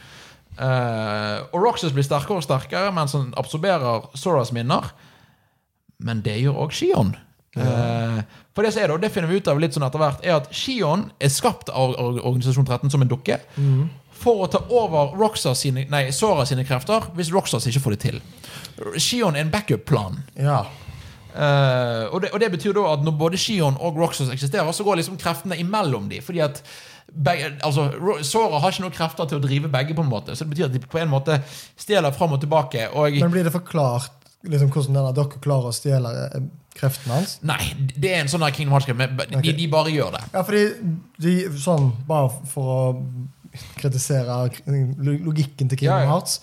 Og 0.61 1.57
Roxas 1.65 1.95
blir 1.97 2.05
sterkere 2.05 2.43
og 2.43 2.45
sterkere 2.45 2.91
mens 2.95 3.15
han 3.17 3.31
absorberer 3.41 4.11
Soras 4.19 4.53
minner. 4.53 4.91
Men 6.03 6.23
det 6.25 6.37
gjør 6.43 6.65
òg 6.67 6.75
Shion. 6.77 7.15
Uh, 7.53 8.23
for 8.57 8.65
det 8.65 8.73
som 8.73 8.81
er 8.81 8.89
det, 8.89 8.95
og 8.97 9.03
det 9.03 9.11
finner 9.13 9.29
vi 9.29 9.41
ut 9.41 9.49
av 9.51 9.59
litt 9.61 9.75
sånn 9.77 9.85
etter 9.85 10.01
hvert, 10.01 10.23
er 10.25 10.39
at 10.39 10.49
Shion 10.57 11.11
er 11.21 11.33
skapt 11.33 11.69
av 11.69 11.97
Organisasjon 12.01 12.69
13 12.69 12.93
som 12.93 13.05
en 13.05 13.11
dukke. 13.11 13.39
For 14.23 14.45
å 14.45 14.51
ta 14.51 14.63
over 14.71 15.17
Roxas 15.19 15.65
sine, 15.65 15.87
nei, 15.91 16.05
Sora 16.15 16.47
sine 16.47 16.65
krefter 16.67 17.11
hvis 17.17 17.33
Roxas 17.35 17.67
ikke 17.69 17.83
får 17.83 17.97
det 17.97 18.01
til. 18.07 18.23
Shion 18.97 19.37
er 19.37 19.45
en 19.45 19.53
backup-plan. 19.53 20.23
Ja. 20.39 20.63
Uh, 21.33 22.13
og, 22.13 22.19
det, 22.23 22.33
og 22.33 22.41
det 22.43 22.51
betyr 22.53 22.77
da 22.77 22.87
at 22.93 23.05
når 23.05 23.17
både 23.21 23.41
Shion 23.41 23.77
og 23.81 23.99
Roxas 24.01 24.33
eksisterer, 24.33 24.73
så 24.73 24.87
går 24.87 25.01
liksom 25.01 25.19
kreftene 25.21 25.59
imellom 25.61 26.09
dem. 26.13 26.25
Fordi 26.25 26.45
at 26.45 26.63
begge, 27.13 27.51
altså, 27.67 27.89
Sora 28.25 28.61
har 28.63 28.73
ikke 28.73 28.85
noen 28.87 28.95
krefter 28.97 29.29
til 29.29 29.41
å 29.41 29.45
drive 29.45 29.69
begge, 29.73 29.95
på 29.95 30.05
en 30.05 30.11
måte 30.11 30.37
Så 30.37 30.45
det 30.47 30.55
betyr 30.55 30.69
at 30.71 30.75
de 30.75 30.81
på 30.81 31.01
en 31.03 31.11
måte 31.13 31.39
stjeler 31.77 32.15
fram 32.17 32.33
og 32.37 32.41
tilbake. 32.41 32.89
Og 32.97 33.19
Men 33.21 33.33
blir 33.35 33.45
det 33.45 33.53
forklart 33.55 34.11
liksom, 34.49 34.71
hvordan 34.73 34.99
denne 34.99 35.13
dere 35.17 35.43
klarer 35.45 35.71
å 35.71 35.77
stjele 35.77 36.13
eh, 36.25 36.49
kreftene 36.79 37.19
hans? 37.21 37.37
Nei, 37.47 37.61
det 37.93 38.15
er 38.15 38.23
en 38.23 38.33
sånn 38.33 38.47
Kingdom 38.51 38.77
Hearts-greie. 38.77 39.11
De, 39.13 39.29
okay. 39.39 39.55
de 39.59 39.69
bare 39.73 39.93
gjør 39.93 40.17
det. 40.17 40.25
Ja, 40.33 40.43
fordi 40.47 40.65
de, 41.23 41.37
sånn, 41.63 41.93
Bare 42.09 42.33
for 42.51 42.73
å 42.73 42.81
kritisere 43.77 44.49
logikken 44.67 45.69
til 45.69 45.79
Kingdom 45.79 45.93
Ja, 45.93 46.01
ja. 46.07 46.11
Hearts. 46.15 46.41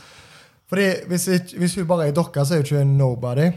Fordi 0.70 0.88
hvis, 1.10 1.28
ikke- 1.34 1.58
hvis 1.58 1.76
hun 1.76 1.88
bare 1.90 2.08
er 2.08 2.14
dokka, 2.14 2.46
så 2.46 2.54
er 2.54 2.62
hun 2.62 2.66
ikke 2.66 2.82
en 2.82 2.98
nobody. 2.98 3.50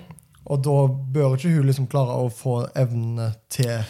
Og 0.47 0.63
da 0.65 0.79
bør 0.89 1.37
ikke 1.37 1.53
hun 1.55 1.67
liksom 1.69 1.87
klare 1.87 2.17
å 2.19 2.31
få 2.33 2.63
evnene 2.75 3.35
til 3.53 3.85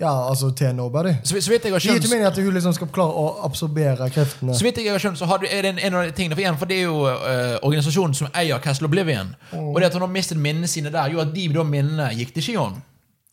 Ja, 0.00 0.28
altså 0.28 0.50
til 0.50 0.74
nobody. 0.74 1.12
Så, 1.22 1.40
så 1.40 1.50
vidt 1.50 1.64
jeg 1.64 1.72
har 1.72 1.78
Det 1.78 1.86
gir 1.86 1.94
ikke 1.94 2.08
skjønt 2.08 2.10
meningen 2.10 2.32
at 2.32 2.38
hun 2.42 2.54
liksom 2.56 2.72
skal 2.74 2.88
klare 2.94 3.12
å 3.14 3.26
absorbere 3.46 4.08
kreftene. 4.10 4.54
så 4.54 4.66
vidt 4.66 4.80
jeg 4.82 4.90
har 4.90 5.02
skjønt, 5.02 5.18
så 5.18 5.28
har 5.30 5.38
du, 5.38 5.46
er 5.46 5.62
det 5.62 5.74
en, 5.74 5.78
en 5.78 5.98
av 6.00 6.08
de 6.08 6.16
tingene 6.16 6.34
For 6.34 6.42
igjen, 6.42 6.58
for 6.58 6.70
det 6.70 6.80
er 6.80 6.88
jo 6.88 7.04
uh, 7.06 7.58
organisasjonen 7.62 8.16
som 8.18 8.32
eier 8.34 8.58
Castle 8.64 8.90
Oblivion. 8.90 9.34
Og 9.52 9.78
det 9.78 9.92
at 9.92 9.98
hun 9.98 10.06
har 10.06 10.10
mistet 10.10 10.40
minnene 10.40 10.70
sine 10.70 10.90
der, 10.90 11.12
gjorde 11.14 11.28
at 11.30 11.36
de 11.36 11.46
da 11.54 11.66
minnene 11.68 12.10
gikk 12.18 12.34
til 12.34 12.48
Shion. 12.48 12.82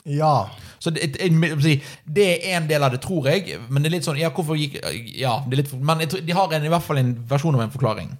Ja. 0.04 0.50
Så 0.80 0.90
det, 0.90 1.14
det, 2.06 2.28
er 2.52 2.58
en 2.58 2.70
del 2.70 2.84
av 2.84 2.92
det, 2.92 3.02
tror 3.02 3.28
jeg. 3.30 3.58
Men 3.70 3.84
det 3.84 3.92
er 3.92 3.98
litt 3.98 4.08
sånn, 4.08 4.20
ja, 4.22 4.32
hvorfor 4.34 4.58
gikk 4.58 4.80
Ja, 5.18 5.40
det 5.46 5.58
er 5.58 5.64
litt, 5.64 5.74
men 5.78 6.06
tror, 6.10 6.24
de 6.26 6.38
har 6.38 6.54
en, 6.58 6.66
i 6.66 6.72
hvert 6.74 6.86
fall 6.86 7.02
en 7.02 7.16
versjon 7.30 7.58
av 7.58 7.66
en 7.66 7.74
forklaring. 7.74 8.14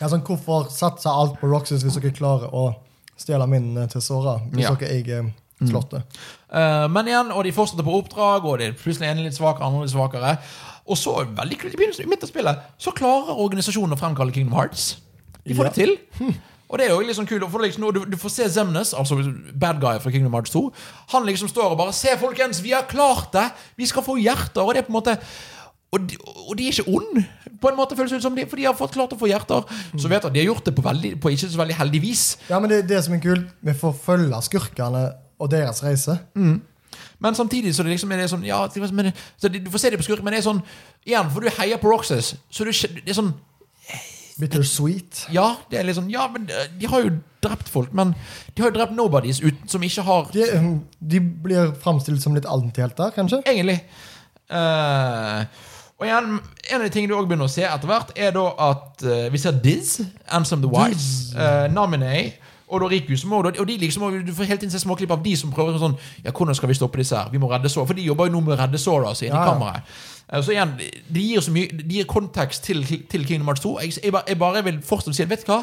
ja 0.00 0.08
sånn, 0.10 0.24
hvorfor 0.26 0.68
satser 0.72 1.10
alt 1.10 1.38
på 1.40 1.48
Roxas 1.48 1.84
hvis 1.84 1.96
dere 2.00 2.12
klarer 2.16 2.52
å 2.52 2.72
stjele 3.16 3.46
minnene 3.48 3.88
til 3.88 4.04
Sora? 4.04 4.40
Hvis 4.50 4.66
Ja. 4.66 4.74
dere 4.74 4.92
eier 4.92 5.32
slottet. 5.70 6.18
Eh, 6.52 6.88
men 6.88 7.06
igjen, 7.10 7.32
og 7.32 7.44
de 7.44 7.52
fortsetter 7.52 7.86
på 7.86 7.94
oppdrag, 8.00 8.44
og 8.44 8.58
det 8.58 8.66
er 8.68 8.72
plutselig 8.78 9.10
ene 9.10 9.26
litt 9.26 9.36
svakere, 9.38 9.66
andre 9.68 9.86
litt 9.86 9.94
svakere. 9.94 10.38
Og 10.86 10.98
så, 10.98 11.14
veldig 11.24 11.58
kult 11.60 11.74
i 11.74 11.76
begynnelsen, 11.78 12.08
midt 12.10 12.24
av 12.26 12.28
spillet, 12.32 12.58
så 12.78 12.90
klarer 12.96 13.38
organisasjonen 13.38 13.94
å 13.94 14.00
fremkalle 14.00 14.34
Kingdom 14.34 14.56
Hearts. 14.58 14.96
De 15.46 15.54
får 15.54 15.64
Ja. 15.64 15.70
det 15.70 15.74
til. 15.74 15.96
Og 16.72 16.78
det 16.78 16.86
er 16.88 16.94
jo 16.94 17.14
sånn 17.14 17.28
kult. 17.28 17.44
for 17.50 17.60
liksom, 17.60 17.92
du, 17.92 18.04
du 18.08 18.16
får 18.16 18.30
se 18.30 18.48
Zemnes, 18.48 18.94
altså 18.94 19.20
bad 19.52 19.78
guy 19.80 19.98
fra 20.00 20.10
Kingdom 20.10 20.32
Hearts 20.32 20.50
2. 20.50 20.72
Han 21.12 21.26
liksom 21.26 21.48
står 21.48 21.70
og 21.74 21.78
bare 21.78 21.92
'Se, 21.92 22.16
folkens, 22.18 22.62
vi 22.62 22.70
har 22.72 22.82
klart 22.88 23.32
det! 23.32 23.52
Vi 23.76 23.86
skal 23.86 24.02
få 24.02 24.16
hjerter!' 24.16 24.62
Og 24.64 24.74
det 24.74 24.78
er 24.80 24.86
på 24.88 24.96
en 24.96 25.00
måte 25.02 25.18
og 25.92 26.08
de, 26.08 26.16
og 26.48 26.56
de 26.56 26.64
er 26.64 26.72
ikke 26.72 26.88
onde, 26.88 27.24
på 27.60 27.68
en 27.68 27.76
måte 27.76 27.96
føles 27.96 28.10
det 28.10 28.16
ut 28.16 28.24
som 28.24 28.36
de, 28.36 28.46
for 28.48 28.56
de 28.56 28.64
har 28.64 28.72
fått 28.72 28.94
klart 28.94 29.12
å 29.12 29.18
få 29.20 29.28
hjerter. 29.28 29.66
Så 30.00 30.08
vet 30.08 30.22
du 30.24 30.30
de 30.32 30.40
har 30.40 30.46
gjort 30.48 30.64
det 30.64 30.72
på, 30.74 30.84
veldig, 30.86 31.10
på 31.20 31.28
ikke 31.34 31.50
så 31.52 31.60
veldig 31.60 31.76
heldig 31.76 32.00
vis. 32.00 32.22
Ja, 32.48 32.60
men 32.62 32.70
det 32.72 32.78
er 32.78 32.88
det 32.94 33.00
som 33.04 33.12
er 33.12 33.20
kult. 33.20 33.50
Vi 33.60 33.74
får 33.76 33.92
følge 34.06 34.40
skurkene 34.48 35.02
og 35.42 35.50
deres 35.50 35.82
reise. 35.84 36.18
Men 37.22 37.34
samtidig 37.38 37.74
så 37.74 37.84
det 37.84 37.94
liksom 37.94 38.12
er 38.12 38.22
det 38.22 38.30
sånn 38.32 38.44
ja, 38.46 38.60
men, 38.92 39.12
så 39.40 39.50
Du 39.52 39.70
får 39.70 39.84
se 39.84 39.92
det 39.92 40.00
på 40.00 40.06
skurken, 40.06 40.26
men 40.26 40.34
det 40.34 40.42
er 40.42 40.48
sånn 40.48 40.62
Igjen, 41.06 41.30
for 41.32 41.44
du 41.44 41.50
heier 41.58 41.80
på 41.80 41.90
Roxas, 41.92 42.34
så 42.50 42.66
du, 42.66 42.72
det 42.72 43.10
er 43.10 43.18
sånn 43.18 43.32
Bittersweet. 44.40 45.26
Ja, 45.34 45.58
det 45.70 45.78
er 45.78 45.92
sånn 45.94 46.10
Ja, 46.12 46.24
men 46.32 46.48
eh, 46.50 46.70
de 46.80 46.88
har 46.90 47.04
jo 47.04 47.12
drept 47.44 47.68
folk, 47.70 47.92
men 47.94 48.14
de 48.54 48.62
har 48.62 48.72
jo 48.72 48.78
drept 48.78 48.94
nobodies 48.96 49.42
uten, 49.42 49.66
som 49.68 49.84
ikke 49.84 50.04
har 50.06 50.30
De, 50.34 50.46
de 50.98 51.20
blir 51.20 51.74
framstilt 51.82 52.22
som 52.24 52.34
litt 52.36 52.48
antihelter, 52.48 53.12
kanskje? 53.14 53.42
Egentlig. 53.50 53.82
Uh, 54.52 55.44
og 56.00 56.06
igjen, 56.08 56.32
En 56.70 56.80
av 56.80 56.86
de 56.86 56.92
tingene 56.94 57.12
du 57.12 57.18
også 57.18 57.28
begynner 57.30 57.50
å 57.50 57.52
se 57.52 57.66
etter 57.68 57.90
hvert, 57.90 58.14
er 58.16 58.32
da 58.34 58.46
at 58.70 59.04
uh, 59.04 59.26
vi 59.32 59.42
ser 59.42 59.60
Diz, 59.62 59.98
Ansem 60.32 60.64
the 60.64 60.70
Wise, 60.70 61.36
uh, 61.36 61.68
Namine 61.72 62.32
og 62.72 62.80
da 62.80 62.88
Riku 62.88 63.12
som 63.20 63.32
og 63.36 63.50
de 63.68 63.76
liksom, 63.78 64.06
og 64.06 64.26
Du 64.26 64.32
får 64.34 64.48
hele 64.48 64.60
tiden 64.62 64.72
se 64.72 64.80
småklipp 64.80 65.12
av 65.12 65.22
de 65.22 65.34
som 65.36 65.52
prøver 65.52 65.78
sånn 65.80 65.96
Ja, 66.24 66.32
hvordan 66.32 66.56
skal 66.56 66.70
vi 66.72 66.78
stoppe 66.78 67.00
disse 67.00 67.16
her? 67.18 67.30
Vi 67.32 67.40
må 67.42 67.50
redde 67.50 67.68
Sora. 67.72 67.86
For 67.90 67.98
de 67.98 68.06
jobber 68.06 68.30
jo 68.30 68.36
nå 68.36 68.40
med 68.46 68.56
å 68.56 68.60
redde 68.62 68.80
Sora 68.80 69.12
altså, 69.12 69.26
inni 69.26 69.36
Ja, 69.36 69.44
ja. 69.44 69.52
kammeret. 69.52 69.96
Eh, 70.28 70.40
så 70.42 70.54
igjen, 70.54 70.72
De 71.12 71.26
gir 71.26 71.44
så 71.44 71.52
mye 71.54 71.82
De 71.82 71.98
gir 71.98 72.08
kontekst 72.08 72.64
til, 72.64 72.80
til 72.86 73.26
Kingdom 73.28 73.50
Hearts 73.52 73.64
2. 73.66 73.74
Jeg, 73.84 73.98
jeg, 74.02 74.14
bare, 74.16 74.24
jeg 74.32 74.40
bare 74.40 74.64
vil 74.70 74.80
fortsatt 74.86 75.18
si 75.18 75.28
Vet 75.28 75.44
du 75.46 75.52
hva? 75.52 75.60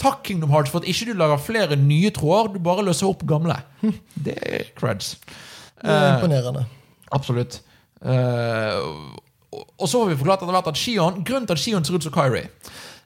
Takk, 0.00 0.24
Kingdom 0.26 0.50
Hearts, 0.50 0.72
for 0.72 0.82
at 0.82 0.88
ikke 0.90 1.12
du 1.12 1.18
lager 1.18 1.38
flere 1.38 1.76
nye 1.78 2.10
tråder. 2.14 2.56
Du 2.56 2.62
bare 2.62 2.82
løser 2.86 3.06
opp 3.10 3.22
gamle. 3.30 3.60
Det 4.26 4.34
er 4.42 4.70
creds. 4.78 5.12
Det 5.78 5.90
er 5.92 6.16
imponerende. 6.16 6.64
Absolutt. 7.14 7.60
Eh, 8.02 8.80
og, 9.54 9.68
og 9.78 9.86
så 9.88 10.00
har 10.02 10.10
vi 10.10 10.16
forklart 10.18 10.42
etter 10.42 10.56
hvert 10.56 10.72
at 10.72 10.80
Shion, 10.80 11.22
grunnen 11.26 11.46
til 11.46 11.54
at 11.56 11.62
Shion 11.62 11.86
ser 11.86 11.94
ut 11.98 12.06
som 12.06 12.14
Kyrie, 12.14 12.48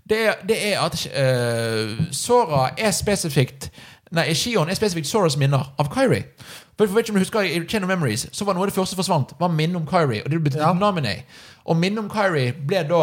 det, 0.08 0.18
er- 0.26 0.42
det 0.48 0.58
er 0.72 0.80
at 0.84 0.94
uh, 1.12 2.04
Sora 2.14 2.70
er 2.78 2.90
spesifikt 2.96 3.70
Nei, 4.16 4.30
Shion 4.34 4.70
er 4.72 4.74
spesifikt 4.78 5.04
Soras 5.10 5.34
minner 5.36 5.66
av 5.78 5.90
Kyrie. 5.92 6.24
For, 6.78 6.86
jeg 6.86 6.94
vet 6.94 7.04
ikke 7.04 7.12
om 7.12 7.18
du 7.18 7.20
husker 7.26 7.44
I 7.44 7.58
Chain 7.68 7.84
of 7.84 7.90
Memories 7.90 8.22
så 8.32 8.46
var 8.48 8.56
noe 8.56 8.64
av 8.64 8.70
det 8.70 8.76
første 8.78 8.96
forsvant, 8.96 9.34
var 9.40 9.50
minnet 9.52 9.76
om 9.76 9.84
Kyrie. 9.90 10.22
Og 10.24 10.30
det 10.32 10.38
ble 10.46 10.54
Ja. 10.56 10.70
Nominee. 10.72 11.26
Og 11.68 11.76
minnet 11.76 12.00
om 12.00 12.08
Kyrie 12.08 12.54
ble 12.56 12.80
da 12.88 13.02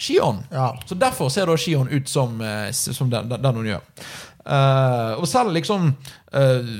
Shion. 0.00 0.38
Ja. 0.52 0.70
Så 0.88 0.96
derfor 0.96 1.28
ser 1.28 1.44
da 1.50 1.56
Shion 1.60 1.88
ut 1.92 2.08
som, 2.08 2.40
eh, 2.40 2.70
som 2.72 3.10
den, 3.12 3.28
den, 3.28 3.54
hun 3.60 3.66
gjør. 3.68 3.84
Uh, 4.46 5.20
og 5.20 5.26
selv 5.28 5.52
liksom 5.52 5.90
eh, 6.32 6.72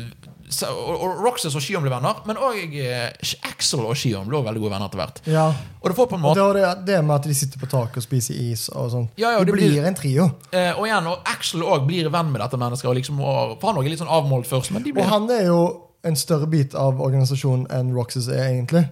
så, 0.48 0.68
og, 0.70 1.00
og 1.02 1.22
Roxas 1.24 1.54
og 1.58 1.62
Shion 1.64 1.82
ble 1.82 1.90
venner, 1.90 2.20
men 2.28 2.36
òg 2.36 2.76
Axel 3.48 3.80
og 3.86 3.96
Shion 3.98 4.28
ble 4.28 4.42
veldig 4.46 4.60
gode 4.62 4.72
venner 4.74 4.86
etter 4.90 5.00
hvert. 5.00 5.20
Ja. 5.30 5.46
Og 5.80 5.88
det 5.90 5.96
får 5.98 6.08
på 6.10 6.18
en 6.18 6.24
måte 6.26 6.46
det, 6.56 6.62
det, 6.62 6.84
det 6.92 7.00
med 7.06 7.16
at 7.16 7.28
de 7.30 7.34
sitter 7.38 7.62
på 7.62 7.68
taket 7.70 8.00
og 8.02 8.06
spiser 8.06 8.38
is 8.50 8.66
og 8.74 8.90
sånn. 8.92 9.08
Ja, 9.20 9.32
ja, 9.34 9.40
de 9.40 9.48
det 9.50 9.56
blir, 9.56 9.70
blir- 9.74 9.86
en 9.88 9.98
trio. 9.98 10.28
eh, 10.52 10.72
Og 10.76 10.86
igjen, 10.88 11.06
og 11.10 11.26
Axel 11.32 11.62
òg 11.66 11.86
blir 11.88 12.10
venn 12.12 12.30
med 12.32 12.40
dette 12.44 12.58
mennesket. 12.60 12.88
Og 12.90 12.96
liksom, 13.00 13.20
og, 13.20 13.56
for 13.60 13.72
han 13.72 13.82
er 13.82 13.90
litt 13.90 14.02
sånn 14.02 14.12
avmålt 14.12 14.46
først, 14.50 14.72
men 14.74 14.82
de 14.86 14.92
Og 14.96 15.04
han 15.10 15.30
er 15.30 15.46
jo 15.50 15.60
en 16.06 16.16
større 16.18 16.46
bit 16.50 16.74
av 16.78 17.00
organisasjonen 17.02 17.66
enn 17.74 17.92
Roxas 17.96 18.28
er, 18.30 18.44
egentlig. 18.52 18.84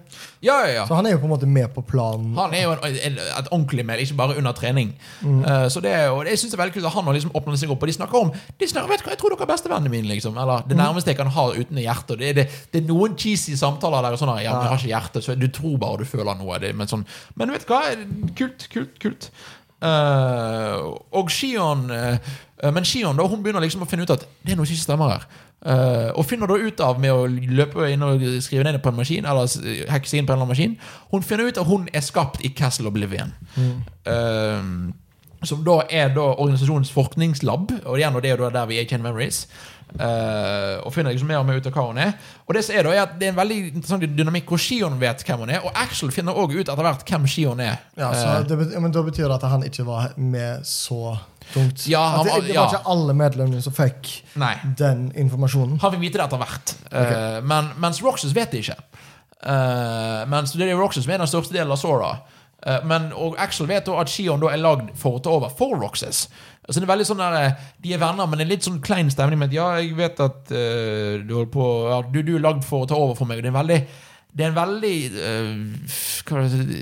Ja, 0.43 0.57
ja, 0.65 0.71
ja. 0.75 0.83
Så 0.87 0.97
han 0.97 1.07
er 1.07 1.15
jo 1.15 1.21
på 1.23 1.29
en 1.29 1.33
måte 1.33 1.49
med 1.49 1.71
på 1.75 1.83
planen. 1.87 2.33
Han 2.37 2.53
er 2.53 2.65
jo 2.65 2.73
en, 2.75 2.97
en, 3.09 3.19
et 3.23 3.49
ordentlig 3.49 3.85
med, 3.87 4.03
ikke 4.03 4.17
bare 4.19 4.37
under 4.39 4.55
trening. 4.57 4.93
Eh, 5.23 5.67
så 5.71 5.81
det 5.83 5.93
er 5.95 6.05
jo, 6.09 6.21
Jeg 6.27 6.39
synes 6.41 6.53
det 6.53 6.59
er 6.59 6.63
veldig 6.63 6.75
kult 6.77 6.89
at 6.91 6.95
han 6.97 7.09
har 7.09 7.17
liksom 7.17 7.33
åpnet 7.39 7.61
seg 7.61 7.73
opp. 7.73 7.81
Og 7.83 7.91
de 7.91 7.97
snakker 7.97 8.21
om 8.21 8.31
de 8.35 8.69
snakker, 8.69 8.91
vet 8.91 9.03
du 9.03 9.07
hva, 9.07 9.15
Jeg 9.15 9.21
tror 9.23 9.35
dere 9.35 9.47
er 9.47 9.51
bestevennene 9.53 9.93
mine. 9.95 10.11
liksom 10.13 10.37
Eller 10.37 10.67
det 10.69 10.77
nærmeste 10.79 11.13
jeg 11.13 11.19
kan 11.21 11.33
ha 11.37 11.49
uten 11.55 11.81
hjerte. 11.81 12.19
Det, 12.21 12.31
det, 12.37 12.47
det 12.73 12.83
er 12.83 12.87
noen 12.89 13.17
cheesy 13.19 13.57
samtaler 13.59 14.05
der. 14.05 14.19
Sånn, 14.21 14.35
ja, 14.43 14.53
men 14.53 14.67
jeg 14.67 14.73
har 14.73 14.81
ikke 14.81 14.93
hjerte, 14.93 15.25
så 15.25 15.39
Du 15.39 15.47
tror 15.47 15.77
bare 15.81 16.03
du 16.03 16.09
føler 16.09 16.35
noe. 16.39 16.59
Det, 16.61 16.75
men, 16.75 16.91
sånn, 16.91 17.05
men 17.39 17.53
vet 17.55 17.67
du 17.67 17.73
hva? 17.73 17.83
Kult, 18.37 18.67
kult, 18.73 18.97
kult. 19.01 19.29
Uh, 19.85 20.95
og 21.13 21.29
Shion 21.29 21.89
eh, 21.91 22.15
Men 22.63 22.85
Shion 22.87 23.17
da, 23.19 23.25
hun 23.27 23.41
begynner 23.43 23.63
liksom 23.63 23.83
å 23.83 23.87
finne 23.89 24.05
ut 24.07 24.13
at 24.13 24.21
det 24.45 24.53
er 24.53 24.59
noe 24.59 24.67
som 24.67 24.77
ikke 24.77 24.85
stemmer 24.85 25.09
her. 25.11 25.25
Uh, 25.65 26.11
og 26.15 26.27
finner 26.29 26.47
da 26.47 26.55
ut 26.61 26.81
av 26.85 26.99
med 27.01 27.11
å 27.11 27.25
løpe 27.27 27.87
inn 27.91 28.03
og 28.05 28.21
skrive 28.45 28.63
ned 28.67 28.77
på 28.83 28.91
en 28.91 28.99
maskin, 28.99 29.25
eller 29.27 29.49
seg 29.49 30.19
inn 30.19 30.27
på 30.27 30.35
en 30.35 30.37
eller 30.37 30.43
annen 30.43 30.51
maskin 30.51 30.75
Hun 31.09 31.25
finner 31.25 31.49
ut 31.49 31.57
at 31.57 31.67
hun 31.67 31.87
er 31.91 32.05
skapt 32.05 32.43
i 32.45 32.51
Castle 32.55 32.91
Oblivion. 32.91 33.33
Eh, 33.57 34.67
som 35.45 35.63
da 35.65 35.79
er 35.89 36.13
da 36.15 36.25
organisasjonens 36.33 36.91
forskningslab. 36.93 37.73
Og 37.85 37.99
igjen, 37.99 38.15
og 38.15 38.23
det 38.23 38.33
er 38.33 38.43
da 38.43 38.51
der 38.61 38.69
vi 38.69 38.79
er 38.79 38.85
i 38.85 38.89
Chain 38.89 39.03
Memories. 39.03 39.45
Uh, 39.95 40.81
og 40.83 40.91
finner 40.91 41.13
liksom 41.13 41.29
mer 41.29 41.39
og 41.39 41.45
mer 41.47 41.61
ut 41.61 41.67
av 41.69 41.75
hva 41.75 41.85
hun 41.87 41.99
er. 42.01 42.15
Og 42.45 42.57
det 42.57 42.65
som 42.65 42.75
er 42.75 42.87
da 42.87 42.93
er 42.95 43.03
at 43.05 43.13
det 43.19 43.29
er 43.29 43.33
en 43.33 43.37
veldig 43.37 43.59
interessant 43.69 44.03
dynamikk 44.17 44.49
hvor 44.49 44.59
Shion 44.59 44.97
vet 44.99 45.21
hvem 45.23 45.45
hun 45.45 45.53
er, 45.53 45.61
og 45.63 45.77
Axel 45.77 46.11
finner 46.11 46.35
også 46.35 46.57
ut 46.57 46.71
etter 46.73 46.87
hvert 46.87 47.05
hvem 47.07 47.27
Shion 47.31 47.61
er. 47.63 47.77
Ja, 47.95 48.09
så 48.11 48.25
Eh, 48.41 48.47
det, 48.49 48.81
men 48.81 48.91
Da 48.91 49.05
betyr 49.05 49.29
det 49.29 49.37
at 49.37 49.49
han 49.49 49.63
ikke 49.63 49.85
var 49.87 50.17
med 50.17 50.65
så 50.67 51.17
tungt. 51.53 51.87
Ja, 51.91 52.03
han 52.17 52.29
at 52.29 52.45
det, 52.45 52.55
var- 52.55 52.73
ikke 52.73 52.91
alle 52.95 53.15
medlemmene 53.17 53.61
som 53.63 53.75
fikk 53.75 54.11
nei. 54.41 54.53
den 54.77 55.11
informasjonen. 55.15 55.79
Han 55.83 55.93
fikk 55.95 56.03
vite 56.05 56.21
det 56.21 56.27
etter 56.27 56.41
hvert. 56.41 56.75
Eh, 56.91 57.41
men, 57.43 57.73
mens 57.81 58.01
Roxas 58.03 58.35
vet 58.35 58.51
det 58.55 58.65
ikke. 58.65 58.79
Uh, 59.45 60.23
mens 60.31 60.55
det 60.57 60.65
er 60.65 60.79
Roxas 60.79 61.03
som 61.05 61.13
er 61.13 61.21
den 61.21 61.29
største 61.29 61.53
delen 61.53 61.73
av 61.75 61.77
Sora. 61.77 62.15
Uh, 62.65 62.79
men, 62.87 63.11
og 63.13 63.35
Axel 63.41 63.67
vet 63.69 63.89
at 63.91 64.09
Shion 64.09 64.41
da 64.41 64.49
er 64.49 64.61
lagd 64.63 64.89
for 64.97 65.19
å 65.19 65.21
ta 65.21 65.35
over 65.35 65.53
for 65.53 65.77
Roxas. 65.77 66.25
Så 66.65 66.79
det 66.79 66.87
er 66.87 66.93
veldig 66.95 67.05
sånn 67.05 67.21
der, 67.21 67.59
De 67.83 67.91
er 67.93 68.01
venner, 68.01 68.25
men 68.25 68.39
det 68.41 68.47
er 68.47 68.53
litt 68.55 68.65
sånn 68.65 68.79
klein 68.81 69.11
stemning 69.13 69.37
Men 69.37 69.51
ja, 69.53 69.67
jeg 69.77 69.91
vet 69.99 70.17
at 70.23 70.49
uh, 70.49 71.21
du 71.21 71.35
holder 71.35 71.51
på 71.53 71.67
ja, 71.91 71.99
du, 72.09 72.19
du 72.25 72.31
er 72.39 72.45
lagd 72.47 72.65
for 72.65 72.85
å 72.85 72.89
ta 72.89 72.97
over 72.97 73.17
for 73.19 73.29
meg. 73.29 73.43
Det 73.45 73.51
er 73.51 73.59
veldig 73.59 73.79
det 74.35 74.43
er 74.43 74.51
en 74.51 74.57
veldig 74.57 74.95
uh, 75.15 76.33
er 76.35 76.49
det, 76.51 76.79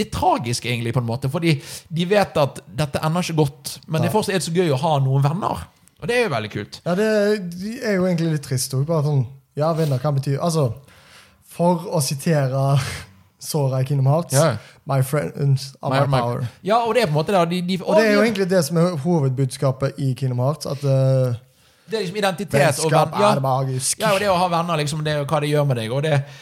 Litt 0.00 0.10
tragisk, 0.14 0.66
egentlig, 0.66 0.94
på 0.96 1.02
en 1.02 1.06
måte. 1.06 1.30
Fordi 1.30 1.54
de 1.88 2.06
vet 2.10 2.40
at 2.42 2.58
dette 2.66 3.02
ender 3.06 3.22
ikke 3.22 3.38
godt, 3.44 3.76
men 3.86 4.02
det 4.02 4.10
er 4.10 4.16
fortsatt 4.16 4.34
er 4.34 4.42
det 4.42 4.48
så 4.48 4.56
gøy 4.56 4.74
å 4.74 4.80
ha 4.82 4.96
noen 5.04 5.22
venner. 5.22 5.62
Og 6.02 6.10
det 6.10 6.16
er 6.18 6.26
jo 6.26 6.32
veldig 6.32 6.50
kult. 6.50 6.80
Ja, 6.82 6.96
det 6.98 7.06
er 7.06 7.94
jo 7.94 8.08
egentlig 8.08 8.32
litt 8.34 8.42
trist. 8.48 8.74
òg. 8.74 8.90
Sånn, 9.06 9.22
ja, 9.54 9.70
venner 9.78 10.02
kan 10.02 10.16
bety 10.16 10.34
Altså, 10.34 10.72
for 11.52 11.86
å 11.86 12.00
sitere 12.02 12.64
Sora 13.42 13.82
i 13.82 13.86
Kingdom 13.86 14.06
Hearts 14.10 14.34
Ja. 14.34 14.56
My 14.86 15.02
friends 15.02 15.74
are 15.82 15.92
my, 15.94 16.00
My- 16.00 16.06
my- 16.06 16.20
power. 16.20 16.48
Ja, 16.62 16.80
og 16.82 16.94
det 16.94 17.02
er 17.04 17.06
på 17.06 17.14
en 17.14 17.20
måte 17.20 17.32
der, 17.32 17.44
de, 17.46 17.62
de, 17.62 17.78
Og 17.84 17.94
det 17.96 18.08
er 18.08 18.12
jo 18.16 18.22
egentlig 18.22 18.50
det 18.50 18.64
som 18.64 18.76
er 18.76 18.96
hovedbudskapet 19.04 19.98
i 19.98 20.12
Kingdom 20.18 20.42
Hearts. 20.42 20.66
At 20.66 20.82
uh, 20.82 21.34
det 21.86 21.98
er 21.98 22.04
liksom 22.06 22.16
identitet 22.16 22.54
og 22.56 22.90
vennskap 22.90 23.12
venn- 23.12 23.20
ja. 23.20 23.34
er 23.36 23.40
magisk. 23.40 23.98
Ja, 24.00 24.12
og 24.14 24.20
det 24.22 24.30
å 24.30 24.38
ha 24.38 24.48
venner, 24.48 24.80
liksom, 24.82 25.04
det, 25.04 25.12
er 25.12 25.26
hva 25.28 25.40
det 25.42 25.50
gjør 25.50 25.66
med 25.68 25.76
deg. 25.76 25.92
Og 25.92 26.02
det, 26.02 26.12
eh, 26.12 26.40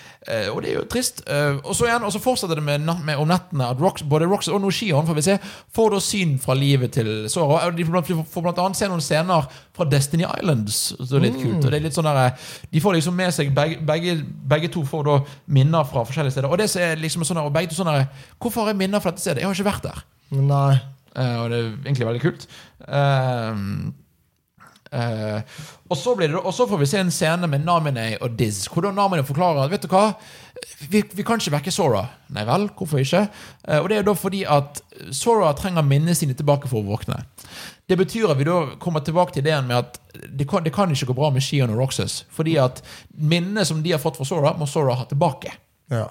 og 0.53 0.59
det 0.61 0.69
er 0.69 0.75
jo 0.77 0.85
trist. 0.93 1.23
Eh, 1.25 1.57
og 1.65 1.73
så 1.77 1.87
igjen, 1.87 2.05
og 2.05 2.13
så 2.13 2.21
fortsetter 2.21 2.59
det 2.59 2.65
med, 2.65 2.85
med 3.07 3.17
om 3.17 3.29
nettene 3.31 3.71
at 3.73 3.81
Rox, 3.81 4.03
både 4.05 4.29
Rox 4.29 4.51
og 4.53 4.61
Noshion 4.61 5.07
får 5.09 5.17
vi 5.17 5.25
se, 5.25 5.37
får 5.73 5.95
da 5.95 6.01
syn 6.05 6.35
fra 6.43 6.57
livet 6.59 6.93
til 6.93 7.09
Sora. 7.33 7.71
De 7.73 7.87
får 7.89 8.45
blant, 8.45 8.61
annet 8.61 8.77
se 8.77 8.91
noen 8.91 9.05
scener 9.05 9.49
fra 9.77 9.89
Destiny 9.89 10.27
Islands. 10.29 10.83
Så 10.99 11.09
det 11.09 11.19
er 11.23 11.27
litt 11.31 11.41
kult. 11.41 11.65
Og 11.65 11.71
det 11.71 11.81
er 11.81 11.87
litt 11.89 11.97
sånn 11.97 12.11
der, 12.11 12.37
De 12.69 12.85
får 12.85 12.99
liksom 12.99 13.17
med 13.17 13.33
seg 13.37 13.55
begge, 13.57 13.81
begge, 13.89 14.19
begge 14.53 14.73
to 14.77 14.85
får 14.89 15.09
da 15.09 15.17
minner 15.49 15.89
fra 15.89 16.05
forskjellige 16.05 16.37
steder. 16.37 16.53
Og 16.53 16.61
det 16.61 16.69
er 16.77 17.01
liksom 17.01 17.25
sånn 17.25 17.41
og 17.41 17.53
begge 17.57 17.73
to 17.73 17.81
sånn 17.81 17.93
Hvorfor 18.41 18.67
har 18.67 18.75
jeg 18.75 18.83
minner 18.83 19.01
fra 19.01 19.15
dette 19.15 19.25
stedet? 19.25 19.41
Jeg 19.41 19.49
har 19.49 19.57
ikke 19.57 19.71
vært 19.73 19.89
der. 19.89 20.05
Nei. 20.37 20.77
Eh, 21.17 21.37
og 21.41 21.49
det 21.51 21.59
er 21.59 21.73
egentlig 21.89 22.11
veldig 22.11 22.23
kult. 22.23 22.47
Eh, 22.87 23.65
eh, 24.97 25.41
og, 25.89 25.97
så 25.99 26.15
blir 26.19 26.33
det, 26.33 26.39
og 26.41 26.55
så 26.55 26.67
får 26.71 26.81
vi 26.81 26.89
se 26.91 27.01
en 27.03 27.13
scene 27.15 27.49
med 27.51 27.65
Namine 27.67 28.13
og 28.21 28.37
Diz, 28.39 28.65
hvor 28.71 28.87
da 28.87 28.93
Namine 28.95 29.27
forklarer 29.27 29.65
at 29.65 29.73
vet 29.73 29.85
du 29.87 29.91
hva, 29.93 30.11
vi, 30.91 31.03
vi 31.03 31.25
kan 31.27 31.41
ikke 31.41 31.55
vekke 31.57 31.75
Sora. 31.75 32.05
Nei 32.35 32.45
vel, 32.49 32.69
hvorfor 32.77 33.03
ikke? 33.03 33.25
Uh, 33.65 33.79
og 33.81 33.91
det 33.91 34.01
er 34.01 34.07
da 34.07 34.15
fordi 34.19 34.43
at 34.49 34.83
Sora 35.17 35.53
trenger 35.59 35.87
minnene 35.87 36.17
sine 36.17 36.37
tilbake 36.37 36.71
for 36.71 36.83
å 36.83 36.89
våkne. 36.93 37.23
Det 37.91 37.99
betyr 37.99 38.31
at 38.31 38.39
vi 38.39 38.47
da 38.47 38.59
kommer 38.83 39.03
tilbake 39.05 39.35
til 39.35 39.45
ideen 39.45 39.67
med 39.71 39.81
at 39.81 40.01
det 40.31 40.47
kan, 40.51 40.63
det 40.67 40.75
kan 40.75 40.93
ikke 40.93 41.11
gå 41.11 41.17
bra 41.19 41.31
med 41.35 41.43
Shion 41.45 41.73
og 41.73 41.81
Roxas. 41.81 42.25
Fordi 42.35 42.57
at 42.63 42.83
minnene 43.17 43.65
som 43.67 43.81
de 43.83 43.95
har 43.95 44.03
fått 44.03 44.21
fra 44.21 44.29
Sora, 44.29 44.55
må 44.59 44.69
Sora 44.71 44.99
ha 45.01 45.09
tilbake. 45.11 45.55
Ja. 45.91 46.07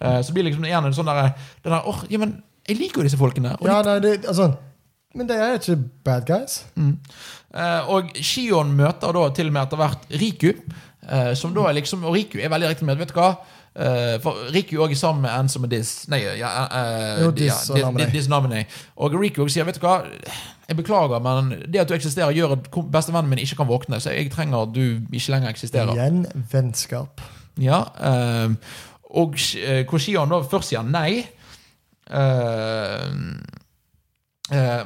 Uh, 0.00 0.20
så 0.20 0.34
blir 0.34 0.44
det 0.44 0.50
liksom 0.50 0.66
igjen 0.68 0.88
en 0.88 0.96
sånn 0.96 1.08
der, 1.08 1.32
der 1.64 1.78
åh, 1.88 2.04
ja, 2.12 2.20
men 2.20 2.40
jeg 2.68 2.78
liker 2.78 3.02
jo 3.02 3.08
disse 3.08 3.20
folkene. 3.20 3.56
Og 3.58 3.66
de 3.66 3.72
ja, 3.72 3.80
nei, 3.86 3.96
det, 4.02 4.18
altså 4.30 4.52
Men 5.14 5.28
de 5.28 5.34
er 5.34 5.58
ikke 5.58 5.76
bad 6.04 6.26
guys. 6.26 6.64
Eh, 7.54 7.88
og 7.92 8.12
Shion 8.24 8.72
møter 8.76 9.12
da 9.12 9.26
til 9.36 9.50
og 9.50 9.52
med 9.52 9.62
etter 9.66 9.76
hvert 9.82 10.06
Riku. 10.20 10.52
eh, 11.08 11.34
som 11.34 11.52
da 11.54 11.66
er 11.68 11.74
liksom 11.80 12.04
Og 12.04 12.14
Riku 12.14 12.38
er 12.40 12.48
veldig 12.48 12.68
riktig 12.68 12.86
med 12.86 12.96
vet 12.98 13.08
du 13.12 13.18
hva 13.20 13.34
Eh, 13.74 14.18
for 14.20 14.36
Riku 14.52 14.74
er 14.76 14.82
også 14.84 14.96
sammen 15.00 15.22
med 15.22 15.48
som 15.48 15.64
er 15.64 15.68
dis, 15.72 16.06
Nei, 16.12 16.18
ja, 16.36 16.50
eh, 16.68 17.22
Jo, 17.22 17.30
ja. 17.30 17.30
Diz- 17.30 18.12
Diz 18.12 18.28
og 18.96 19.14
Riku 19.14 19.48
sier 19.48 19.64
vet 19.64 19.78
du 19.80 19.86
hva 19.86 20.02
Jeg 20.68 20.76
beklager, 20.76 21.18
men 21.24 21.62
det 21.72 21.80
at 21.80 21.88
du 21.88 21.94
eksisterer, 21.94 22.32
gjør 22.36 22.52
at 22.52 22.68
bestevennen 22.92 23.30
min 23.30 23.38
ikke 23.38 23.56
kan 23.56 23.66
våkne. 23.66 23.96
Så 24.00 24.10
jeg 24.12 24.30
trenger 24.30 24.62
at 24.62 24.74
du 24.74 25.00
ikke 25.12 25.30
lenger 25.32 25.48
eksisterer. 25.48 25.92
Igjen 25.94 26.26
vennskap. 26.52 27.20
Ja, 27.58 27.80
eh, 28.00 28.48
og 29.10 29.34
hvor 29.88 29.98
Shion 29.98 30.28
da 30.28 30.42
først 30.42 30.68
sier 30.68 30.82
nei. 30.82 31.26
Eh, 32.10 33.08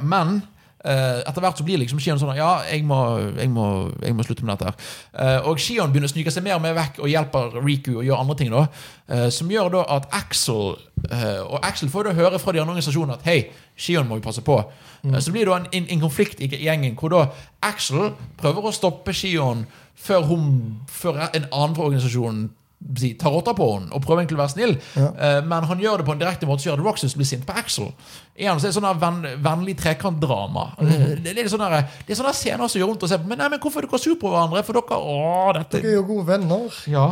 men 0.03 0.41
eh, 0.87 1.21
etter 1.27 1.43
hvert 1.43 1.59
så 1.59 1.67
blir 1.67 1.81
liksom 1.81 2.01
Shion 2.03 2.21
sånn 2.21 2.37
Ja, 2.39 2.61
jeg 2.69 2.85
må, 2.87 2.99
jeg 3.37 3.51
må, 3.53 3.67
jeg 4.03 4.17
må 4.17 4.27
slutte 4.27 4.47
med 4.47 4.57
dette. 4.57 4.73
her 4.73 4.95
Eh, 5.17 5.49
og 5.49 5.61
Shion 5.63 5.93
begynner 5.93 6.11
å 6.11 6.13
snike 6.13 6.33
seg 6.35 6.45
mer 6.45 6.59
og 6.59 6.65
mer 6.65 6.77
vekk 6.77 7.01
og 7.01 7.09
hjelper 7.11 7.57
Riku 7.65 7.95
og 7.97 8.05
gjør 8.05 8.21
andre 8.21 8.37
ting. 8.37 8.51
da 8.53 8.67
eh, 9.09 9.29
Som 9.33 9.51
gjør 9.51 9.73
da 9.73 9.85
at 9.97 10.09
Axel 10.15 10.77
eh, 11.11 11.41
Og 11.41 11.59
Axel 11.65 11.89
får 11.93 12.11
da 12.11 12.17
høre 12.19 12.41
fra 12.43 12.53
de 12.53 12.61
andre 12.61 12.77
organisasjonene 12.77 13.17
at 13.17 13.25
hei, 13.29 13.39
Shion 13.77 14.09
må 14.09 14.19
vi 14.19 14.27
passe 14.27 14.45
på. 14.45 14.59
Eh, 15.05 15.19
så 15.19 15.33
blir 15.33 15.47
det 15.47 15.53
da 15.53 15.59
en, 15.63 15.71
en, 15.73 15.89
en 15.97 16.05
konflikt 16.05 16.43
i 16.45 16.51
gjengen 16.53 16.99
hvor 17.01 17.15
da 17.15 17.25
Axel 17.65 18.13
prøver 18.41 18.69
å 18.69 18.75
stoppe 18.77 19.15
Shion 19.17 19.65
før, 19.97 20.29
hun, 20.29 20.47
før 20.93 21.25
en 21.31 21.49
annen 21.49 21.77
fra 21.77 21.89
organisasjonen 21.89 22.51
si, 22.99 23.13
tar 23.19 23.35
rotta 23.35 23.55
på 23.57 23.67
henne 23.73 23.91
og 23.95 24.05
prøver 24.05 24.23
egentlig 24.23 24.39
å 24.39 24.43
være 24.43 24.55
snill. 24.55 24.75
Eh, 24.97 25.39
men 25.47 25.67
han 25.71 25.83
gjør 25.83 26.03
det 26.03 26.09
på 26.09 26.15
en 26.17 26.21
direkte 26.23 26.49
måte 26.49 26.65
som 26.65 26.71
gjør 26.71 26.83
at 26.83 26.87
Roxas 26.87 27.17
blir 27.19 27.29
sint 27.29 27.47
på 27.49 27.57
Axel. 27.57 27.89
Igjen 28.37 28.61
så 28.61 28.69
er 28.69 28.75
det 28.75 28.79
sånn 28.79 29.01
venn, 29.01 29.23
vennlig 29.45 29.77
trekantdrama. 29.81 30.69
Mm. 30.79 30.93
Det, 31.25 31.33
det, 31.33 31.47
er 31.47 31.51
sånne, 31.53 31.83
det 32.07 32.15
er 32.15 32.21
sånne 32.21 32.37
scener 32.37 32.71
som 32.71 32.83
gjør 32.83 32.93
vondt 32.93 33.09
å 33.09 33.11
se 33.11 33.19
på. 33.23 33.31
Men, 33.31 33.43
nei, 33.43 33.51
men 33.55 33.63
hvorfor 33.63 33.83
er 33.83 33.91
dere 33.91 34.03
sur 34.03 34.19
på 34.21 34.31
hverandre? 34.33 34.63
For 34.67 34.79
dere 34.79 35.01
Å, 35.01 35.19
dette 35.57 35.81
Dere 35.81 35.93
er 35.95 35.99
jo 36.01 36.07
gode 36.11 36.29
venner. 36.31 36.81
Ja. 36.91 37.09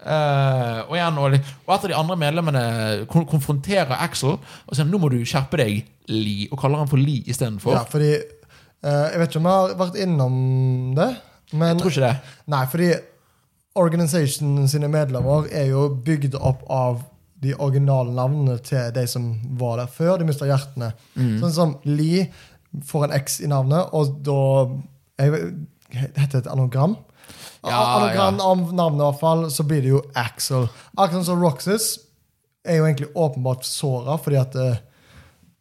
Uh, 0.00 0.80
og 0.88 0.94
igjen, 0.96 1.18
og, 1.20 1.34
og 1.66 1.72
et 1.74 1.82
av 1.84 1.90
de 1.90 1.96
andre 1.98 2.14
medlemmene 2.16 2.60
kon 3.12 3.26
konfronterer 3.28 3.98
Axel 4.00 4.38
og 4.38 4.70
sier 4.72 4.86
nå 4.88 4.96
må 4.96 5.10
du 5.12 5.18
skjerpe 5.28 5.60
deg, 5.60 5.82
Lee, 6.08 6.46
og 6.48 6.56
kaller 6.62 6.80
han 6.80 6.88
for 6.88 7.00
Lee 7.00 7.20
istedenfor. 7.28 7.76
Ja, 7.76 7.82
fordi 7.84 8.14
uh, 8.16 9.10
Jeg 9.12 9.20
vet 9.20 9.28
ikke 9.28 9.42
om 9.42 9.50
jeg 9.50 9.58
har 9.58 9.74
vært 9.82 9.98
innom 10.00 10.38
det, 10.96 11.10
men 11.52 11.74
Jeg 11.74 11.82
tror 11.82 11.92
ikke 11.92 12.06
det. 12.06 12.34
Nei, 12.54 12.62
fordi 12.72 12.88
Organisationen 13.78 14.66
sine 14.68 14.88
medlemmer 14.90 15.46
er 15.54 15.68
jo 15.70 15.86
bygd 16.04 16.34
opp 16.34 16.64
av 16.72 17.04
de 17.40 17.54
originale 17.56 18.12
navnene 18.12 18.58
til 18.66 18.90
de 18.94 19.04
som 19.08 19.30
var 19.60 19.78
der 19.80 19.92
før 19.92 20.18
de 20.20 20.26
mista 20.28 20.48
hjertene. 20.48 20.90
Mm. 21.14 21.36
Sånn 21.42 21.54
som 21.54 21.76
Lee 21.88 22.26
får 22.86 23.06
en 23.06 23.14
X 23.20 23.40
i 23.44 23.50
navnet, 23.50 23.94
og 23.96 24.18
da 24.26 24.40
jeg, 25.20 25.52
Heter 25.90 26.36
det 26.36 26.44
et 26.44 26.52
anagram? 26.52 26.92
Ja, 27.66 27.78
anagram 27.96 28.36
ja. 28.38 28.44
av 28.46 28.60
navnet, 28.72 29.00
i 29.00 29.06
hvert 29.08 29.20
fall, 29.20 29.42
så 29.50 29.64
blir 29.66 29.82
det 29.82 29.90
jo 29.90 30.04
Axel. 30.14 30.68
Akkurat 30.94 31.26
som 31.26 31.42
Roxas 31.42 31.88
er 32.62 32.78
jo 32.78 32.86
egentlig 32.86 33.10
åpenbart 33.18 33.66
såra, 33.66 34.14
fordi 34.22 34.38
at 34.38 34.54
eh, 34.54 34.78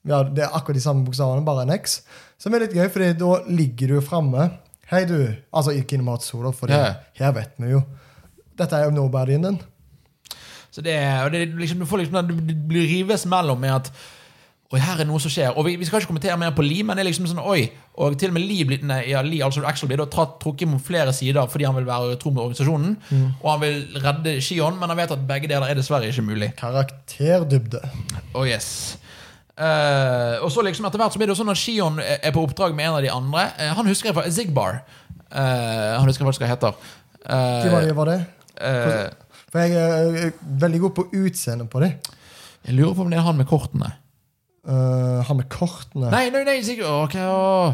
ja, 0.08 0.22
det 0.24 0.46
er 0.46 0.54
akkurat 0.54 0.78
de 0.78 0.84
samme 0.84 1.08
bokstavene, 1.08 1.46
bare 1.48 1.66
en 1.66 1.74
X. 1.76 2.02
Som 2.40 2.54
er 2.54 2.66
litt 2.66 2.78
gøy, 2.78 2.88
fordi 2.94 3.10
da 3.20 3.40
ligger 3.50 3.96
du 3.96 4.06
framme. 4.06 4.52
Hei, 4.90 5.04
du. 5.06 5.18
Altså 5.54 5.72
i 5.78 5.82
Kingdom 5.86 6.08
Hearts 6.14 6.30
2, 6.32 6.44
da, 6.48 6.52
for 6.52 6.72
Ja. 6.72 6.94
her 7.20 7.32
vet 7.36 7.52
vi 7.62 7.72
jo. 7.76 7.82
Dette 8.58 8.76
er 8.76 8.86
jo 8.86 8.92
nobodyen 8.96 9.44
din. 9.46 9.60
Så 10.72 10.82
det, 10.82 10.94
er- 10.94 11.24
og 11.26 11.32
det, 11.32 11.48
liksom, 11.58 11.80
du 11.80 11.86
får 11.86 11.98
liksom 12.04 12.28
du 12.28 12.34
blir 12.70 12.88
rives 12.88 13.26
mellom 13.26 13.60
med 13.60 13.70
at 13.76 13.92
Oi, 14.72 14.78
her 14.78 15.00
er 15.02 15.06
noe 15.10 15.18
som 15.18 15.32
skjer. 15.34 15.56
Og 15.58 15.66
vi, 15.66 15.72
vi 15.82 15.86
skal 15.86 15.98
ikke 15.98 16.12
kommentere 16.12 16.36
mer 16.38 16.52
på 16.54 16.62
Lee, 16.62 16.84
men 16.86 16.94
det 16.96 17.02
er 17.02 17.08
liksom 17.10 17.26
sånn, 17.26 17.40
oi, 17.42 17.72
og 17.98 18.14
til 18.22 18.30
og 18.30 18.36
med 18.36 18.44
Lee, 18.46 18.66
blir, 18.70 18.84
nei, 18.86 19.00
ja, 19.10 19.24
Lee 19.26 19.42
altså 19.42 19.64
Axel 19.66 19.88
blir 19.90 19.98
da 19.98 20.06
trukket 20.06 20.68
mot 20.70 20.78
flere 20.86 21.10
sider 21.12 21.48
fordi 21.50 21.66
han 21.66 21.74
vil 21.80 21.88
være 21.88 22.20
tro 22.22 22.30
mot 22.30 22.44
organisasjonen. 22.44 22.94
Og 23.42 23.48
han 23.50 23.62
vil 23.64 23.98
redde 24.04 24.36
Shion, 24.46 24.78
men 24.78 24.90
han 24.94 24.98
vet 25.02 25.10
at 25.16 25.24
begge 25.28 25.50
deler 25.50 25.66
er 25.72 25.74
dessverre 25.80 26.06
ikke 26.14 26.22
mulig. 26.22 26.52
Karakterdybde. 26.62 27.82
Oh 28.36 28.46
yes 28.46 29.00
Eh, 29.60 30.36
Og 30.44 30.52
så 30.54 30.64
liksom 30.64 30.88
etter 30.88 31.02
hvert 31.02 31.16
så 31.16 31.20
blir 31.20 31.28
det 31.28 31.36
jo 31.36 31.42
sånn 31.42 31.52
at 31.52 31.60
Shion 31.60 32.00
er 32.00 32.32
på 32.36 32.44
oppdrag 32.46 32.76
med 32.78 32.88
en 32.88 33.00
av 33.00 33.04
de 33.04 33.12
andre. 33.12 33.50
Uh, 33.60 33.72
han 33.80 33.90
husker 33.92 34.12
jeg 34.12 34.18
fra 34.18 34.30
Zigbar. 34.32 34.82
Uh, 35.30 36.00
han 36.00 36.08
husker 36.08 36.28
faktisk 36.28 36.46
hva 36.46 36.48
det 36.48 36.54
heter. 36.56 36.94
Hva 37.26 37.82
var 37.98 38.14
det? 38.14 38.22
For 39.50 39.66
jeg 39.66 39.76
er 39.82 40.32
veldig 40.64 40.82
god 40.86 40.96
på 40.96 41.08
utseendet 41.26 41.70
på 41.72 41.82
dem. 41.84 41.98
jeg 42.68 42.76
lurer 42.78 42.96
på 42.96 43.04
om 43.04 43.12
det 43.12 43.20
er 43.20 43.28
han 43.28 43.40
med 43.40 43.50
kortene. 43.50 43.92
Uh, 44.64 45.20
han 45.28 45.40
med 45.42 45.50
kortene. 45.52 46.12
Nei, 46.14 46.30
nei, 46.32 46.46
nei, 46.48 46.60
Zigbar 46.64 47.04
okay, 47.08 47.26
oh. 47.28 47.74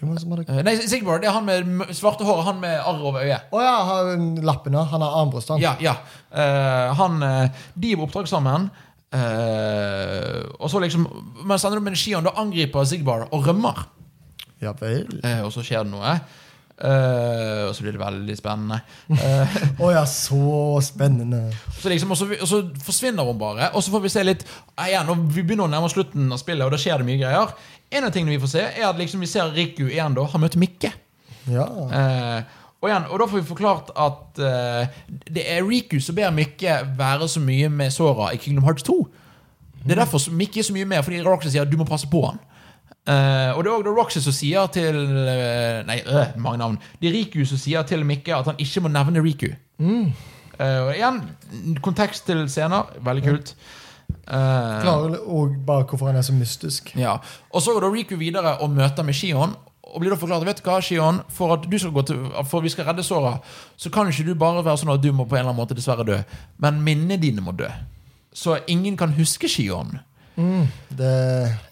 Hvem 0.00 0.08
var 0.08 0.16
det 0.16 0.22
som 0.22 0.32
hadde 0.32 0.62
Nei, 0.64 0.76
Zigbar, 0.88 1.18
det 1.20 1.28
er 1.28 1.34
han 1.36 1.44
med 1.44 1.90
svarte 1.92 2.24
hår, 2.24 2.38
han 2.46 2.60
med 2.62 2.78
arr 2.78 3.02
over 3.04 3.20
øyet. 3.20 3.50
Å 3.52 3.60
ja, 3.60 3.72
han, 3.84 4.30
lappen, 4.48 4.72
ja. 4.72 4.86
Han 4.88 5.04
har 5.04 5.18
armbrøst, 5.18 5.50
han. 5.52 5.60
Ja, 5.60 5.74
ja. 5.84 5.98
Han, 6.96 7.18
de 7.20 7.90
er 7.90 8.00
på 8.00 8.06
oppdrag 8.06 8.30
sammen. 8.30 8.70
Eh, 9.16 10.42
og 10.60 10.70
så 10.70 10.82
liksom 10.82 11.06
Mens 11.48 11.64
andre 11.66 11.80
med 11.82 11.98
Shion 11.98 12.26
da 12.26 12.34
angriper 12.40 12.86
Zigbar 12.86 13.28
og 13.30 13.46
rømmer. 13.48 13.82
Ja 14.60 14.74
vel. 14.76 15.08
uh, 15.24 15.42
og 15.46 15.52
så 15.54 15.64
skjer 15.64 15.86
det 15.86 15.92
noe. 15.94 16.14
Uh, 16.80 17.68
og 17.68 17.74
så 17.76 17.84
blir 17.84 17.96
det 17.96 18.00
veldig 18.00 18.36
spennende. 18.38 18.80
Uh, 19.20 19.56
oh 19.84 19.90
ja, 19.92 20.04
så 20.08 20.80
spennende. 20.84 21.50
så 21.80 21.92
liksom, 21.92 22.12
og, 22.12 22.16
så, 22.16 22.28
og 22.40 22.48
så 22.48 22.62
forsvinner 22.84 23.26
hun 23.26 23.40
bare. 23.40 23.70
Og 23.74 23.84
så 23.84 23.92
får 23.92 24.04
vi 24.04 24.12
se 24.12 24.24
litt 24.24 24.46
igjen, 24.86 25.12
og 25.12 25.26
Vi 25.34 25.42
begynner 25.42 25.68
å 25.68 25.72
nærme 25.72 25.88
oss 25.90 25.96
slutten 25.96 26.30
av 26.32 26.40
spillet, 26.40 26.64
og 26.64 26.72
da 26.72 26.80
skjer 26.80 27.00
det 27.00 27.08
mye 27.08 27.20
greier. 27.20 27.54
En 27.90 28.06
av 28.06 28.14
tingene 28.14 28.36
vi 28.36 28.40
får 28.40 28.52
se, 28.54 28.64
er 28.70 28.88
at 28.88 29.00
liksom 29.00 29.20
vi 29.24 29.28
ser 29.28 29.52
Riku 29.56 29.88
igjen 29.88 30.16
da 30.16 30.24
har 30.30 30.42
møtt 30.42 30.56
Mikke. 30.60 30.92
Ja. 31.50 31.66
Eh, 31.90 32.59
og, 32.80 32.88
igjen, 32.88 33.08
og 33.10 33.20
da 33.20 33.26
får 33.28 33.40
vi 33.40 33.48
forklart 33.48 33.90
at 33.92 34.40
uh, 34.40 35.16
det 35.28 35.44
er 35.44 35.66
Riku 35.66 35.98
som 36.00 36.16
ber 36.16 36.32
Mikke 36.32 36.78
være 36.96 37.28
så 37.28 37.42
mye 37.44 37.68
med 37.68 37.92
Sora 37.92 38.30
i 38.32 38.40
Kingdom 38.40 38.64
Hearts 38.64 38.86
2. 38.88 38.96
Det 39.84 39.92
er 39.92 40.00
derfor 40.02 40.32
Mikke 40.32 40.62
er 40.62 40.68
så 40.68 40.76
mye 40.76 40.88
med, 40.88 41.02
fordi 41.04 41.20
Roxy 41.24 41.52
sier 41.52 41.66
at 41.66 41.72
du 41.72 41.76
må 41.80 41.84
passe 41.88 42.08
på 42.10 42.24
han. 42.26 42.40
Uh, 43.08 43.56
og 43.56 43.64
det 43.64 43.70
er 43.70 43.76
også 43.76 43.94
Roxy 43.96 44.24
som 44.24 44.36
sier 44.36 44.66
til 44.72 44.96
uh, 44.96 45.80
Nei, 45.88 46.00
mange 46.40 46.60
navn. 46.60 46.80
Det 47.00 47.10
er 47.10 47.16
Riku 47.18 47.44
som 47.48 47.60
sier 47.60 47.84
til 47.88 48.04
Mikke 48.08 48.36
at 48.36 48.48
han 48.48 48.60
ikke 48.60 48.84
må 48.84 48.92
nevne 48.92 49.24
Riku. 49.24 49.52
Eh, 50.60 50.80
og 50.84 50.90
igjen, 50.92 51.20
kontekst 51.84 52.26
til 52.28 52.44
scener. 52.52 52.90
Veldig 53.04 53.24
kult. 53.24 53.54
Klarer 54.26 55.16
òg 55.22 55.56
bare 55.66 55.86
hvorfor 55.88 56.10
han 56.10 56.18
er 56.20 56.26
så 56.26 56.34
mystisk. 56.36 56.92
ja. 56.98 57.16
Og 57.50 57.62
så 57.62 57.72
går 57.72 57.86
da 57.86 57.92
Riku 57.94 58.16
videre 58.20 58.58
og 58.60 58.70
møter 58.70 59.06
med 59.06 59.16
Shion. 59.16 59.56
Og 59.90 60.00
blir 60.02 60.12
da 60.12 60.18
forklart 60.20 60.46
vet 60.46 60.60
du 60.62 60.68
hva, 60.68 60.78
Shion, 60.84 61.22
for 61.34 61.56
at 61.56 61.64
du 61.70 61.78
skal 61.78 61.94
gå 61.94 62.04
til, 62.06 62.20
for 62.48 62.62
vi 62.64 62.70
skal 62.72 62.86
redde 62.86 63.02
såra, 63.06 63.36
så 63.76 63.90
kan 63.90 64.08
ikke 64.10 64.28
du 64.28 64.34
bare 64.38 64.64
være 64.64 64.78
sånn 64.82 64.92
at 64.94 65.02
du 65.02 65.10
må 65.12 65.26
på 65.26 65.34
en 65.34 65.42
eller 65.42 65.52
annen 65.52 65.62
måte 65.62 65.76
dessverre 65.78 66.06
dø. 66.06 66.20
Men 66.62 66.82
minnene 66.86 67.18
dine 67.20 67.42
må 67.42 67.52
dø. 67.58 67.68
Så 68.32 68.60
ingen 68.70 68.96
kan 68.96 69.12
huske 69.16 69.48
Shion. 69.50 69.98
Det, 70.40 70.96
det 70.96 71.08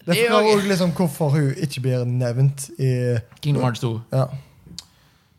Det 0.05 0.15
er 0.15 0.29
forklarer 0.29 0.51
òg 0.59 0.67
liksom 0.69 0.91
hvorfor 0.97 1.31
hun 1.33 1.53
ikke 1.57 1.81
blir 1.81 2.05
nevnt 2.05 2.67
i 2.77 2.91
Kingdom 3.41 3.63
Hearts 3.63 3.81
2. 3.81 3.93
Ja. 4.13 4.25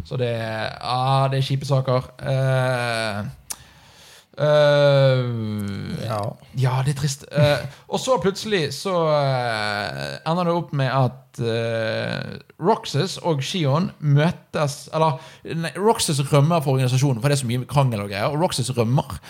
Så 0.05 0.17
det 0.17 0.33
ah, 0.81 1.29
det 1.31 1.39
er 1.39 1.47
kjipe 1.47 1.69
saker. 1.69 2.09
Eh, 2.19 3.21
eh, 4.47 6.01
ja. 6.07 6.21
Ja, 6.59 6.81
det 6.85 6.95
er 6.95 6.99
trist. 6.99 7.25
Uh, 7.31 7.63
og 7.93 8.01
så 8.03 8.17
plutselig 8.23 8.63
så 8.75 8.93
uh, 9.07 10.17
ender 10.27 10.49
det 10.49 10.55
opp 10.57 10.73
med 10.77 10.91
at 10.91 11.41
uh, 11.45 12.33
Roxas 12.61 13.17
og 13.27 13.43
Shion 13.47 13.91
møtes 14.03 14.89
Eller 14.97 15.21
nei, 15.63 15.71
Roxas 15.79 16.19
rømmer 16.33 16.63
for 16.65 16.75
organisasjonen, 16.75 17.21
for 17.23 17.31
det 17.31 17.39
er 17.39 17.43
så 17.45 17.51
mye 17.51 17.69
krangel 17.71 18.05
og 18.05 18.11
greier. 18.11 18.33
Og 18.33 18.43
Roxas 18.43 18.73
rømmer. 18.77 19.21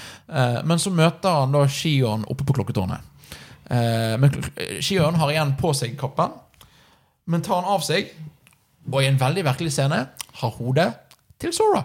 Men 0.65 0.81
så 0.81 0.93
møter 0.95 1.43
han 1.43 1.55
da 1.55 1.67
Shion 1.71 2.25
oppe 2.31 2.47
på 2.47 2.57
klokketårnet. 2.57 3.07
Men 3.71 4.33
Shion 4.83 5.19
har 5.21 5.31
igjen 5.31 5.53
på 5.61 5.71
seg 5.77 5.95
kappen, 6.01 6.33
men 7.31 7.45
tar 7.47 7.61
han 7.61 7.71
av 7.77 7.85
seg, 7.87 8.09
og 8.91 8.99
i 8.99 9.07
en 9.07 9.21
veldig 9.21 9.45
virkelig 9.47 9.75
scene 9.77 10.01
har 10.41 10.57
hodet 10.57 10.89
til 11.41 11.55
Sora. 11.55 11.85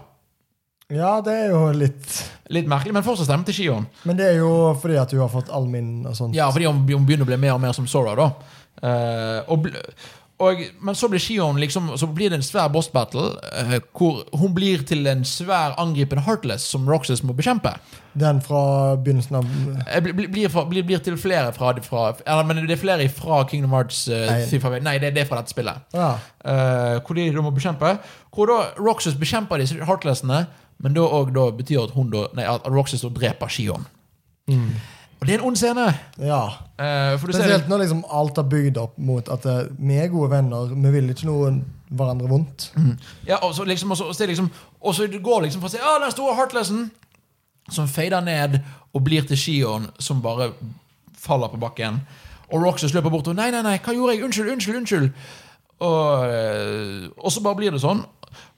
ja, 0.90 1.20
det 1.22 1.36
er 1.44 1.52
jo 1.52 1.62
litt 1.76 2.18
Litt 2.54 2.68
merkelig, 2.70 2.94
men 2.94 3.06
fortsatt 3.06 3.26
stemme 3.26 3.46
til 3.48 3.56
Shion. 3.56 3.88
Men 4.06 4.18
det 4.18 4.28
er 4.30 4.36
jo 4.38 4.50
fordi 4.78 5.00
at 5.00 5.14
hun 5.14 5.24
har 5.24 5.32
fått 5.32 5.50
allminn 5.54 6.06
og 6.06 6.14
sånt. 6.18 6.36
Ja, 6.36 6.46
fordi 6.54 6.68
hun, 6.68 6.84
begynner 6.86 7.26
å 7.26 7.32
bli 7.32 7.40
mer 7.42 7.56
og 7.56 7.64
mer 7.64 7.74
som 7.74 7.88
Sora, 7.90 8.14
da. 8.18 8.30
Uh, 8.76 9.40
og, 9.50 9.66
og, 10.44 10.62
men 10.84 10.94
så 10.98 11.08
blir 11.08 11.22
Shion 11.22 11.56
liksom 11.56 11.86
Så 11.96 12.04
blir 12.12 12.28
det 12.28 12.36
en 12.36 12.42
svær 12.44 12.66
boss 12.68 12.90
battle 12.92 13.22
uh, 13.40 13.78
hvor 13.96 14.18
hun 14.36 14.52
blir 14.52 14.82
til 14.84 15.08
en 15.08 15.22
svær 15.24 15.72
angripende 15.80 16.26
Heartless 16.26 16.66
som 16.68 16.84
Roxas 16.84 17.22
må 17.24 17.32
bekjempe. 17.32 17.72
Den 18.12 18.42
fra 18.44 18.94
begynnelsen 19.00 19.38
av 19.40 19.48
Eh, 19.86 20.02
blir, 20.04 20.28
blir, 20.28 20.52
fra, 20.52 20.66
blir, 20.68 20.84
blir 20.86 21.00
til 21.02 21.16
flere 21.18 21.50
fra, 21.56 21.72
fra 21.82 22.04
eller, 22.20 22.44
Men 22.46 22.62
det 22.68 22.76
er 22.76 22.82
flere 22.84 23.08
fra 23.08 23.40
Kingdom 23.48 23.74
Hearts 23.74 24.04
Nei. 24.12 24.78
Nei, 24.84 24.98
det, 25.02 25.14
det 25.16 25.24
er 25.24 25.30
fra 25.32 25.40
dette 25.40 25.56
spillet. 25.56 25.82
Ja. 25.96 26.12
Hvor 27.00 27.18
de 27.18 27.26
de 27.32 27.42
må 27.42 27.50
bekjempe. 27.56 27.96
Hvor 28.30 28.52
da 28.52 28.60
Roxas 28.78 29.18
bekjemper 29.18 29.58
disse 29.58 29.80
Heartlessene, 29.82 30.44
men 30.82 30.96
da, 30.96 31.06
og, 31.06 31.32
da 31.34 31.48
betyr 31.56 31.86
at, 31.86 31.94
hun 31.96 32.10
da, 32.12 32.26
nei, 32.36 32.44
at 32.48 32.66
Roxas 32.68 33.04
da 33.04 33.10
dreper 33.14 33.48
Shion. 33.52 33.86
Og 35.16 35.24
det 35.24 35.34
er 35.34 35.40
en 35.40 35.46
ond 35.48 35.56
scene. 35.56 35.86
ja. 36.20 36.42
Eh, 36.76 37.14
for 37.18 37.26
du 37.26 37.32
ser 37.32 37.46
Spesielt 37.46 37.70
når 37.72 37.86
liksom 37.86 38.02
alt 38.12 38.38
er 38.38 38.48
bygd 38.52 38.76
opp 38.82 38.98
mot 39.00 39.28
at 39.32 39.46
eh, 39.48 39.62
vi 39.78 39.96
er 39.96 40.12
gode 40.12 40.28
venner, 40.34 40.68
vi 40.74 40.92
vil 40.92 41.08
ikke 41.10 41.28
noe 41.30 41.54
hverandre 41.88 42.28
vondt. 42.28 42.68
Ja, 43.26 43.38
og 43.40 43.54
så 43.56 43.64
liksom, 43.64 43.90
og 43.90 43.96
så, 43.96 44.10
og 44.10 44.14
så, 44.14 44.26
liksom, 44.28 44.50
og 44.80 44.94
så 44.94 45.06
går 45.08 45.46
liksom 45.46 45.62
for 45.62 45.70
å 45.70 45.72
si 45.72 45.80
ah, 45.80 45.96
den 46.02 46.12
store 46.12 46.36
Heartlessen, 46.36 46.90
som 47.72 47.88
fader 47.90 48.20
ned 48.22 48.60
og 48.92 49.02
blir 49.06 49.24
til 49.26 49.40
Shion, 49.40 49.88
som 49.98 50.20
bare 50.22 50.50
faller 51.18 51.48
på 51.48 51.62
bakken. 51.62 52.02
Og 52.52 52.62
Roxas 52.62 52.94
løper 52.94 53.10
bort 53.10 53.26
og 53.30 53.38
nei, 53.38 53.48
nei, 53.54 53.64
nei, 53.64 53.78
hva 53.82 53.94
gjorde 53.96 54.14
jeg? 54.14 54.24
Unnskyld, 54.26 54.52
unnskyld, 54.52 54.80
unnskyld. 54.82 55.08
Og, 55.86 56.26
eh, 56.28 57.08
og 57.18 57.32
så 57.32 57.42
bare 57.44 57.58
blir 57.58 57.74
det 57.74 57.82
sånn. 57.82 58.04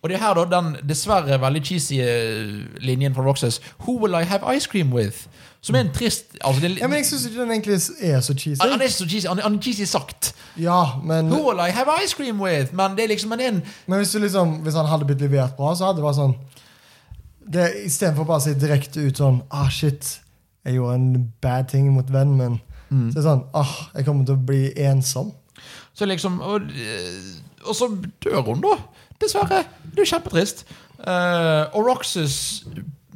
Og 0.02 0.10
det 0.10 0.16
er 0.16 0.22
her 0.22 0.34
da 0.38 0.44
den 0.60 0.76
dessverre 0.88 1.40
veldig 1.42 1.62
cheesy 1.66 1.98
eh, 2.00 2.52
linjen 2.84 3.14
fra 3.14 3.24
Roxas 3.26 3.60
Who 3.80 3.98
will 4.02 4.14
I 4.14 4.24
have 4.24 4.46
ice 4.56 4.66
cream 4.70 4.92
with? 4.94 5.26
Som 5.60 5.74
er 5.74 5.80
en 5.80 5.92
trist 5.94 6.36
altså 6.40 6.62
det, 6.62 6.76
Ja, 6.78 6.86
men 6.86 7.00
jeg 7.00 7.06
syns 7.06 7.26
ikke 7.26 7.40
den 7.40 7.50
egentlig 7.50 7.74
er 8.00 8.20
så 8.20 8.34
cheesy. 8.34 8.60
han, 8.62 8.78
er 8.78 8.86
ikke 8.86 8.94
så 8.94 9.08
cheesy, 9.08 9.26
han, 9.26 9.38
han 9.42 9.56
er 9.58 9.62
cheesy 9.62 9.84
sagt. 9.90 10.34
Ja, 10.56 10.84
men, 11.04 11.32
Who 11.32 11.50
will 11.50 11.58
I 11.58 11.70
have 11.74 11.90
ice 12.04 12.14
cream 12.14 12.40
with? 12.40 12.74
Men 12.74 12.94
det 12.96 13.04
er 13.04 13.08
liksom 13.08 13.32
en, 13.32 13.40
en 13.40 13.62
men 13.86 13.98
hvis, 13.98 14.12
du 14.12 14.18
liksom, 14.18 14.48
hvis 14.62 14.74
han 14.74 14.86
hadde 14.86 15.04
blitt 15.04 15.20
levert 15.20 15.56
bra, 15.56 15.74
så 15.74 15.90
hadde 15.90 15.98
det 15.98 16.06
vært 16.06 16.20
sånn 16.20 16.36
det, 17.48 17.66
Istedenfor 17.88 18.28
bare 18.28 18.42
å 18.42 18.44
si 18.44 18.54
direkte 18.60 19.02
ut 19.02 19.18
sånn 19.18 19.42
Ah, 19.50 19.68
shit, 19.72 20.18
jeg 20.66 20.78
gjorde 20.78 20.94
en 21.00 21.32
bad 21.42 21.68
ting 21.72 21.90
mot 21.94 22.10
vennen 22.12 22.36
min. 22.38 22.56
Mm. 22.88 23.08
Så 23.10 23.18
det 23.18 23.22
er 23.24 23.28
sånn 23.30 23.44
Ah, 23.56 23.74
jeg 23.96 24.06
kommer 24.06 24.28
til 24.28 24.38
å 24.38 24.46
bli 24.50 24.62
ensom. 24.88 25.32
Så 25.96 26.06
liksom 26.06 26.38
Og, 26.44 26.70
eh, 26.70 27.34
og 27.66 27.74
så 27.74 27.88
dør 28.24 28.44
hun, 28.52 28.62
da. 28.62 28.76
Dessverre. 29.22 29.64
Det 29.94 30.04
er 30.04 30.10
kjempetrist. 30.12 30.64
Eh, 30.98 31.64
og 31.76 31.86
Roxas 31.86 32.36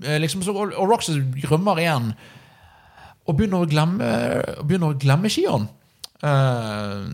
eh, 0.05 0.19
liksom, 0.23 0.43
og 0.55 0.75
Roxas 0.91 1.19
rømmer 1.51 1.83
igjen. 1.83 2.13
Og 3.27 3.39
begynner 3.39 3.63
å 3.63 3.71
glemme 3.71 4.11
begynner 4.67 4.93
å 4.93 4.99
glemme 4.99 5.31
Shion. 5.31 5.69
Eh, 6.23 7.07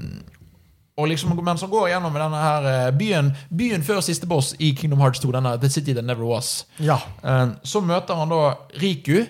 og 0.99 1.07
liksom, 1.13 1.37
mens 1.47 1.63
han 1.63 1.71
går 1.71 1.93
gjennom 1.93 2.17
denne 2.17 2.39
her 2.43 2.65
byen 2.99 3.29
Byen 3.55 3.85
før 3.87 4.01
siste 4.03 4.27
boss 4.27 4.55
i 4.59 4.73
Kingdom 4.75 4.99
Hearts 5.05 5.21
2, 5.23 5.31
denne 5.37 5.53
The 5.63 5.71
City 5.71 5.95
That 5.95 6.09
Never 6.09 6.27
Was, 6.27 6.65
Ja. 6.83 6.97
Så 7.63 7.85
møter 7.87 8.19
han 8.19 8.33
da 8.33 8.57
Riku. 8.83 9.21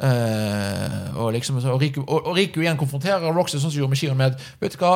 Eh, 0.00 1.16
og, 1.16 1.32
liksom, 1.34 1.58
og, 1.64 1.80
Riku 1.82 2.00
og, 2.04 2.26
og 2.30 2.36
Riku 2.36 2.60
igjen 2.62 2.78
konfronterer 2.80 3.32
Roxy 3.34 3.58
sånn 3.58 3.72
som 3.72 3.80
gjorde 3.80 3.92
med 3.94 4.00
Shion, 4.00 4.16
med 4.18 4.38
Vet 4.62 4.76
du 4.76 4.78
hva 4.82 4.92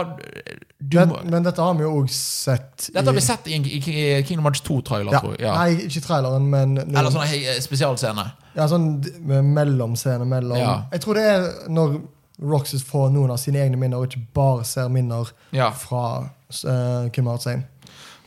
du 0.82 0.96
Men, 0.98 1.12
men 1.30 1.46
dette 1.46 1.62
har 1.62 1.74
vi 1.78 1.84
jo 1.86 1.92
òg 2.00 2.08
sett 2.14 2.88
Dette 2.92 3.06
har 3.08 3.16
vi 3.16 3.24
sett 3.24 3.46
i, 3.50 3.58
i 3.58 4.22
Kingdom 4.26 4.48
Hearts 4.48 4.64
2-trailer, 4.66 5.12
ja. 5.14 5.34
Ja. 5.42 5.52
Nei, 5.60 5.88
ikke 5.88 6.02
traileren, 6.06 6.48
men 6.50 6.74
noen, 6.78 6.96
Eller 6.96 7.14
sånn 7.14 7.26
eh, 7.28 7.60
spesialscene. 7.62 8.24
ja, 8.56 8.66
sånn 8.70 8.88
mellomscene 9.26 10.26
mellom 10.28 10.58
Ja. 10.58 10.74
Jeg 10.94 11.04
tror 11.06 11.18
det 11.20 11.28
er 11.34 11.46
når 11.72 12.00
Roxy 12.42 12.80
får 12.82 13.10
noen 13.14 13.30
av 13.30 13.38
sine 13.38 13.60
egne 13.62 13.78
minner, 13.78 14.00
og 14.02 14.08
ikke 14.10 14.24
bare 14.34 14.64
ser 14.66 14.88
minner 14.90 15.28
Ja. 15.54 15.68
fra 15.70 16.24
uh, 16.26 17.08
Kim 17.14 17.28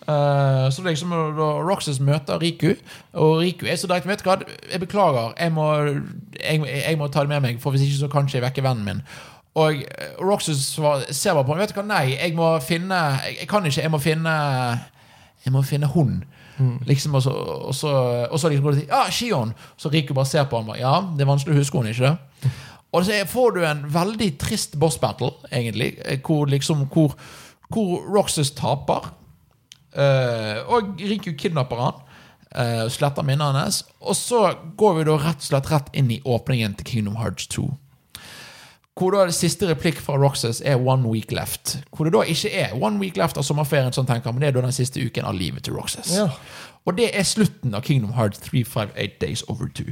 Hearts 0.08 0.10
1. 0.10 0.66
Eh, 0.66 0.72
så 0.72 0.84
liksom 0.86 1.14
da 1.38 1.48
Roxas 1.66 2.00
møter 2.00 2.42
Riku, 2.42 2.74
og 3.14 3.40
Riku 3.42 3.66
er 3.66 3.80
så 3.80 3.88
direkte 3.88 4.10
Vet 4.10 4.24
du 4.24 4.30
hva, 4.30 4.38
jeg 4.72 4.82
beklager, 4.84 5.34
jeg 5.40 5.54
må, 5.56 5.70
jeg, 6.40 6.66
jeg 6.68 7.00
må 7.00 7.08
ta 7.08 7.26
det 7.26 7.34
med 7.34 7.42
meg, 7.46 7.62
for 7.64 7.76
hvis 7.76 7.88
ikke 7.88 8.04
så 8.04 8.12
kanskje 8.12 8.40
jeg 8.40 8.46
vekker 8.48 8.66
vennen 8.68 8.86
min. 8.86 9.02
Og 9.56 9.82
eh, 9.84 10.16
Roxas 10.20 10.64
ser 11.16 11.34
bare 11.34 11.46
på 11.46 11.56
meg. 11.56 11.64
Vet 11.64 11.76
du 11.76 11.80
hva, 11.80 11.88
nei, 11.90 12.06
jeg 12.18 12.36
må 12.36 12.54
finne 12.64 13.02
Jeg, 13.24 13.38
jeg 13.42 13.50
kan 13.52 13.66
ikke, 13.66 13.82
jeg 13.82 13.92
må 13.94 14.02
finne 14.04 14.34
Jeg 15.46 15.54
må 15.56 15.62
finne 15.64 15.88
hun. 15.94 16.24
Liksom, 16.88 17.16
og 17.16 17.22
så, 17.24 17.32
og 17.68 17.76
så, 17.76 17.90
og 18.32 18.40
så 18.40 18.50
liksom 18.50 18.64
går 18.64 18.76
det 18.76 18.84
til 18.86 18.94
Ja, 18.94 19.10
Shion! 19.12 19.52
Så 19.78 19.90
Riku 19.92 20.14
bare 20.16 20.26
ser 20.26 20.48
på 20.48 20.62
ham. 20.62 20.72
Ja, 20.80 21.02
det 21.16 21.26
er 21.26 21.30
vanskelig 21.30 21.56
å 21.56 21.60
huske 21.60 21.82
henne, 21.82 21.92
ikke 21.92 22.14
det? 22.14 22.52
Og 22.96 23.04
så 23.04 23.18
får 23.28 23.50
du 23.52 23.58
en 23.68 23.82
veldig 23.92 24.30
trist 24.40 24.78
boss 24.80 24.96
battle, 25.02 25.34
egentlig, 25.52 25.98
eh, 26.06 26.20
hvor 26.24 26.48
liksom 26.48 26.86
Hvor, 26.94 27.16
hvor 27.68 28.06
Roxas 28.08 28.54
taper. 28.56 29.10
Eh, 29.96 30.60
og 30.68 31.00
Riku 31.00 31.32
kidnapper 31.38 31.76
han. 31.80 32.02
eh, 32.56 32.90
sletter 32.90 33.24
minnene 33.24 33.60
hans. 33.66 33.84
Og 34.02 34.16
så 34.16 34.54
går 34.78 34.94
vi 34.98 35.04
da 35.04 35.18
rett 35.18 35.42
og 35.44 35.50
slett 35.50 35.72
rett 35.72 35.90
inn 35.94 36.12
i 36.12 36.22
åpningen 36.24 36.76
til 36.78 36.86
Kingdom 36.86 37.16
Hearts 37.20 37.48
2. 37.48 37.66
Hvor 38.96 39.12
da 39.12 39.26
det 39.28 39.36
siste 39.36 39.68
replikk 39.68 39.98
fra 40.00 40.16
Roxas 40.16 40.62
er 40.64 40.78
'one 40.78 41.04
week 41.12 41.32
left'. 41.32 41.82
Hvor 41.92 42.06
det 42.06 42.14
da 42.14 42.22
ikke 42.22 42.54
er 42.54 42.74
'one 42.74 43.00
week 43.00 43.18
left' 43.18 43.38
av 43.38 43.44
sommerferien, 43.44 43.92
som 43.92 44.06
tenker, 44.06 44.32
men 44.32 44.42
det 44.42 44.48
er 44.48 44.52
da 44.52 44.62
den 44.62 44.72
siste 44.72 45.06
uken 45.06 45.26
av 45.26 45.34
livet 45.36 45.64
til 45.64 45.74
Roxas. 45.74 46.16
Ja. 46.16 46.30
Og 46.86 46.98
det 46.98 47.10
er 47.14 47.24
slutten 47.24 47.74
av 47.76 47.82
Kingdom 47.82 48.14
Hearts 48.14 48.40
358 48.40 49.18
Days 49.22 49.44
Over 49.50 49.68
2. 49.68 49.84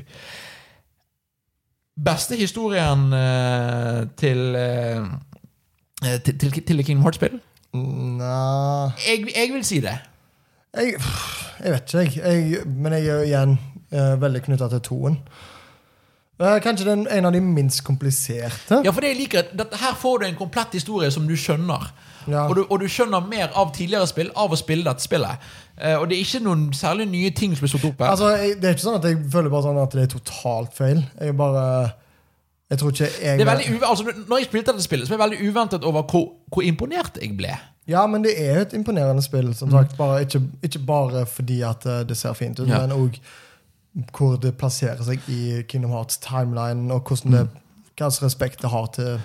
Beste 2.06 2.36
historien 2.36 3.14
eh, 3.14 4.06
til, 4.18 4.56
til, 6.26 6.39
til, 6.39 6.66
til 6.66 6.84
Kingdom 6.86 7.04
Hearts-spill? 7.04 7.39
Nei 7.74 8.91
Jeg, 9.01 9.24
jeg 9.34 9.49
vil 9.53 9.63
si 9.65 9.80
det. 9.82 9.95
jeg, 10.78 10.99
jeg 11.63 11.71
vet 11.74 11.93
ikke, 11.93 12.21
jeg. 12.21 12.51
jeg. 12.51 12.67
Men 12.69 12.93
jeg 12.93 13.07
er 13.07 13.15
jo 13.15 13.26
igjen 13.28 13.57
eh, 13.91 14.13
veldig 14.21 14.41
knytta 14.45 14.69
til 14.74 14.84
toen. 14.86 15.17
Eh, 16.41 16.59
kanskje 16.65 16.86
den 16.86 17.07
en 17.07 17.26
av 17.30 17.34
de 17.34 17.41
minst 17.41 17.84
kompliserte. 17.86 18.82
Ja, 18.86 18.91
for 18.91 19.01
det 19.05 19.13
jeg 19.13 19.19
liker 19.21 19.43
at 19.45 19.78
Her 19.80 19.93
får 19.97 20.19
du 20.19 20.26
en 20.28 20.36
komplett 20.39 20.74
historie 20.74 21.11
som 21.13 21.28
du 21.30 21.36
skjønner. 21.38 21.91
Ja. 22.28 22.47
Og, 22.47 22.55
du, 22.55 22.63
og 22.69 22.80
du 22.80 22.88
skjønner 22.88 23.26
mer 23.28 23.51
av 23.59 23.74
tidligere 23.76 24.07
spill 24.07 24.32
av 24.39 24.53
å 24.53 24.57
spille 24.59 24.86
dette 24.88 25.03
spillet. 25.03 25.43
Uh, 25.76 25.97
og 25.99 26.07
det 26.09 26.17
er 26.17 26.24
ikke 26.24 26.43
noen 26.45 26.69
særlig 26.78 27.09
nye 27.11 27.34
ting 27.36 27.55
som 27.55 27.65
blir 27.65 27.74
stått 27.74 27.89
opp 27.89 28.01
her. 28.01 28.13
Altså, 28.13 28.30
jeg, 28.39 28.55
det 28.61 28.69
er 28.69 28.78
ikke 28.78 28.86
sånn 28.86 28.99
at 29.01 29.07
jeg 29.09 29.19
føler 29.34 29.53
bare 29.53 29.65
sånn 29.65 29.82
at 29.82 29.97
det 29.97 30.05
er 30.05 30.11
totalt 30.13 30.78
feil. 30.78 31.03
Jeg 31.19 31.36
bare 31.38 31.65
Jeg 32.70 32.80
tror 32.80 32.89
ikke 32.91 33.07
jeg 33.22 33.39
det 33.39 33.47
er 33.47 33.55
veldig 33.55 33.84
altså, 33.89 34.03
når 34.28 34.38
jeg 34.38 34.45
spilte 34.45 34.72
dette 34.72 34.84
spillet, 34.84 35.07
så 35.07 35.18
var 35.18 35.26
jeg 35.28 35.32
veldig 35.39 35.49
uventet 35.51 35.84
over 35.84 36.01
hvor, 36.09 36.28
hvor 36.53 36.61
imponert 36.66 37.18
jeg 37.22 37.36
ble. 37.38 37.51
Ja, 37.88 38.05
men 38.07 38.24
det 38.24 38.32
er 38.39 38.55
jo 38.55 38.61
et 38.61 38.74
imponerende 38.74 39.22
spill. 39.22 39.53
Som 39.55 39.72
sagt, 39.72 39.97
bare, 39.97 40.22
ikke, 40.22 40.41
ikke 40.64 40.80
bare 40.88 41.26
fordi 41.26 41.61
at 41.61 41.86
eh, 41.86 42.03
det 42.09 42.18
ser 42.18 42.34
fint 42.34 42.59
ut, 42.59 42.68
Ja. 42.68 42.80
men 42.88 42.91
òg 42.95 43.20
hvor 44.18 44.36
det 44.41 44.55
plasserer 44.57 45.03
seg 45.05 45.20
i 45.30 45.61
Kingdom 45.70 45.91
Hearts 45.91 46.18
timeline, 46.18 46.88
og 46.93 47.03
hvordan 47.07 47.32
det, 47.36 47.43
hva 47.99 48.07
slags 48.09 48.24
respekt 48.24 48.61
det 48.64 48.70
har 48.74 48.88
til 48.95 49.20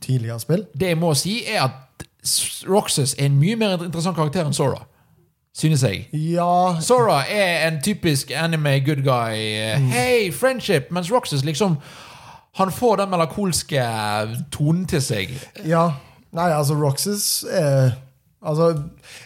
tidligere 0.00 0.40
spill. 0.40 0.64
Det 0.80 0.88
jeg 0.88 0.98
må 0.98 1.12
si, 1.14 1.44
er 1.46 1.68
at 1.68 2.06
Roxas 2.68 3.14
er 3.18 3.28
en 3.28 3.36
mye 3.38 3.56
mer 3.56 3.76
interessant 3.84 4.16
karakter 4.16 4.44
enn 4.48 4.56
Sora. 4.56 4.80
Synes 5.58 5.82
jeg. 5.82 6.08
Ja, 6.12 6.80
Sora 6.80 7.20
er 7.30 7.68
en 7.68 7.78
typisk 7.82 8.30
anime 8.34 8.80
good 8.86 9.04
guy. 9.06 9.36
eh, 9.38 9.78
Hey, 9.92 10.32
friendship! 10.32 10.90
Mens 10.90 11.12
Roxas 11.12 11.44
liksom 11.44 11.76
Han 12.56 12.72
får 12.74 12.96
den 13.02 13.10
melankolske 13.12 13.82
tonen 14.54 14.86
til 14.90 15.02
seg. 15.04 15.34
Ja. 15.68 15.90
Nei, 16.34 16.50
altså, 16.52 16.74
Roxas 16.76 17.44
Altså, 18.38 18.68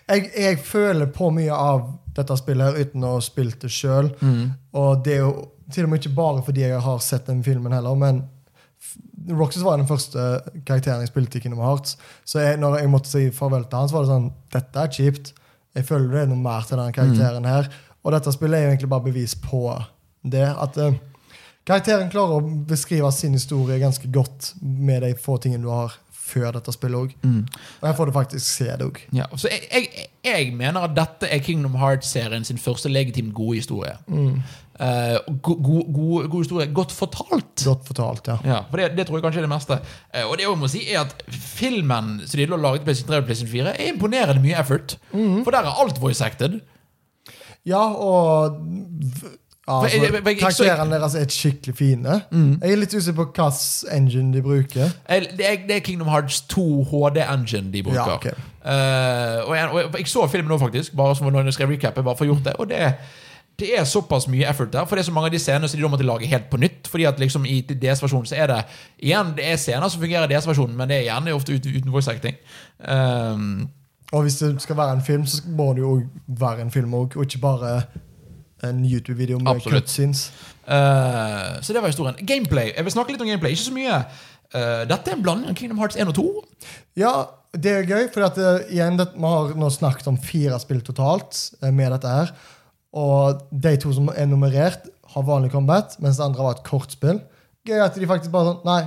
jeg, 0.08 0.30
jeg 0.38 0.58
føler 0.64 1.10
på 1.12 1.28
mye 1.36 1.52
av 1.52 1.82
dette 2.16 2.36
spillet 2.40 2.64
her 2.64 2.86
uten 2.86 3.04
å 3.04 3.14
ha 3.18 3.24
spilt 3.24 3.58
det 3.60 3.68
sjøl. 3.72 4.08
Og 4.72 5.02
det 5.04 5.18
er 5.18 5.26
jo 5.26 5.32
til 5.72 5.84
og 5.84 5.92
med 5.92 6.00
ikke 6.00 6.14
bare 6.16 6.44
fordi 6.46 6.64
jeg 6.64 6.80
har 6.84 7.02
sett 7.04 7.28
den 7.28 7.42
filmen 7.44 7.72
heller, 7.76 7.96
men 7.98 8.22
Roxas 9.30 9.62
var 9.62 9.76
den 9.78 9.86
første 9.86 10.18
karakteren 10.66 11.04
jeg 11.04 11.12
spilte 11.12 11.38
i 11.38 11.44
Kingdom 11.44 11.62
Hearts. 11.62 11.96
Så 12.24 12.40
jeg, 12.42 12.58
når 12.58 12.80
jeg 12.80 12.90
måtte 12.90 13.12
si 13.12 13.28
farvel 13.36 13.68
til 13.68 13.78
han, 13.78 13.88
så 13.90 13.98
var 13.98 14.06
det 14.06 14.12
sånn 14.14 14.30
Dette 14.52 14.82
er 14.82 14.92
kjipt. 14.96 15.32
Jeg 15.76 15.86
føler 15.88 16.08
det 16.10 16.22
er 16.24 16.32
noe 16.32 16.42
mer 16.42 16.66
til 16.66 16.80
den 16.80 16.96
karakteren 16.96 17.46
her. 17.48 17.68
Og 18.02 18.16
dette 18.16 18.32
spillet 18.34 18.58
er 18.58 18.64
jo 18.66 18.72
egentlig 18.72 18.90
bare 18.90 19.06
bevis 19.06 19.36
på 19.38 19.62
det. 20.24 20.48
At 20.50 20.76
eh, 20.82 20.96
karakteren 21.68 22.10
klarer 22.12 22.40
å 22.40 22.54
beskrive 22.68 23.10
sin 23.14 23.36
historie 23.36 23.80
ganske 23.82 24.08
godt 24.12 24.54
med 24.62 25.04
de 25.06 25.12
få 25.18 25.38
tingene 25.42 25.66
du 25.66 25.70
har 25.72 25.98
før 26.22 26.54
dette 26.56 26.72
spillet 26.74 26.98
òg. 26.98 27.14
Og 27.82 27.86
her 27.86 27.94
får 27.98 28.08
du 28.08 28.14
faktisk 28.16 28.46
se 28.46 28.68
det 28.70 28.86
òg. 28.86 29.00
Ja, 29.16 29.28
så 29.36 29.50
jeg, 29.52 29.66
jeg, 29.68 30.08
jeg 30.24 30.50
mener 30.56 30.86
at 30.86 30.96
dette 30.96 31.28
er 31.28 31.42
Kingdom 31.44 31.76
Hearts-serien 31.80 32.46
sin 32.48 32.60
første 32.62 32.92
legitimt 32.92 33.34
gode 33.36 33.58
historie. 33.60 33.96
Eh, 34.82 35.18
go, 35.44 35.54
go, 35.54 35.82
god, 35.84 36.28
god 36.32 36.38
historie. 36.40 36.68
Godt 36.74 36.94
fortalt. 36.96 37.52
Godt 37.64 37.86
fortalt, 37.86 38.30
ja. 38.30 38.38
Ja, 38.46 38.60
for 38.70 38.80
det, 38.80 38.92
det 38.96 39.06
tror 39.06 39.18
jeg 39.18 39.26
kanskje 39.26 39.42
er 39.42 39.48
det 39.48 39.52
meste. 39.52 39.78
Uh, 40.14 40.24
og 40.24 40.36
det 40.38 40.46
jeg 40.46 40.60
må 40.62 40.70
si 40.72 40.84
er 40.88 41.02
at 41.04 41.26
filmen 41.30 42.14
som 42.24 42.40
de 42.40 42.48
laget 42.54 42.86
på 42.86 42.96
3 42.96 43.20
og 43.20 43.28
PlayStation 43.28 43.52
4, 43.52 43.74
er 43.76 43.92
imponerende 43.92 44.42
mye 44.44 44.58
effort. 44.62 44.96
For 45.12 45.52
der 45.54 45.68
er 45.68 45.82
alt 45.84 46.00
voice 46.02 46.24
acted. 46.24 46.60
Ja, 47.68 47.82
og 47.92 48.58
altså, 49.68 49.96
jeg- 50.02 50.12
jeg- 50.24 50.38
Karakterene 50.38 50.90
deres 50.94 51.14
er 51.14 51.24
skikkelig 51.28 51.76
fine. 51.76 52.22
Jeg 52.62 52.72
er 52.72 52.76
litt 52.76 52.94
usikker 52.94 53.24
på 53.24 53.26
hvilken 53.32 53.96
engine 53.96 54.32
de 54.34 54.42
bruker. 54.42 54.90
Det 55.08 55.46
er, 55.46 55.56
det 55.68 55.76
er 55.76 55.80
Kingdom 55.80 56.08
Hearts 56.08 56.40
2 56.40 56.84
HD-engine 56.84 57.72
de 57.72 57.82
bruker. 57.82 57.96
Ja, 58.10 58.14
okay. 58.14 58.30
uh, 58.64 59.48
og, 59.48 59.56
jeg, 59.56 59.68
og 59.72 59.80
jeg, 59.80 59.90
jeg 59.98 60.06
så 60.08 60.26
filmen 60.28 60.48
nå, 60.48 60.58
faktisk, 60.58 60.96
bare 60.96 61.16
som 61.16 61.32
når 61.32 61.44
jeg 61.44 61.52
skrev 61.52 61.68
recapet, 61.76 62.04
bare 62.04 62.16
for 62.16 62.24
å 62.24 62.32
gjort 62.34 62.44
det. 62.44 62.52
Og 62.58 62.68
det, 62.68 62.94
det 63.60 63.68
er 63.78 63.84
såpass 63.84 64.26
mye 64.28 64.48
effort 64.50 64.72
der, 64.72 64.84
for 64.84 64.96
det 64.96 65.02
er 65.04 65.10
så 65.10 65.12
mange 65.14 65.26
av 65.30 65.32
de 65.32 65.38
scenene 65.38 65.68
som 65.68 65.78
de 65.78 65.82
da 65.84 65.88
måtte 65.92 66.06
lage 66.08 66.26
helt 66.26 66.50
på 66.50 66.58
nytt. 66.58 66.88
Fordi 66.90 67.04
at 67.04 67.20
liksom 67.20 67.46
i 67.46 67.60
DS-versjonen 67.60 68.26
så 68.26 68.34
er 68.42 68.46
det 68.50 68.64
igjen, 68.98 69.34
det 69.36 69.46
er 69.46 69.56
scener 69.56 69.88
som 69.88 70.00
fungerer 70.02 70.24
i 70.26 70.34
DS-versjonen, 70.34 70.74
men 70.76 70.88
det 70.88 70.96
er 70.98 71.06
gjerne 71.12 71.34
ofte 71.36 71.54
uten, 71.54 71.76
uten 71.76 71.92
voice 71.92 72.08
acting. 72.10 72.34
Um, 72.88 73.68
Og 74.12 74.22
hvis 74.26 74.36
det 74.42 74.56
skal 74.62 74.76
være 74.76 74.92
en 74.98 75.02
film, 75.06 75.26
så 75.26 75.42
må 75.46 75.70
det 75.72 75.80
jo 75.80 76.02
være 76.28 76.60
en 76.66 76.70
film 76.70 76.94
òg, 76.94 77.14
og 77.16 77.22
ikke 77.24 77.38
bare 77.40 77.82
en 78.68 78.84
YouTube-video 78.84 79.40
med 79.40 79.50
Absolutt. 79.56 79.84
cutscenes. 79.84 80.30
Uh, 80.66 81.60
så 81.62 81.74
det 81.74 81.82
var 81.82 81.90
historien. 81.90 82.18
Gameplay. 82.26 82.72
Jeg 82.76 82.86
vil 82.86 82.94
snakke 82.94 83.14
litt 83.14 83.24
om 83.24 83.30
gameplay, 83.30 83.56
ikke 83.56 83.68
så 83.68 83.74
mye. 83.76 84.00
Uh, 84.52 84.82
dette 84.88 85.10
er 85.10 85.16
en 85.16 85.24
blanding 85.24 85.52
av 85.52 85.58
Kingdom 85.58 85.82
Hearts 85.82 85.98
1 85.98 86.12
og 86.12 86.16
2. 86.18 86.26
Ja, 87.00 87.12
det 87.52 87.74
er 87.76 87.88
gøy, 87.88 88.08
for 88.14 88.28
at, 88.28 88.40
uh, 88.40 88.64
igjen, 88.72 88.98
det, 89.00 89.10
vi 89.16 89.34
har 89.34 89.54
nå 89.58 89.70
snakket 89.72 90.10
om 90.12 90.18
fire 90.20 90.60
spill 90.62 90.82
totalt 90.86 91.44
med 91.64 91.94
dette 91.96 92.16
her. 92.16 92.34
Og 92.92 93.44
de 93.50 93.76
to 93.80 93.92
som 93.96 94.10
er 94.12 94.28
nummerert, 94.28 94.90
har 95.12 95.28
vanlig 95.28 95.52
combat, 95.52 95.94
mens 96.00 96.16
det 96.16 96.24
andre 96.24 96.44
var 96.46 96.56
et 96.56 96.66
kortspill. 96.66 97.20
Gøy 97.68 97.80
at 97.84 97.96
de 97.98 98.08
faktisk 98.08 98.32
bare 98.32 98.48
sånn 98.48 98.62
Nei, 98.66 98.80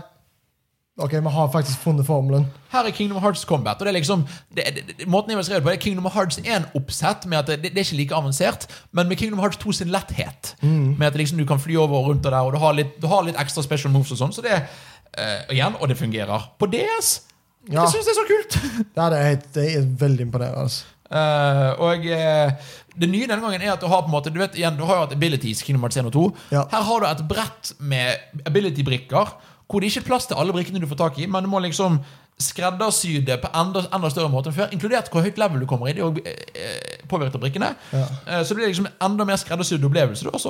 ok, 0.98 1.12
vi 1.12 1.32
har 1.36 1.52
faktisk 1.52 1.80
funnet 1.84 2.06
formelen. 2.08 2.46
Her 2.72 2.88
er 2.88 2.96
Kingdom 2.96 3.22
Hearts 3.22 3.42
Combat. 3.48 3.80
Og 3.80 3.86
det 3.86 3.92
er 3.92 3.98
liksom 3.98 4.26
det, 4.56 4.64
det, 4.76 5.08
Måten 5.08 5.32
jeg 5.32 5.46
skrive 5.46 5.60
det 5.60 5.68
på, 5.68 5.74
er 5.74 5.82
Kingdom 5.82 6.08
Hearts 6.14 6.40
1-oppsett. 6.40 7.28
med 7.28 7.38
at 7.38 7.48
det, 7.48 7.72
det 7.74 7.78
er 7.78 7.86
ikke 7.86 8.00
like 8.00 8.16
avansert, 8.16 8.68
men 8.92 9.08
med 9.08 9.18
Kingdom 9.18 9.40
Hearts 9.40 9.58
2 9.58 9.72
sin 9.72 9.94
letthet. 9.94 10.56
Med 10.62 11.08
at 11.08 11.16
liksom 11.16 11.38
du 11.38 11.46
kan 11.46 11.60
fly 11.60 11.76
over 11.76 11.98
og 11.98 12.10
rundt 12.10 12.24
der, 12.24 12.40
og 12.40 12.54
du 12.54 12.58
har 12.58 12.74
litt, 12.74 13.02
du 13.02 13.08
har 13.08 13.24
litt 13.28 13.40
ekstra 13.40 13.64
special 13.64 13.94
moves 13.94 14.12
og 14.16 14.22
sånn. 14.24 14.36
Så 14.36 14.44
det 14.46 14.56
uh, 14.56 15.54
igjen, 15.54 15.76
Og 15.80 15.90
det 15.90 15.98
fungerer. 15.98 16.52
På 16.60 16.66
DS! 16.72 17.22
Ja. 17.66 17.82
Jeg 17.82 17.96
syns 17.96 18.06
det 18.06 18.14
er 18.14 18.20
så 18.20 18.28
kult! 18.30 18.60
Det 18.96 19.04
er, 19.04 19.24
helt, 19.26 19.48
det 19.56 19.64
er 19.76 19.88
veldig 20.00 20.28
imponerende. 20.28 20.68
altså. 20.68 20.86
Uh, 21.06 21.72
og 21.86 22.06
uh, 22.10 22.72
det 22.98 23.08
nye 23.12 23.28
denne 23.30 23.44
gangen 23.44 23.62
er 23.62 23.76
at 23.76 23.82
du 23.82 23.86
har 23.92 24.02
på 24.02 24.10
en 24.10 24.16
måte 24.16 24.32
Du 24.34 24.40
vet 24.42 24.56
igjen, 24.58 24.74
du 24.74 24.82
har 24.90 24.98
jo 24.98 25.04
hatt 25.04 25.14
abilities 25.14 25.62
Kingdom 25.62 25.84
Hearts 25.86 26.00
1 26.02 26.08
og 26.10 26.16
2. 26.16 26.24
Ja. 26.56 26.64
Her 26.72 26.88
har 26.88 27.04
du 27.04 27.08
et 27.10 27.22
brett 27.30 27.74
med 27.80 28.42
ability-brikker 28.50 29.36
hvor 29.68 29.82
det 29.82 29.90
ikke 29.90 30.04
er 30.04 30.08
plass 30.10 30.28
til 30.30 30.38
alle 30.40 30.54
brikkene 30.54 30.82
du 30.82 30.88
får 30.90 31.00
tak 31.00 31.20
i, 31.20 31.28
men 31.32 31.46
du 31.46 31.50
må 31.50 31.60
liksom 31.64 32.00
skreddersy 32.42 33.22
det 33.26 33.38
på 33.42 33.50
enda, 33.56 33.86
enda 33.96 34.10
større 34.12 34.30
måte 34.30 34.52
enn 34.52 34.58
før, 34.58 34.74
inkludert 34.76 35.08
hvor 35.12 35.24
høyt 35.24 35.40
level 35.40 35.64
du 35.64 35.68
kommer 35.70 35.90
i. 35.90 35.96
Det 35.96 36.04
jo 36.04 36.12
eh, 36.20 37.00
påvirket 37.10 37.38
av 37.38 37.46
brikkene. 37.46 37.72
Ja. 37.96 38.04
Eh, 38.28 38.44
så 38.44 38.52
det 38.52 38.60
blir 38.60 38.70
liksom 38.72 38.90
enda 38.92 39.28
mer 39.28 39.40
skreddersydd 39.40 39.88
opplevelse. 39.88 40.28
da, 40.28 40.42
så, 40.42 40.50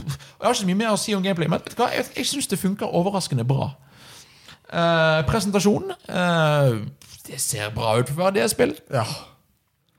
jeg 0.00 0.46
har 0.46 0.54
ikke 0.54 0.62
så 0.62 0.70
mye 0.70 0.80
mer 0.80 0.94
å 0.94 1.00
si 1.00 1.14
om 1.14 1.22
gameplay, 1.24 1.50
men 1.50 1.60
vet 1.60 1.76
du 1.76 1.82
hva? 1.82 1.90
jeg, 1.94 2.08
jeg 2.16 2.30
syns 2.32 2.50
det 2.50 2.60
funker 2.62 2.96
overraskende 3.00 3.44
bra. 3.46 3.70
Eh, 4.70 5.20
presentasjon 5.26 5.90
eh, 5.90 6.76
Det 7.26 7.40
ser 7.42 7.72
bra 7.74 7.96
ut 7.98 8.10
for 8.10 8.16
å 8.16 8.28
være 8.30 8.46
det. 8.48 8.70
Ja. 8.94 9.04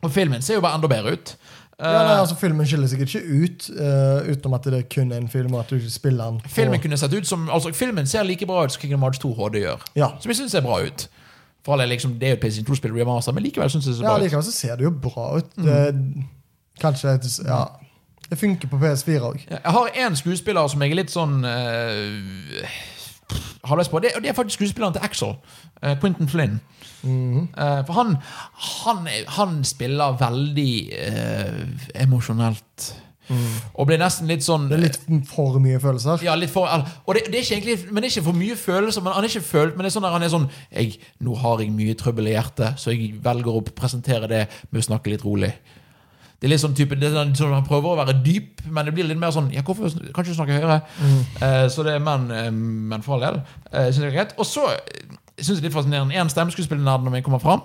Og 0.02 0.12
filmen 0.12 0.42
ser 0.42 0.58
jo 0.58 0.66
bare 0.66 0.80
enda 0.80 0.90
bedre 0.90 1.14
ut. 1.16 1.36
Ja, 1.82 2.04
nei, 2.04 2.14
Eh, 2.14 2.20
altså 2.22 2.36
Filmen 2.38 2.68
skiller 2.68 2.88
seg 2.88 3.02
ikke 3.02 3.22
ut, 3.26 3.70
uh, 3.74 4.28
utenom 4.30 4.54
at 4.58 4.68
det 4.70 4.78
er 4.78 4.84
kun 4.92 5.12
en 5.12 5.28
film. 5.30 5.54
og 5.56 5.64
at 5.64 5.70
du 5.70 5.76
ikke 5.76 5.90
spiller 5.90 6.30
den. 6.30 6.42
filmen 6.46 6.80
kunne 6.80 6.98
sett 6.98 7.14
ut 7.14 7.28
som 7.28 7.50
Altså 7.50 7.74
Filmen 7.74 8.08
ser 8.08 8.24
like 8.24 8.46
bra 8.46 8.66
ut 8.66 8.72
som 8.72 8.82
Kingdom 8.82 9.02
Hearts 9.02 9.20
2 9.20 9.34
HD 9.34 9.56
gjør. 9.66 9.82
Ja. 9.96 10.12
Som 10.20 10.30
jeg 10.30 10.38
syns 10.38 10.52
ser 10.52 10.62
bra 10.62 10.82
ut. 10.86 11.08
For 11.66 11.74
alle, 11.74 11.86
liksom, 11.86 12.20
Det 12.20 12.28
er 12.28 12.30
jo 12.30 12.42
PlayStation 12.42 12.76
2-spill, 12.76 12.94
remaster, 13.00 13.32
men 13.32 13.44
likevel 13.44 13.70
syns 13.70 13.86
jeg 13.86 13.94
det 13.94 13.98
ser 13.98 14.06
bra 14.06 14.16
ut. 14.16 14.20
Ja, 14.20 14.24
likevel 14.26 14.44
så 14.44 14.52
ser 14.52 14.76
det 14.76 14.84
jo 14.84 14.92
bra 14.92 15.38
ut. 15.38 15.56
Det, 15.56 16.26
kanskje 16.82 17.18
Ja. 17.48 17.66
Det 18.30 18.40
funker 18.40 18.68
på 18.68 18.78
PS4 18.80 19.20
òg. 19.20 19.42
Jeg 19.50 19.72
har 19.76 19.88
én 19.88 20.16
skuespiller 20.16 20.68
som 20.68 20.82
jeg 20.82 20.92
er 20.92 20.96
litt 20.96 21.12
sånn 21.12 21.44
uh, 21.44 22.70
halvveis 23.68 23.92
på. 23.92 24.00
Det, 24.04 24.16
og 24.16 24.24
det 24.24 24.30
er 24.32 24.38
faktisk 24.38 24.62
skuespilleren 24.62 24.96
til 24.98 25.06
Axel. 25.06 25.36
Uh, 25.82 25.96
Quentin 26.02 26.30
Flynn. 26.30 26.60
Eh, 27.04 27.86
for 27.86 27.94
han, 27.98 28.18
han, 28.86 29.08
han 29.28 29.64
spiller 29.66 30.18
veldig 30.20 30.74
uh, 30.94 32.04
emosjonelt. 32.04 32.92
Og 33.80 33.88
blir 33.88 34.00
nesten 34.02 34.28
litt 34.28 34.44
sånn 34.44 34.66
Det 34.68 34.76
er 34.76 34.82
litt 34.82 34.98
for 35.30 35.56
mye 35.64 35.80
følelser. 35.80 36.20
Ja, 36.26 36.34
litt 36.36 36.52
for 36.52 36.68
Og 36.68 37.16
det, 37.16 37.30
det 37.32 37.38
er 37.40 37.46
ikke 37.46 37.56
egentlig 37.60 37.76
Men 37.88 38.04
det 38.04 38.10
er 38.10 38.16
ikke 38.18 38.26
for 38.26 38.36
mye 38.36 38.58
følelser. 38.60 39.06
Men 39.06 39.16
han 39.16 39.24
er 39.24 39.32
ikke 39.32 39.48
følt 39.48 39.78
Men 39.78 39.86
det 39.86 39.92
er 39.92 39.94
sånn 39.96 40.08
der 40.08 40.16
han 40.18 40.26
er 40.26 40.34
sånn 40.34 40.48
jeg, 40.66 40.98
Nå 41.24 41.38
har 41.40 41.64
jeg 41.64 41.72
mye 41.78 41.96
trøbbel 41.96 42.28
i 42.28 42.34
hjertet, 42.34 42.82
så 42.82 42.92
jeg 42.92 43.14
velger 43.24 43.62
å 43.62 43.64
presentere 43.70 44.28
det 44.28 44.42
med 44.68 44.82
å 44.82 44.88
snakke 44.90 45.14
litt 45.14 45.24
rolig. 45.24 45.54
Det 46.42 46.48
er 46.48 46.56
litt 46.56 46.62
sånn 46.64 46.74
type 46.74 46.98
det 46.98 47.12
sånn, 47.14 47.36
man 47.46 47.60
Han 47.60 47.68
prøver 47.68 47.92
å 47.92 47.98
være 48.00 48.16
dyp, 48.26 48.64
men 48.66 48.88
det 48.88 48.96
blir 48.96 49.06
litt 49.06 49.20
mer 49.22 49.34
sånn 49.36 49.52
Ja, 49.54 49.62
hvorfor 49.62 49.94
kan 49.94 50.26
ikke 50.26 50.38
snakke 50.40 50.58
høyere? 50.58 50.80
Eh, 51.38 51.68
så 51.70 51.86
det 51.86 51.94
er 52.00 52.02
men, 52.02 52.32
eh, 52.34 52.50
men 52.52 53.06
for 53.06 53.16
all 53.20 53.28
del. 53.28 53.38
Uh, 53.70 53.92
synes 53.92 54.02
jeg 54.02 54.10
er 54.10 54.16
greit. 54.16 54.34
Og 54.42 54.48
så 54.50 54.66
syns 55.38 55.52
jeg 55.52 55.60
det 55.60 55.62
er 55.62 55.68
litt 55.70 55.76
fascinerende 55.76 56.18
én 56.18 56.32
stemmeskuespillernerd 56.34 57.06
når 57.06 57.16
vi 57.16 57.22
kommer 57.28 57.42
fram. 57.42 57.62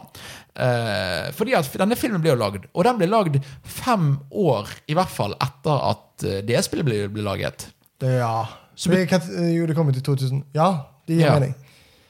Eh, 0.57 1.33
fordi 1.37 1.57
at 1.57 1.73
denne 1.81 1.97
filmen 1.97 2.21
ble 2.25 2.35
jo 2.35 2.39
lagd, 2.41 2.69
og 2.73 2.85
den 2.85 3.01
ble 3.01 3.09
lagd 3.11 3.41
fem 3.65 4.15
år 4.31 4.71
i 4.89 4.97
hvert 4.97 5.13
fall 5.13 5.35
etter 5.41 5.83
at 5.91 6.29
det 6.49 6.63
spillet 6.65 6.87
ble, 6.89 7.03
ble 7.13 7.25
laget. 7.25 7.69
Det, 8.01 8.19
ja. 8.21 8.45
Så 8.77 8.93
det, 8.93 9.09
jo, 9.57 9.65
det 9.69 9.77
kom 9.77 9.89
ut 9.89 9.97
i 9.97 10.05
2000. 10.05 10.45
Ja, 10.57 10.71
det 11.09 11.17
gir 11.17 11.27
Ja. 11.27 11.39
mening. 11.39 11.55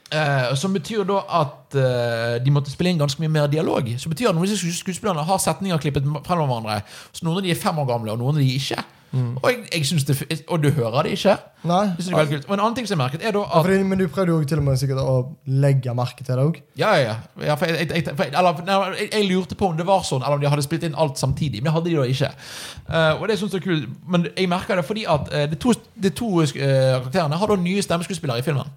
Eh, 0.07 0.53
som 0.55 0.71
betyr 0.71 1.03
da 1.07 1.17
at 1.41 1.75
eh, 1.75 2.37
de 2.39 2.51
måtte 2.55 2.71
spille 2.71 2.93
inn 2.93 3.01
ganske 3.01 3.19
mye 3.19 3.31
mer 3.31 3.49
dialog. 3.51 3.89
Så 3.99 4.11
betyr 4.11 4.29
at 4.29 4.37
Noen 4.37 4.47
av 4.47 4.53
disse 4.53 4.75
skuespillerne 4.79 5.25
har 5.27 5.41
setninger 5.43 5.81
klippet 5.83 6.05
frem 6.27 6.43
av 6.43 6.47
hverandre. 6.47 6.77
Så 7.11 7.27
Noen 7.27 7.41
av 7.41 7.47
de 7.47 7.51
er 7.51 7.59
fem 7.59 7.81
år 7.83 7.89
gamle, 7.89 8.13
og 8.13 8.21
noen 8.21 8.37
av 8.37 8.43
de 8.43 8.53
ikke. 8.55 8.85
Og, 9.17 9.45
jeg, 9.49 9.85
jeg 9.89 9.99
det, 10.07 10.43
og 10.51 10.63
du 10.63 10.67
hører 10.75 11.07
det 11.07 11.13
ikke. 11.15 11.37
Nei. 11.67 11.83
Det. 11.97 12.41
Og 12.47 12.53
en 12.53 12.59
annen 12.59 12.75
ting 12.75 12.87
som 12.87 12.97
jeg 12.97 12.99
merket, 12.99 13.23
er 13.23 13.33
da 13.33 13.39
Ja, 13.39 13.59
at 13.59 13.65
fordi, 13.65 13.77
men 13.87 13.99
du 13.99 14.07
prøvde 14.11 14.33
jo 14.35 14.47
til 14.47 14.59
og 14.59 14.65
med 14.67 14.79
sikkert 14.81 14.99
å 15.01 15.15
legge 15.63 15.93
merke 15.97 16.25
til 16.27 16.35
det 16.35 16.43
òg. 16.43 16.59
Ja, 16.79 16.91
ja, 16.99 17.13
ja. 17.15 17.45
ja 17.47 17.55
for 17.59 17.71
jeg, 17.71 17.87
jeg, 17.87 18.03
for, 18.09 18.27
eller, 18.27 18.97
jeg, 18.99 19.23
lurte 19.31 19.57
på 19.57 19.71
om 19.71 19.79
det 19.79 19.87
var 19.87 20.03
sånn, 20.07 20.25
eller 20.25 20.37
om 20.37 20.43
de 20.43 20.51
hadde 20.51 20.65
spilt 20.65 20.85
inn 20.87 20.97
alt 20.99 21.19
samtidig. 21.21 21.63
Men 21.63 21.71
det 21.71 21.75
hadde 21.77 21.89
de 21.89 21.95
da 22.01 22.07
ikke. 22.11 22.33
Uh, 22.89 23.13
og 23.21 23.25
det 23.31 23.39
synes 23.39 23.55
jeg 23.55 23.63
er 23.63 23.67
kult 23.67 23.87
Men 24.07 24.27
jeg 24.29 24.51
merker 24.51 24.79
det 24.79 24.85
fordi 24.87 25.07
at 25.09 25.31
uh, 25.31 25.45
de 25.51 25.59
to, 25.59 25.73
de 25.95 26.11
to 26.15 26.33
uh, 26.43 26.51
karakterene 26.51 27.39
har 27.39 27.53
da 27.53 27.59
nye 27.63 27.87
stemmeskuespillere 27.87 28.43
i 28.43 28.45
filmen. 28.45 28.75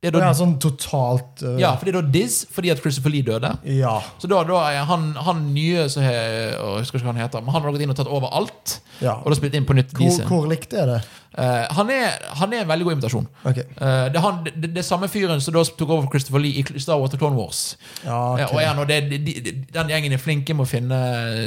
Det 0.00 0.08
er 0.08 0.14
da, 0.16 0.20
Ja, 0.24 0.32
sånn 0.36 0.54
totalt 0.62 1.42
uh... 1.44 1.58
ja, 1.60 1.74
for 1.76 1.84
det 1.84 1.92
er 1.92 1.98
da 2.00 2.12
Diz, 2.14 2.40
fordi 2.48 2.70
at 2.72 2.80
Christopher 2.80 3.12
Lee 3.12 3.24
døde. 3.26 3.52
ja. 3.68 3.98
Så 4.20 4.30
da, 4.32 4.40
da 4.48 4.60
er 4.72 4.86
han, 4.88 5.10
han 5.28 5.42
nye 5.52 5.86
som 5.92 6.04
he, 6.04 6.14
Jeg 6.14 6.78
husker 6.80 7.00
ikke 7.00 7.10
hva 7.10 7.12
han 7.12 7.20
heter, 7.20 7.44
men 7.44 7.52
han 7.52 7.66
har 7.66 7.74
gått 7.74 7.84
inn 7.84 7.92
og 7.92 7.98
tatt 7.98 8.08
over 8.08 8.32
alt. 8.36 8.78
Ja. 9.00 9.18
Og 9.20 9.32
da 9.32 9.36
spilt 9.36 9.56
inn 9.56 9.66
på 9.68 9.76
nytt 9.76 9.92
Hvor, 9.96 10.22
hvor 10.28 10.48
likt 10.48 10.72
er 10.76 10.88
det? 10.88 11.00
Uh, 11.30 11.66
han, 11.76 11.92
er, 11.94 12.16
han 12.40 12.52
er 12.56 12.64
en 12.64 12.70
veldig 12.72 12.86
god 12.88 12.96
invitasjon. 12.96 13.28
Okay. 13.46 13.66
Uh, 13.76 14.08
det, 14.12 14.22
han, 14.24 14.40
det, 14.48 14.72
det 14.74 14.84
samme 14.84 15.08
fyren 15.12 15.40
som 15.44 15.54
da 15.54 15.62
tok 15.68 15.92
over 15.92 16.06
for 16.08 16.16
Christopher 16.16 16.42
Lee 16.42 16.64
i 16.64 16.82
Star 16.82 16.98
Wars 17.00 17.14
og 17.14 17.20
Clone 17.20 17.38
Wars. 17.38 17.60
Ja, 18.02 18.18
okay. 18.34 18.48
ok. 18.48 18.56
og 18.56 18.64
er 18.64 19.04
det, 19.04 19.20
de, 19.28 19.36
de, 19.36 19.54
den 19.76 19.92
gjengen 19.92 20.16
er 20.16 20.22
flinke 20.22 20.56
med 20.56 20.64
å 20.64 20.70
finne 20.70 21.02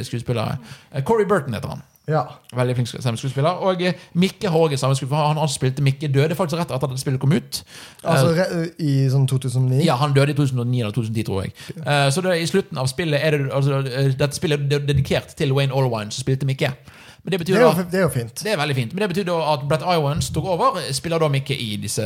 skuespillere. 0.07 0.59
Corey 1.09 1.27
Burton 1.29 1.57
heter 1.57 1.75
han. 1.75 1.83
Ja. 2.09 2.21
Veldig 2.55 2.73
flink 2.75 2.89
stemmeskuespiller. 2.91 3.61
Og 3.63 3.81
eh, 3.81 3.93
Mikke 4.19 4.49
har 4.51 4.59
også 4.59 4.75
en 4.75 4.81
stemmeskuespiller. 4.81 5.27
Han, 5.29 5.37
han 5.39 5.51
spilte 5.51 5.83
Mikke, 5.85 6.09
døde 6.11 6.35
faktisk 6.35 6.59
rett 6.59 6.73
etter 6.75 6.91
at 6.91 6.99
spillet 6.99 7.21
kom 7.21 7.31
ut. 7.31 7.61
Altså 8.03 8.33
re, 8.35 8.47
i 8.83 8.95
sånn 9.11 9.27
2009? 9.31 9.79
Ja, 9.85 9.95
Han 10.01 10.15
døde 10.15 10.35
i 10.35 10.35
2009 10.35 10.81
eller 10.81 10.91
2010, 10.97 11.23
tror 11.29 11.45
jeg. 11.45 11.53
Okay. 11.69 12.11
så 12.11 12.25
det, 12.25 12.35
i 12.43 12.49
slutten 12.49 12.81
av 12.81 12.91
spillet 12.91 13.23
er 13.23 13.37
det, 13.37 13.47
altså, 13.55 13.79
eh, 13.87 14.11
dette 14.19 14.35
spillet 14.35 14.67
er 14.67 14.83
dedikert 14.89 15.31
til 15.39 15.55
Wayne 15.55 15.71
Allwine, 15.71 16.11
som 16.11 16.25
spilte 16.25 16.49
Mikke. 16.49 16.73
Men 17.23 17.31
det 17.31 17.39
Det 17.47 17.55
er, 17.55 17.61
jo, 17.61 17.71
da 17.71 17.83
det 17.87 17.99
er 18.01 18.03
jo 18.03 18.09
fint. 18.11 18.43
det 18.43 18.51
er 18.51 18.57
veldig 18.59 18.75
fint, 18.75 18.93
men 18.93 19.01
det 19.01 19.09
betyr 19.13 19.27
da 19.29 19.37
at 19.53 19.61
Brett 19.69 19.85
Iwans 19.87 20.27
tok 20.35 20.45
over, 20.57 20.81
spiller 20.91 21.23
da 21.23 21.29
Mikke 21.31 21.55
i, 21.55 21.77
disse, 21.79 22.03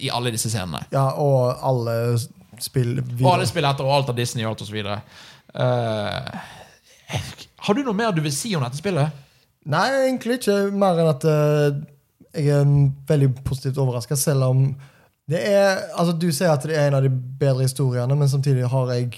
i 0.00 0.08
alle 0.08 0.32
disse 0.32 0.48
scenene. 0.48 0.80
Ja, 0.94 1.10
og 1.20 1.60
alle 1.60 2.16
spill 2.60 3.02
Og 3.20 3.28
alle 3.34 3.46
spill 3.48 3.68
etter 3.68 3.84
og 3.84 3.92
alt 3.98 4.08
av 4.08 4.16
Disney 4.16 4.46
og 4.48 4.56
alt 4.56 4.72
videre. 4.72 5.02
Eh, 5.52 6.40
har 7.60 7.76
du 7.76 7.82
noe 7.84 7.96
mer 7.96 8.14
du 8.16 8.22
vil 8.24 8.34
si 8.34 8.54
om 8.56 8.64
dette 8.64 8.80
spillet? 8.80 9.16
Nei, 9.70 9.86
egentlig 10.06 10.40
ikke 10.40 10.56
mer 10.72 11.00
enn 11.00 11.10
at 11.10 11.26
uh, 11.28 11.80
jeg 12.32 12.54
er 12.54 12.70
veldig 13.08 13.32
positivt 13.44 13.80
overraska, 13.82 14.16
selv 14.16 14.46
om 14.48 14.64
det 15.30 15.40
er 15.46 15.84
Altså, 15.94 16.14
du 16.18 16.30
sier 16.34 16.50
at 16.50 16.64
det 16.66 16.76
er 16.76 16.88
en 16.88 16.98
av 16.98 17.04
de 17.04 17.10
bedre 17.10 17.66
historiene, 17.66 18.16
men 18.16 18.28
samtidig 18.28 18.68
har 18.70 18.94
jeg 18.96 19.10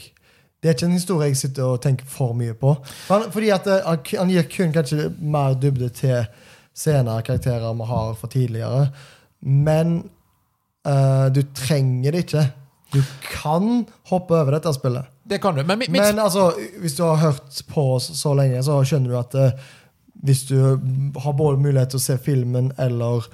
Det 0.62 0.68
er 0.68 0.76
ikke 0.76 0.86
en 0.86 0.99
historie 0.99 1.28
jeg 1.30 1.36
sitter 1.40 1.64
og 1.74 1.80
tenker 1.82 2.07
for 2.07 2.36
mye 2.38 2.55
på. 2.55 2.76
Fordi 3.09 3.49
at 3.51 3.66
eh, 3.66 3.88
han 4.14 4.30
gir 4.30 4.45
kun 4.47 4.70
kanskje 4.72 5.09
mer 5.18 5.57
dybde 5.59 5.88
til 5.90 6.20
scener 6.72 7.24
karakterer 7.26 7.74
vi 7.74 7.88
har 7.88 8.14
fra 8.14 8.28
tidligere, 8.30 8.84
men 9.40 9.97
uh, 10.86 11.26
du 11.34 11.43
trenger 11.55 12.14
det 12.14 12.22
ikke. 12.24 12.45
Du 12.95 13.03
kan 13.26 13.82
hoppe 14.09 14.38
over 14.38 14.55
dette 14.55 14.72
spillet. 14.76 15.12
Det 15.33 15.41
kan 15.43 15.57
du. 15.57 15.62
Men, 15.64 15.80
mitt, 15.80 15.91
Men 15.95 16.20
altså, 16.20 16.51
hvis 16.83 16.99
du 16.99 17.07
har 17.07 17.20
hørt 17.22 17.62
på 17.72 17.87
oss 17.97 18.11
så 18.18 18.35
lenge, 18.39 18.61
så 18.66 18.78
skjønner 18.87 19.14
du 19.14 19.18
at 19.20 19.39
eh, 19.41 19.72
hvis 20.22 20.45
du 20.51 20.59
har 21.24 21.35
både 21.39 21.59
mulighet 21.59 21.95
til 21.95 22.03
å 22.03 22.05
se 22.05 22.18
filmen 22.22 22.70
eller 22.80 23.26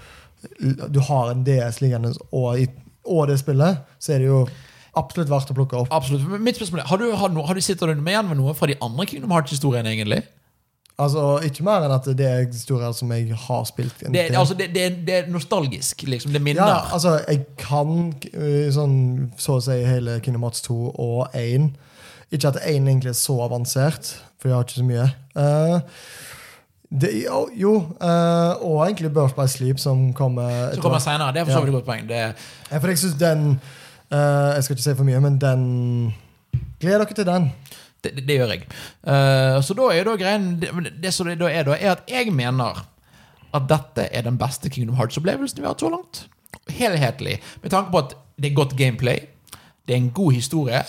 du 0.88 1.00
har 1.04 1.32
en 1.32 1.44
DS 1.44 1.80
liggende 1.82 2.14
og, 2.30 2.64
og 3.04 3.28
det 3.28 3.38
spillet, 3.40 3.84
så 3.98 4.14
er 4.14 4.22
det 4.22 4.30
jo 4.30 4.42
absolutt 4.98 5.30
verdt 5.30 5.52
å 5.52 5.56
plukke 5.56 5.82
opp. 5.82 5.92
absolutt. 5.94 6.24
Men 6.30 6.42
Mitt 6.46 6.58
spørsmål 6.58 6.82
er, 6.82 6.88
har 6.90 7.00
du, 7.00 7.06
har, 7.12 7.38
har 7.50 7.58
du 7.58 7.64
sittet 7.64 7.94
med 7.98 8.14
igjen 8.14 8.28
med 8.30 8.40
noe 8.40 8.54
fra 8.56 8.68
de 8.70 8.78
andre 8.84 9.06
Kingdom 9.10 9.34
Hearts-historiene, 9.34 9.92
egentlig? 9.94 10.22
Altså, 10.98 11.24
Ikke 11.46 11.62
mer 11.62 11.84
enn 11.86 11.94
at 11.94 12.08
det 12.18 12.26
er 12.26 12.40
historier 12.48 12.94
som 12.96 13.12
jeg 13.14 13.30
har 13.30 13.66
spilt. 13.68 14.00
Det, 14.02 14.24
altså, 14.34 14.56
det, 14.58 14.72
det, 14.74 14.86
det 15.06 15.14
er 15.20 15.28
nostalgisk, 15.30 16.02
liksom. 16.10 16.32
Det 16.34 16.42
minner. 16.42 16.66
ja, 16.66 16.80
altså, 16.96 17.20
jeg 17.28 17.44
kan 17.60 18.08
eh, 18.32 18.66
sånn, 18.74 18.96
så 19.38 19.60
å 19.60 19.62
si 19.62 19.78
hele 19.86 20.18
Kingdom 20.24 20.48
Hearts 20.48 20.64
2 20.66 20.78
og 20.90 21.38
1. 21.38 21.70
Ikke 22.30 22.50
at 22.50 22.58
én 22.68 22.88
egentlig 22.88 23.12
er 23.12 23.16
så 23.16 23.38
avansert, 23.40 24.10
for 24.38 24.48
jeg 24.48 24.56
har 24.56 24.66
ikke 24.66 24.80
så 24.80 24.88
mye. 24.88 25.06
Uh, 25.38 25.80
det, 26.88 27.10
jo, 27.24 27.48
jo 27.52 27.72
eh, 28.00 28.62
og 28.64 28.78
egentlig 28.86 29.10
Birth 29.12 29.34
by 29.36 29.44
Sleep, 29.48 29.78
som 29.78 30.06
kommer 30.16 30.72
Som 30.72 30.82
kommer 30.82 31.02
senere. 31.04 31.32
Det 31.32 31.42
er 31.42 31.44
for 31.44 31.52
så 31.52 31.60
vidt 31.60 31.68
et 31.68 31.76
godt 31.76 31.84
poeng. 31.84 32.06
Det, 32.08 32.20
Ja, 32.70 32.78
For 32.78 32.88
jeg 32.88 32.98
synes 32.98 33.18
den 33.20 33.42
uh, 34.12 34.54
Jeg 34.54 34.64
skal 34.64 34.74
ikke 34.76 34.82
si 34.82 34.94
for 34.94 35.04
mye, 35.04 35.20
men 35.20 35.36
den 35.40 35.66
Gleder 36.80 37.04
dere 37.04 37.14
til 37.14 37.26
den. 37.26 37.50
det, 38.04 38.14
det 38.28 38.38
gjør 38.38 38.54
jeg. 38.54 38.62
Uh, 39.04 39.60
så 39.62 39.76
da 39.76 39.90
er 39.92 40.08
da 40.08 40.16
greien 40.16 40.60
Det, 40.60 40.70
det 41.02 41.12
som 41.14 41.28
det 41.28 41.36
da 41.40 41.50
er, 41.52 41.68
da, 41.68 41.76
er 41.76 41.92
at 41.92 42.08
jeg 42.08 42.32
mener 42.32 42.86
at 43.54 43.68
dette 43.68 44.08
er 44.12 44.22
den 44.22 44.38
beste 44.38 44.70
Kingdom 44.70 44.96
Hearts-opplevelsen 44.96 45.60
vi 45.60 45.66
har 45.66 45.74
hatt 45.74 45.84
så 45.84 45.92
langt. 45.92 46.26
Helhetlig. 46.68 47.38
Med 47.62 47.70
tanke 47.72 47.92
på 47.92 47.98
at 47.98 48.16
det 48.36 48.50
er 48.50 48.56
godt 48.56 48.76
gameplay, 48.76 49.18
det 49.88 49.94
er 49.94 50.02
en 50.02 50.10
god 50.10 50.32
historie, 50.32 50.82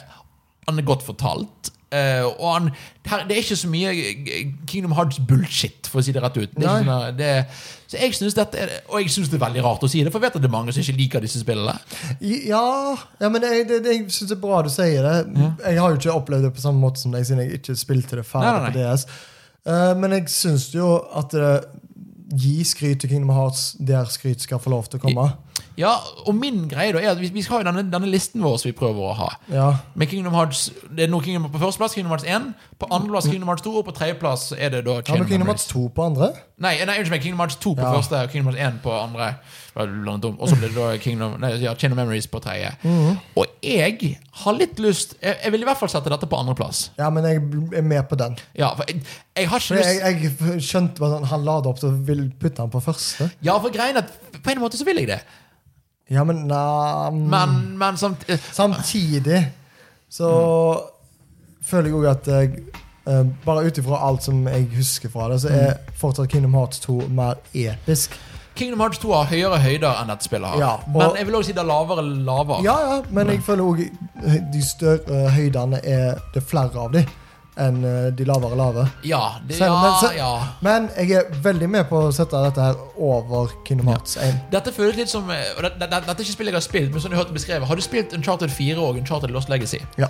han 0.69 0.81
er 0.81 0.87
godt 0.87 1.05
fortalt. 1.05 1.73
Uh, 1.89 2.27
og 2.37 2.49
han, 2.53 2.67
her, 3.09 3.23
Det 3.25 3.33
er 3.33 3.39
ikke 3.41 3.55
så 3.57 3.67
mye 3.69 3.91
Kingdom 4.69 4.91
Hearts-bullshit, 4.93 5.87
for 5.89 6.01
å 6.01 6.03
si 6.05 6.13
det 6.13 6.21
rett 6.21 6.37
ut. 6.37 6.51
Det 6.53 6.67
er 6.69 6.83
sånn, 6.85 7.17
det, 7.17 7.29
så 7.89 7.97
jeg 7.97 8.13
synes 8.13 8.37
dette 8.37 8.61
er, 8.61 8.75
Og 8.91 9.01
jeg 9.01 9.09
syns 9.15 9.31
det 9.31 9.39
er 9.39 9.45
veldig 9.47 9.63
rart 9.65 9.85
å 9.87 9.89
si 9.89 10.03
det, 10.05 10.11
for 10.13 10.21
jeg 10.21 10.27
vet 10.27 10.37
at 10.37 10.45
det 10.45 10.51
er 10.51 10.53
mange 10.53 10.75
som 10.75 10.83
ikke 10.83 10.99
liker 10.99 11.25
disse 11.25 11.41
spillene. 11.41 11.73
Ja, 12.21 12.93
ja 13.17 13.31
men 13.33 13.47
jeg, 13.47 13.65
det, 13.71 13.81
jeg 13.89 14.05
syns 14.05 14.29
det 14.29 14.37
er 14.37 14.43
bra 14.43 14.61
du 14.65 14.69
sier 14.73 15.07
det. 15.07 15.17
Jeg 15.65 15.81
har 15.81 15.89
jo 15.89 15.97
ikke 15.97 16.13
opplevd 16.13 16.45
det 16.45 16.53
på 16.59 16.65
samme 16.67 16.83
måte 16.83 17.01
som 17.01 17.15
deg, 17.15 17.25
siden 17.25 17.41
jeg 17.41 17.57
ikke 17.57 17.77
spilte 17.79 18.21
det 18.21 18.27
ferdig 18.29 18.51
Nei, 18.51 18.61
nei, 18.61 18.69
på 18.69 18.77
DS. 18.77 19.07
Uh, 19.65 19.93
men 19.97 20.17
jeg 20.19 20.29
syns 20.35 20.69
jo 20.77 20.93
at 21.17 21.33
det 21.33 21.53
Gi 22.29 22.63
skryt 22.63 22.99
til 23.01 23.09
Kingdom 23.09 23.31
Hearts 23.33 23.71
der 23.79 24.05
skryt 24.05 24.41
skal 24.41 24.59
få 24.61 24.69
lov 24.69 24.85
til 24.89 24.99
å 24.99 25.07
komme. 25.07 25.23
Ja, 25.79 25.95
og 26.27 26.35
min 26.35 26.67
greie 26.69 26.91
da 26.93 26.99
er 27.01 27.11
at 27.13 27.19
vi, 27.21 27.29
vi 27.33 27.41
skal 27.41 27.57
ha 27.57 27.61
jo 27.63 27.67
denne, 27.69 27.83
denne 27.91 28.09
listen 28.11 28.43
vår 28.43 28.57
som 28.61 28.69
vi 28.69 28.75
prøver 28.75 29.09
å 29.09 29.13
ha. 29.15 29.29
Ja, 29.51 29.67
Med 29.95 30.11
Kingdom 30.11 30.35
Hearts 30.35 30.69
Det 30.91 31.05
er 31.05 31.11
nå 31.11 31.21
Kingdom, 31.23 31.49
På 31.51 31.61
førsteplass 31.61 31.95
Kingdom 31.95 32.11
Hearts 32.13 32.27
1, 32.27 32.49
på 32.79 32.89
andreplass 32.91 33.29
Kingdom 33.31 33.49
Hearts 33.51 33.63
2, 33.65 33.73
og 33.79 33.85
på 33.87 33.95
tredjeplass 33.95 34.51
er 34.57 34.73
det 34.75 34.83
da 34.87 34.99
Har 34.99 35.15
vi 35.17 35.25
of 35.25 35.31
Kingdom 35.31 35.47
Hearts 35.51 35.67
2 35.71 35.85
på 35.95 36.05
andre? 36.05 36.31
Nei, 36.59 36.75
nei, 36.85 36.97
Kingdom 37.19 37.39
Hearts 37.43 37.55
2 37.63 37.75
på 37.79 37.81
Ja. 37.87 37.93
første 37.95 38.21
og 38.23 38.29
Kingdom 38.33 38.53
Hearts 38.53 38.75
1 38.75 38.81
på 38.83 38.93
andre. 38.99 39.33
Og 39.79 40.49
så 40.49 40.57
blir 40.59 40.69
det 40.69 40.75
da 40.75 40.87
Kingdom, 41.01 41.35
nei, 41.41 41.51
ja, 41.63 41.73
Kingdom 41.79 41.99
Memories 42.01 42.27
på 42.27 42.41
tredje. 42.43 42.71
Mhm. 42.83 43.17
Og 43.39 43.45
jeg 43.63 44.17
har 44.43 44.55
litt 44.55 44.79
lyst 44.79 45.15
jeg, 45.21 45.35
jeg 45.43 45.51
vil 45.51 45.61
i 45.61 45.67
hvert 45.67 45.79
fall 45.79 45.91
sette 45.91 46.11
dette 46.11 46.29
på 46.29 46.39
andreplass. 46.39 46.89
Ja, 46.99 47.09
men 47.09 47.27
jeg 47.27 47.41
er 47.79 47.85
med 47.85 48.07
på 48.09 48.17
den. 48.19 48.37
Ja, 48.57 48.73
for 48.75 48.87
jeg, 48.87 49.03
jeg 49.37 49.49
har 49.51 49.63
ikke 49.63 49.79
lyst 49.79 50.01
jeg, 50.03 50.63
skjønte 50.63 51.11
sånn, 51.13 51.27
Han 51.31 51.45
la 51.47 51.59
det 51.63 51.71
opp 51.73 51.79
til 51.81 51.95
vil 52.07 52.25
putte 52.39 52.63
han 52.63 52.71
på 52.73 52.81
første. 52.83 53.29
Ja, 53.45 53.57
for 53.59 53.73
greien 53.73 53.99
at 54.01 54.11
på 54.39 54.53
en 54.53 54.61
måte 54.63 54.79
så 54.79 54.87
vil 54.87 55.01
jeg 55.03 55.11
det. 55.11 55.21
Ja, 56.09 56.23
men 56.25 56.47
nei 56.49 57.09
Men, 57.13 57.77
men 57.77 57.97
samt, 58.01 58.25
eh, 58.29 58.39
Samtidig 58.51 59.43
så 60.09 60.29
føler 61.61 61.91
jeg 61.91 61.99
òg 61.99 62.07
at 62.09 62.29
jeg, 62.31 62.63
eh, 63.05 63.23
Bare 63.45 63.67
ut 63.67 63.77
ifra 63.77 63.99
alt 64.07 64.25
som 64.25 64.41
jeg 64.47 64.65
husker 64.73 65.11
fra 65.13 65.27
det, 65.29 65.41
så 65.43 65.51
er 65.53 65.77
fortsatt 65.99 66.31
Kingdom 66.31 66.55
Hearts 66.57 66.81
2 66.85 66.95
mer 67.13 67.37
episk. 67.53 68.17
Kingdom 68.59 68.83
Hearts 68.83 68.99
2 69.01 69.13
har 69.15 69.29
høyere 69.31 69.59
høyder 69.63 70.01
enn 70.01 70.11
dette 70.11 70.27
spillet 70.27 70.51
har. 70.51 70.59
Ja, 70.59 70.73
og- 70.83 70.97
men 70.99 71.15
jeg 71.21 71.25
vil 71.29 71.35
også 71.39 71.49
si 71.51 71.55
det 71.55 71.63
er 71.63 71.69
lavere 71.71 72.03
lavere. 72.03 72.59
Ja, 72.67 72.75
ja, 72.89 73.01
men 73.09 73.31
jeg 73.33 73.41
føler 73.47 73.63
òg 73.63 74.51
de 74.53 74.61
større 74.67 75.29
høydene 75.31 75.79
er 75.83 76.19
det 76.35 76.43
flere 76.43 76.75
av 76.83 76.91
de 76.93 77.05
enn 77.59 77.81
eh, 77.83 78.09
de 78.15 78.23
lavere 78.23 78.55
lave. 78.55 78.83
Ja, 79.03 79.21
det, 79.47 79.57
Selv 79.57 79.73
ja, 79.73 79.79
men, 79.83 79.95
så, 79.99 80.09
ja. 80.15 80.29
Men 80.63 80.85
jeg 80.95 81.11
er 81.19 81.31
veldig 81.43 81.67
med 81.69 81.89
på 81.89 81.97
å 82.07 82.11
sette 82.15 82.39
dette 82.45 82.61
her 82.63 82.75
over 82.95 83.51
Kingdom 83.67 83.87
Hearts 83.91 84.15
1. 84.17 84.37
Dette 84.53 84.71
føles 84.71 84.95
litt 84.95 85.11
som 85.11 85.27
eh, 85.29 85.49
og 85.57 85.63
det, 85.65 85.73
det, 85.81 85.89
Dette 85.89 86.13
er 86.15 86.23
ikke 86.23 86.35
spill 86.37 86.51
jeg 86.53 86.55
har 86.55 86.63
spilt, 86.63 86.91
men 86.93 87.03
sånn 87.03 87.11
jeg 87.11 87.19
har 87.19 87.25
hørt 87.25 87.33
beskrevet 87.35 87.67
Har 87.67 87.75
du 87.75 87.83
spilt 87.83 88.13
Uncharted 88.15 88.53
4 88.55 88.77
og 88.79 88.95
Uncharted 89.01 89.33
Lost 89.35 89.49
Legacy? 89.51 89.81
Ja. 89.99 90.07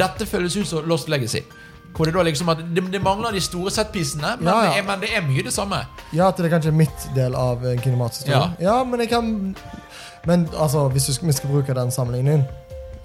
Dette 0.00 0.24
føles 0.30 0.56
ut 0.56 0.66
som 0.70 0.88
Lost 0.88 1.08
Legacy. 1.12 1.42
Hvor 1.96 2.04
det 2.06 2.14
da 2.14 2.22
liksom 2.22 2.48
at 2.48 2.58
det, 2.74 2.84
det 2.92 3.00
mangler 3.02 3.32
de 3.34 3.40
store 3.40 3.70
setpiecene, 3.70 4.36
men, 4.38 4.48
Ja, 4.48 4.62
ja. 4.62 4.70
Det 4.70 4.78
er, 4.78 4.86
men 4.86 5.00
det 5.00 5.08
er 5.16 5.20
mye 5.26 5.42
det 5.42 5.52
samme. 5.52 5.80
ja, 6.14 6.28
at 6.28 6.36
det 6.36 6.46
er 6.46 6.52
kanskje 6.58 6.72
mitt 6.72 7.08
del 7.14 7.34
av 7.34 7.64
en 7.66 7.78
kinematisk 7.82 8.26
historie. 8.26 8.54
Ja. 8.60 8.76
Ja. 8.78 8.84
men 8.84 9.00
jeg 9.00 9.08
kan 9.08 9.56
Men 10.26 10.48
altså, 10.58 10.88
hvis 10.88 11.06
du 11.06 11.12
skal, 11.14 11.26
vi 11.26 11.32
skal 11.32 11.50
bruke 11.50 11.74
den 11.74 11.90
sammenligningen 11.90 12.44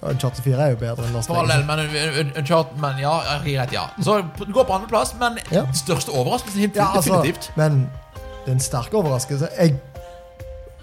Uncharted 0.05 0.43
4 0.43 0.55
er 0.61 0.69
jo 0.69 0.75
bedre 0.75 1.05
enn 1.07 1.15
all 1.15 1.47
del, 1.47 1.63
men 1.65 1.79
Un- 1.79 2.19
Un- 2.19 2.33
Uncharted 2.37 2.77
Men 2.79 2.99
ja, 2.99 3.13
rett, 3.45 3.71
ja. 3.73 3.85
Så 4.03 4.17
det 4.39 4.53
går 4.53 4.63
på 4.63 4.73
andreplass, 4.75 5.15
men 5.19 5.39
Ja. 5.51 5.63
største 5.73 6.11
overraskelsen 6.11 6.59
helt 6.59 6.75
Ja, 6.75 6.91
altså, 6.95 7.13
definitivt. 7.23 7.51
men 7.57 7.89
det 8.45 8.47
er 8.47 8.51
en 8.51 8.59
sterk 8.59 8.93
overraskelse. 8.93 9.47
Jeg, 9.59 9.79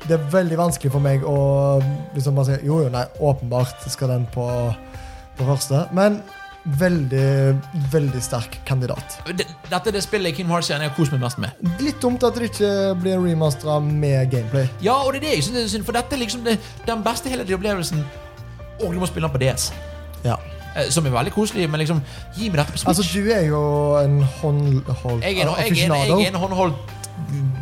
det 0.08 0.10
er 0.20 0.24
veldig 0.32 0.56
vanskelig 0.58 0.90
for 0.92 0.98
meg 1.00 1.22
å 1.22 1.82
liksom 2.14 2.34
bare 2.34 2.44
si 2.46 2.66
jo, 2.66 2.80
jo, 2.82 2.88
nei, 2.88 3.04
åpenbart 3.20 3.84
skal 3.90 4.08
den 4.08 4.26
på, 4.34 4.74
på 5.38 5.44
første. 5.46 5.84
Men 5.92 6.22
veldig, 6.64 7.58
veldig 7.92 8.20
sterk 8.22 8.60
kandidat. 8.68 9.16
Dette 9.26 9.80
er 9.90 9.96
det 9.96 10.02
spillet 10.04 10.34
Kingdom 10.36 10.54
Hearts-serien 10.54 10.84
jeg 10.84 10.92
har 10.92 10.96
kost 10.98 11.12
meg 11.14 11.22
mest 11.24 11.40
med. 11.42 11.50
Litt 11.82 11.98
dumt 12.02 12.22
at 12.26 12.38
det 12.38 12.50
ikke 12.52 12.70
blir 13.02 13.18
remastera 13.22 13.80
med 13.82 14.30
gameplay. 14.30 14.68
Ja, 14.84 14.94
og 15.02 15.12
det 15.12 15.22
er 15.22 15.26
det 15.26 15.34
jeg 15.40 15.46
synes 15.48 15.64
er 15.64 15.72
synd, 15.74 15.86
for 15.88 15.96
dette 15.98 16.14
er 16.16 16.22
liksom 16.22 16.44
det, 16.46 16.58
den 16.86 17.02
beste 17.02 17.32
hele 17.32 17.46
opplevelsen. 17.56 18.04
Og 18.82 18.94
du 18.94 19.00
må 19.02 19.06
spille 19.10 19.26
den 19.28 19.34
på 19.34 19.42
DS. 19.42 19.72
Ja. 20.24 20.36
Eh, 20.76 20.88
Som 20.90 21.06
er 21.06 21.10
veldig 21.12 21.32
koselig, 21.34 21.66
men 21.68 21.82
liksom 21.82 21.98
Gi 22.36 22.48
meg 22.48 22.62
dette 22.62 22.72
på 22.72 22.78
Switch. 22.78 22.88
Altså, 22.88 23.10
du 23.12 23.28
er 23.34 23.42
jo 23.50 23.62
en 24.00 24.22
håndholdt 24.22 25.24
jeg, 25.26 25.38
er, 25.38 25.48
en- 25.50 25.76
jeg, 25.76 25.88
er, 25.90 25.94
en- 25.94 26.18
jeg 26.22 26.26
er 26.30 26.34
en 26.34 26.40
håndholdt 26.40 26.74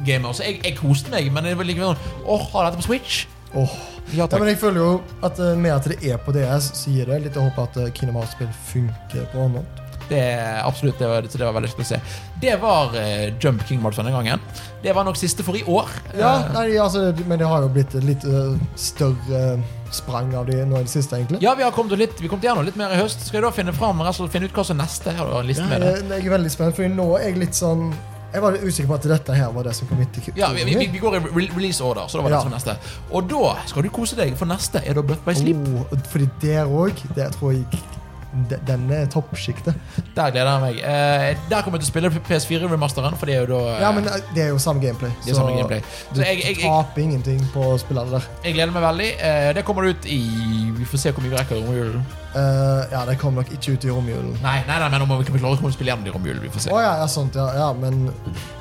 gamer, 0.07 0.32
så 0.32 0.44
jeg, 0.46 0.61
jeg 0.64 0.76
koste 0.78 1.11
meg, 1.11 1.32
men 1.32 1.44
det 1.44 1.57
var 1.59 1.66
likevel 1.66 1.90
sånn 1.90 2.24
Å, 2.24 2.36
har 2.53 2.68
dette 2.70 2.80
på 2.80 2.86
Switch? 2.86 3.24
Åh. 3.55 3.76
Ja, 4.14 4.26
Ja, 4.30 4.38
men 4.38 4.48
jeg 4.48 4.59
føler 4.59 4.80
jo 4.82 4.90
at 5.26 5.38
eh, 5.38 5.55
med 5.59 5.74
at 5.74 5.86
det 5.90 5.98
er 6.07 6.18
på 6.22 6.32
DS, 6.34 6.70
så 6.74 6.90
gir 6.90 7.07
det 7.11 7.20
litt 7.28 7.36
å 7.38 7.46
håpe 7.48 7.62
at 7.68 7.76
eh, 7.78 7.92
Kingdom 7.94 8.18
Hearts-spill 8.20 8.51
funker 8.70 9.28
på 9.32 9.44
håndholdt. 9.44 9.86
Det 10.11 10.22
absolutt, 10.66 10.98
det 10.98 11.07
var, 11.07 11.22
det 11.22 11.38
var 11.46 11.55
veldig 11.55 11.68
spennende 11.70 11.86
å 11.86 12.01
se. 12.01 12.22
Det 12.42 12.55
var 12.59 12.96
uh, 12.96 13.28
Jump 13.38 13.61
King 13.68 13.78
Mart 13.78 13.94
denne 13.94 14.11
gangen. 14.11 14.40
Det 14.82 14.90
var 14.96 15.07
nok 15.07 15.14
siste 15.20 15.44
for 15.46 15.55
i 15.55 15.62
år. 15.70 15.86
Ja, 16.18 16.32
nei, 16.51 16.72
altså, 16.82 17.12
men 17.30 17.38
det 17.38 17.46
har 17.46 17.62
jo 17.62 17.68
blitt 17.70 17.94
litt 18.03 18.26
uh, 18.26 18.57
større 18.74 19.61
sprang 19.94 20.32
av 20.34 20.48
de 20.51 20.64
nå 20.66 20.80
i 20.80 20.86
det 20.88 20.90
siste, 20.90 21.14
egentlig. 21.14 21.38
ja, 21.44 21.55
vi 21.55 21.62
har 21.62 21.70
kommet 21.74 21.94
litt 21.98 22.18
Vi 22.22 22.30
kom 22.30 22.42
til 22.42 22.51
gjennom 22.51 22.66
litt 22.66 22.78
mer 22.78 22.90
i 22.94 22.98
høst. 22.98 23.22
Skal 23.26 23.38
jeg 23.38 23.46
da 23.46 23.55
finne 23.55 23.74
fram 23.76 24.03
og 24.03 24.20
finne 24.34 24.51
ut 24.51 24.59
hva 24.59 24.66
som 24.66 24.82
neste? 24.82 25.14
Har 25.14 25.30
du 25.30 25.38
en 25.44 25.51
liste 25.51 25.66
Ja, 25.66 25.78
med 25.78 25.86
det? 25.86 26.18
jeg 26.18 26.26
er 26.26 26.34
veldig 26.34 26.53
spent, 26.59 26.74
for 26.78 26.96
nå 26.98 27.07
er 27.20 27.28
jeg 27.28 27.40
litt 27.44 27.59
sånn 27.59 27.92
Jeg 28.33 28.43
var 28.43 28.57
usikker 28.62 28.87
på 28.87 28.95
at 28.95 29.07
dette 29.11 29.35
her 29.35 29.49
var 29.55 29.62
det 29.66 29.72
som 29.74 29.89
kom 29.91 30.01
etter. 30.05 30.28
Ja, 30.39 30.53
vi, 30.55 30.64
vi, 30.68 30.87
vi 30.93 30.99
går 31.03 31.16
i 31.16 31.20
re 31.24 31.47
release 31.57 31.83
order, 31.85 32.07
så 32.09 32.18
da 32.18 32.22
var 32.22 32.31
det 32.31 32.37
Ja. 32.37 32.43
som 32.43 32.53
neste. 32.55 32.76
Og 33.11 33.31
da 33.31 33.55
skal 33.66 33.83
du 33.83 33.89
kose 33.91 34.16
deg, 34.16 34.37
for 34.39 34.47
neste 34.47 34.83
er 34.87 34.95
da 34.95 35.03
Butt 35.03 35.24
by 35.26 35.35
Sleep. 35.35 35.57
Oh, 35.74 35.99
fordi 36.12 36.28
der 36.43 36.64
òg, 36.70 37.03
det 37.16 37.33
tror 37.35 37.53
jeg 37.57 37.66
de- 38.49 38.61
Den 38.66 38.91
er 38.91 39.07
toppsjiktet. 39.07 39.74
Der 40.16 40.31
gleder 40.31 40.53
jeg 40.53 40.61
meg. 40.61 40.76
Eh, 40.78 41.37
der 41.51 41.62
kommer 41.62 41.78
jeg 41.78 41.87
til 41.87 41.91
å 41.91 41.93
spille 41.93 42.11
PS4-remasteren, 42.28 43.16
for 43.16 43.26
det 43.26 43.35
er 43.35 43.41
jo 43.47 43.51
da 43.55 43.74
eh, 43.74 43.81
Ja, 43.81 43.93
men 43.93 44.07
eh, 44.07 44.22
det 44.35 44.45
er 44.45 44.49
jo 44.49 44.59
samme 44.59 44.81
gameplay. 44.81 45.11
det 45.24 45.33
er 45.33 45.35
samme 45.35 45.57
gameplay. 45.57 45.81
Du 46.11 46.20
Så 46.20 46.26
jeg, 46.26 46.43
jeg, 46.45 46.57
jeg, 46.57 46.70
taper 46.70 47.03
ingenting 47.03 47.43
på 47.55 47.66
å 47.72 47.78
spille 47.78 48.05
det 48.07 48.18
der. 48.18 48.31
jeg 48.45 48.55
gleder 48.55 48.72
meg 48.72 48.83
veldig. 48.83 49.11
Eh, 49.18 49.53
det 49.55 49.64
kommer 49.64 49.91
ut 49.91 50.07
i 50.07 50.20
Vi 50.78 50.85
får 50.85 50.99
se 50.99 51.12
hvor 51.12 51.22
mye 51.22 51.31
vi 51.31 51.37
rekker 51.37 51.57
i 51.57 51.64
romjulen. 51.66 52.07
Uh, 52.31 52.87
ja, 52.93 53.01
det 53.09 53.16
kommer 53.18 53.43
nok 53.43 53.49
ikke 53.51 53.72
ut 53.74 53.85
i 53.85 53.91
romjulen. 53.91 54.37
Nei, 54.39 54.61
nei, 54.68 54.76
nei, 54.78 54.89
men 54.93 55.03
om 55.03 55.16
vi 55.18 55.26
kan 55.26 55.35
klare 55.35 55.59
å 55.59 55.72
spille 55.74 55.91
gjennom 55.91 56.07
det 56.07 56.12
i 56.12 56.14
romjulen. 56.14 56.43
Vi 56.45 56.53
får 56.55 56.62
se. 56.62 56.70
Oh, 56.70 56.78
ja, 56.78 56.93
ja, 57.01 57.09
sånt, 57.11 57.35
ja, 57.35 57.49
ja, 57.59 57.72
men 57.74 58.05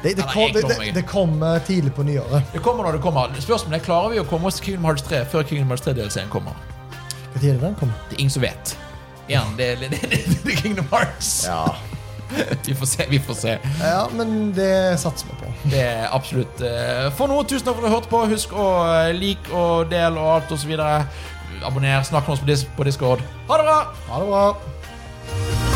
det, 0.02 0.16
det, 0.18 0.26
kom, 0.34 0.50
det, 0.56 0.90
det, 0.96 1.06
kommer 1.06 1.62
tidlig 1.68 1.94
på 1.94 2.08
nyåret. 2.08 2.50
Det 2.56 2.64
kommer 2.66 2.90
når 2.90 2.98
det 2.98 3.04
kommer. 3.06 3.30
Spørsmålet 3.38 3.78
er 3.78 3.86
klarer 3.86 4.16
vi 4.16 4.24
å 4.24 4.26
komme 4.26 4.50
oss 4.50 4.58
til 4.58 4.72
Kingdom 4.72 4.90
Hearts 4.90 5.06
3 5.06 5.22
før 5.30 5.46
Kingdom 5.46 5.70
Hearts 5.70 5.86
3-delscenen 5.86 6.34
kommer. 6.34 6.58
Hva 7.30 7.38
tid 7.38 7.52
er 7.52 7.60
det 7.60 7.68
den 7.68 7.78
kommer? 7.78 8.06
Det 8.10 8.18
er 8.18 8.26
ingen 8.26 8.40
som 8.40 8.48
vet. 8.48 8.74
Igjen, 9.30 9.54
det, 9.58 9.68
i 9.86 10.52
er 10.52 10.58
Kingdom 10.64 10.88
Hearts. 10.92 11.46
Ja. 11.48 11.76
Vi 12.66 12.76
får 12.76 12.86
se. 12.86 13.06
vi 13.10 13.20
får 13.20 13.34
se 13.34 13.56
ja, 13.82 14.04
men 14.14 14.52
det 14.54 15.00
satser 15.02 15.26
vi 15.32 15.38
på. 15.40 15.54
Det 15.72 15.80
er 15.82 16.04
absolutt 16.14 16.62
eh, 16.62 17.08
For 17.18 17.26
nå, 17.32 17.40
tusen 17.50 17.66
takk 17.66 17.80
for 17.80 17.88
at 17.88 17.90
du 17.90 17.96
hørte 17.96 18.12
på. 18.12 18.20
Husk 18.30 18.54
å 18.54 18.68
eh, 18.86 19.10
like 19.18 19.50
og 19.50 19.90
del 19.90 20.20
og 20.22 20.36
alt 20.36 20.54
osv. 20.54 20.76
Abonner. 21.66 22.06
Snakk 22.06 22.30
med 22.30 22.38
oss 22.38 22.44
på, 22.46 22.52
dis 22.52 22.68
på 22.78 22.86
Discord. 22.86 23.26
Ha 23.50 23.58
det 23.58 23.66
bra! 23.72 23.80
Ha 24.12 24.22
det 24.22 24.30
bra. 24.30 25.69